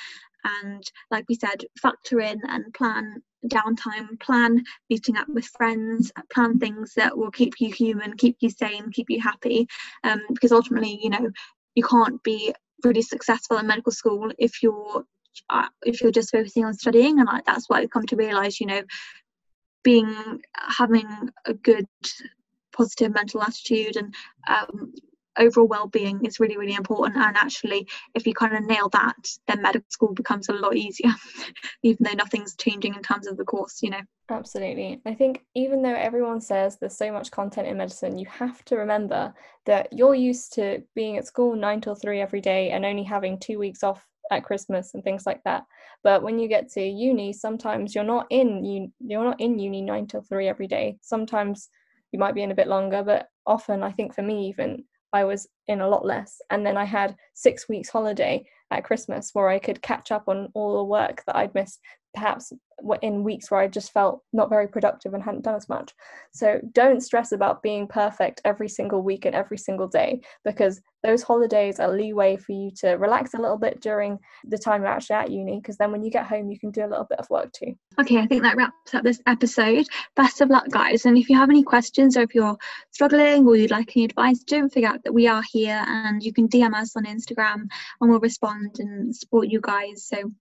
and 0.46 0.84
like 1.12 1.26
we 1.28 1.36
said 1.36 1.66
factor 1.82 2.20
in 2.20 2.40
and 2.48 2.74
plan 2.74 3.22
downtime 3.48 4.20
plan 4.20 4.64
meeting 4.90 5.18
up 5.18 5.28
with 5.30 5.46
friends 5.46 6.12
plan 6.34 6.60
things 6.60 6.94
that 6.96 7.18
will 7.18 7.32
keep 7.32 7.54
you 7.60 7.72
human 7.72 8.16
keep 8.18 8.38
you 8.40 8.50
sane 8.50 8.92
keep 8.92 9.10
you 9.10 9.22
happy. 9.22 9.68
Um, 10.04 10.22
because 10.30 10.52
ultimately 10.52 11.00
you 11.02 11.10
know 11.10 11.30
you 11.76 11.84
can't 11.84 12.22
be 12.24 12.54
really 12.84 13.02
successful 13.02 13.58
in 13.58 13.68
medical 13.68 13.92
school 13.92 14.32
if 14.38 14.62
you're 14.62 15.04
uh, 15.50 15.68
if 15.84 16.02
you're 16.02 16.12
just 16.12 16.32
focusing 16.32 16.64
on 16.66 16.74
studying. 16.74 17.20
And 17.20 17.28
like, 17.28 17.46
that's 17.46 17.70
what 17.70 17.80
i've 17.80 17.90
come 17.90 18.06
to 18.08 18.16
realize 18.16 18.60
you 18.60 18.68
know 18.68 18.82
being 19.84 20.42
having 20.56 21.08
a 21.46 21.54
good 21.54 21.88
positive 22.76 23.14
mental 23.14 23.42
attitude 23.42 23.96
and 23.96 24.14
um, 24.48 24.94
overall 25.38 25.68
well-being 25.68 26.24
is 26.26 26.40
really 26.40 26.58
really 26.58 26.76
important. 26.76 27.18
And 27.18 27.36
actually 27.38 27.88
if 28.14 28.26
you 28.26 28.34
kind 28.34 28.56
of 28.56 28.66
nail 28.66 28.90
that 28.90 29.16
then 29.48 29.62
medical 29.62 29.88
school 29.90 30.14
becomes 30.14 30.50
a 30.50 30.54
lot 30.54 30.76
easier 30.76 31.12
even 31.84 31.98
though 32.02 32.14
nothing's 32.14 32.56
changing 32.56 32.96
in 32.96 33.02
terms 33.02 33.28
of 33.28 33.38
the 33.38 33.46
course 33.46 33.82
you 33.82 33.90
know. 33.90 34.02
Absolutely. 34.30 35.02
I 35.06 35.14
think 35.14 35.46
even 35.54 35.82
though 35.82 35.94
everyone 35.94 36.42
says 36.42 36.78
there's 36.78 36.98
so 36.98 37.12
much 37.12 37.32
content 37.32 37.68
in 37.68 37.78
medicine 37.78 38.18
you 38.18 38.26
have 38.28 38.64
to 38.66 38.76
remember 38.78 39.34
that 39.66 39.90
you're 39.92 40.16
used 40.16 40.54
to 40.54 40.84
being 40.96 41.18
at 41.18 41.28
school 41.28 41.56
9 41.56 41.82
till 41.82 41.96
3 41.96 42.22
every 42.22 42.42
day 42.42 42.72
and 42.72 42.86
only 42.86 43.04
having 43.04 43.40
2 43.40 43.60
weeks 43.60 43.84
off 43.84 44.06
at 44.32 44.44
christmas 44.44 44.96
and 44.96 45.04
things 45.04 45.26
like 45.26 45.44
that. 45.44 45.66
But 46.04 46.24
when 46.24 46.40
you 46.40 46.48
get 46.48 46.72
to 46.72 46.82
uni 46.82 47.34
sometimes 47.34 47.94
you're 47.94 48.04
not 48.04 48.26
in 48.30 48.64
you 48.66 48.92
you're 49.00 49.24
not 49.24 49.40
in 49.40 49.60
uni 49.60 49.82
9 49.82 50.08
till 50.08 50.22
3 50.22 50.48
every 50.48 50.68
day. 50.68 50.98
Sometimes 51.02 51.70
you 52.12 52.20
might 52.20 52.34
be 52.36 52.44
in 52.44 52.52
a 52.52 52.56
bit 52.56 52.68
longer 52.68 53.04
but 53.04 53.28
often 53.46 53.84
i 53.84 53.92
think 53.92 54.16
for 54.16 54.22
me 54.22 54.48
even 54.48 54.84
I 55.16 55.24
was 55.24 55.48
in 55.68 55.82
a 55.82 55.88
lot 55.88 56.06
less. 56.06 56.42
And 56.50 56.66
then 56.66 56.78
I 56.78 56.84
had 56.84 57.16
six 57.34 57.70
weeks 57.70 57.90
holiday 57.90 58.46
at 58.72 58.84
Christmas 58.84 59.32
where 59.34 59.50
I 59.50 59.60
could 59.60 59.82
catch 59.82 60.12
up 60.12 60.26
on 60.28 60.50
all 60.54 60.78
the 60.78 60.84
work 60.84 61.24
that 61.26 61.36
I'd 61.36 61.56
missed 61.56 61.80
perhaps 62.16 62.52
in 63.02 63.24
weeks 63.24 63.50
where 63.50 63.60
I 63.60 63.68
just 63.68 63.92
felt 63.92 64.22
not 64.34 64.50
very 64.50 64.68
productive 64.68 65.14
and 65.14 65.24
hadn't 65.24 65.44
done 65.44 65.56
as 65.56 65.70
much. 65.70 65.94
So 66.32 66.60
don't 66.74 67.02
stress 67.02 67.32
about 67.32 67.64
being 67.64 67.88
perfect 67.88 68.42
every 68.46 68.70
single 68.70 69.02
week 69.02 69.26
and 69.26 69.36
every 69.36 69.58
single 69.58 69.88
day 69.88 70.22
because 70.44 70.82
those 71.04 71.24
holidays 71.24 71.80
are 71.80 71.92
leeway 71.92 72.36
for 72.36 72.52
you 72.52 72.72
to 72.78 72.92
relax 72.94 73.34
a 73.34 73.38
little 73.38 73.58
bit 73.58 73.80
during 73.80 74.18
the 74.46 74.58
time 74.58 74.82
you're 74.82 74.92
actually 74.92 75.16
at 75.16 75.32
uni 75.32 75.60
because 75.60 75.78
then 75.78 75.92
when 75.92 76.04
you 76.04 76.10
get 76.10 76.26
home 76.26 76.50
you 76.50 76.60
can 76.60 76.72
do 76.72 76.82
a 76.82 76.88
little 76.88 77.06
bit 77.06 77.20
of 77.20 77.30
work 77.30 77.52
too. 77.54 77.76
Okay, 78.00 78.18
I 78.18 78.26
think 78.26 78.42
that 78.44 78.56
wraps 78.58 78.94
up 78.94 79.04
this 79.04 79.22
episode. 79.28 79.88
Best 80.16 80.42
of 80.42 80.50
luck 80.50 80.68
guys 80.70 81.06
and 81.06 81.18
if 81.18 81.30
you 81.30 81.38
have 81.38 81.50
any 81.50 81.64
questions 81.64 82.18
or 82.18 82.22
if 82.22 82.34
you're 82.34 82.58
struggling 82.92 83.48
or 83.48 83.56
you'd 83.56 83.72
like 83.72 83.96
any 83.96 84.06
advice 84.06 84.40
don't 84.40 84.74
forget 84.74 85.04
that 85.04 85.14
we 85.14 85.28
are 85.28 85.44
here 85.52 85.84
and 85.88 86.24
you 86.24 86.34
can 86.34 86.48
DM 86.48 86.74
us 86.74 86.96
on 86.96 87.06
Instagram 87.06 87.68
and 88.02 88.10
we'll 88.10 88.20
respond 88.20 88.80
and 88.80 89.16
support 89.16 89.48
you 89.48 89.62
guys. 89.62 90.08
So 90.08 90.32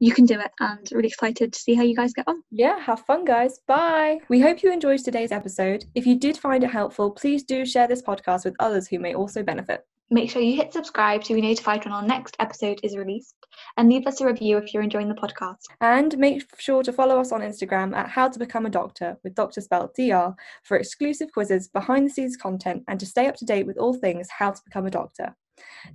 you 0.00 0.12
can 0.12 0.24
do 0.24 0.38
it 0.38 0.50
and 0.60 0.88
really 0.92 1.08
excited 1.08 1.52
to 1.52 1.58
see 1.58 1.74
how 1.74 1.82
you 1.82 1.96
guys 1.96 2.12
get 2.12 2.28
on. 2.28 2.42
Yeah, 2.50 2.78
have 2.78 3.04
fun, 3.06 3.24
guys. 3.24 3.58
Bye. 3.66 4.20
We 4.28 4.40
hope 4.40 4.62
you 4.62 4.72
enjoyed 4.72 5.00
today's 5.00 5.32
episode. 5.32 5.84
If 5.94 6.06
you 6.06 6.16
did 6.16 6.36
find 6.36 6.62
it 6.62 6.70
helpful, 6.70 7.10
please 7.10 7.42
do 7.42 7.66
share 7.66 7.88
this 7.88 8.02
podcast 8.02 8.44
with 8.44 8.54
others 8.60 8.86
who 8.86 8.98
may 8.98 9.14
also 9.14 9.42
benefit. 9.42 9.84
Make 10.10 10.30
sure 10.30 10.40
you 10.40 10.56
hit 10.56 10.72
subscribe 10.72 11.22
to 11.24 11.34
be 11.34 11.42
notified 11.42 11.84
when 11.84 11.92
our 11.92 12.02
next 12.02 12.34
episode 12.40 12.80
is 12.82 12.96
released 12.96 13.34
and 13.76 13.90
leave 13.90 14.06
us 14.06 14.22
a 14.22 14.26
review 14.26 14.56
if 14.56 14.72
you're 14.72 14.82
enjoying 14.82 15.08
the 15.08 15.14
podcast. 15.14 15.64
And 15.82 16.16
make 16.16 16.42
sure 16.58 16.82
to 16.82 16.92
follow 16.94 17.20
us 17.20 17.30
on 17.30 17.42
Instagram 17.42 17.94
at 17.94 18.08
How 18.08 18.28
to 18.28 18.38
Become 18.38 18.64
a 18.64 18.70
Doctor 18.70 19.18
with 19.22 19.34
Dr. 19.34 19.60
Spell 19.60 19.92
DR 19.94 20.34
for 20.64 20.78
exclusive 20.78 21.30
quizzes, 21.32 21.68
behind 21.68 22.06
the 22.06 22.10
scenes 22.10 22.38
content, 22.38 22.84
and 22.88 22.98
to 23.00 23.04
stay 23.04 23.26
up 23.26 23.36
to 23.36 23.44
date 23.44 23.66
with 23.66 23.76
all 23.76 23.92
things 23.92 24.28
How 24.30 24.52
to 24.52 24.60
Become 24.64 24.86
a 24.86 24.90
Doctor. 24.90 25.36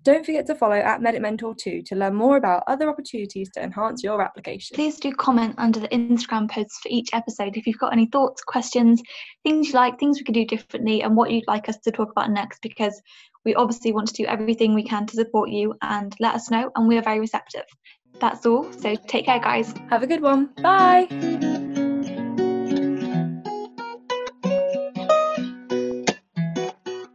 Don't 0.03 0.25
forget 0.25 0.45
to 0.47 0.55
follow 0.55 0.75
at 0.75 1.01
Medic 1.01 1.21
Mentor 1.21 1.55
too 1.55 1.81
to 1.83 1.95
learn 1.95 2.15
more 2.15 2.37
about 2.37 2.63
other 2.67 2.89
opportunities 2.89 3.49
to 3.53 3.63
enhance 3.63 4.03
your 4.03 4.21
application. 4.21 4.75
Please 4.75 4.99
do 4.99 5.11
comment 5.11 5.55
under 5.57 5.79
the 5.79 5.87
Instagram 5.89 6.49
posts 6.49 6.79
for 6.81 6.89
each 6.89 7.09
episode 7.13 7.55
if 7.55 7.67
you've 7.67 7.79
got 7.79 7.93
any 7.93 8.07
thoughts, 8.07 8.41
questions, 8.43 9.01
things 9.43 9.69
you 9.69 9.73
like, 9.73 9.99
things 9.99 10.19
we 10.19 10.23
could 10.23 10.33
do 10.33 10.45
differently, 10.45 11.03
and 11.03 11.15
what 11.15 11.31
you'd 11.31 11.47
like 11.47 11.69
us 11.69 11.77
to 11.79 11.91
talk 11.91 12.11
about 12.11 12.31
next 12.31 12.61
because 12.61 13.01
we 13.45 13.55
obviously 13.55 13.91
want 13.91 14.07
to 14.07 14.13
do 14.13 14.25
everything 14.25 14.73
we 14.73 14.83
can 14.83 15.05
to 15.05 15.15
support 15.15 15.49
you 15.49 15.75
and 15.81 16.15
let 16.19 16.35
us 16.35 16.49
know, 16.49 16.71
and 16.75 16.87
we 16.87 16.97
are 16.97 17.01
very 17.01 17.19
receptive. 17.19 17.65
That's 18.19 18.45
all. 18.45 18.71
So 18.73 18.95
take 18.95 19.25
care, 19.25 19.39
guys. 19.39 19.73
Have 19.89 20.03
a 20.03 20.07
good 20.07 20.21
one. 20.21 20.49
Bye. 20.61 21.72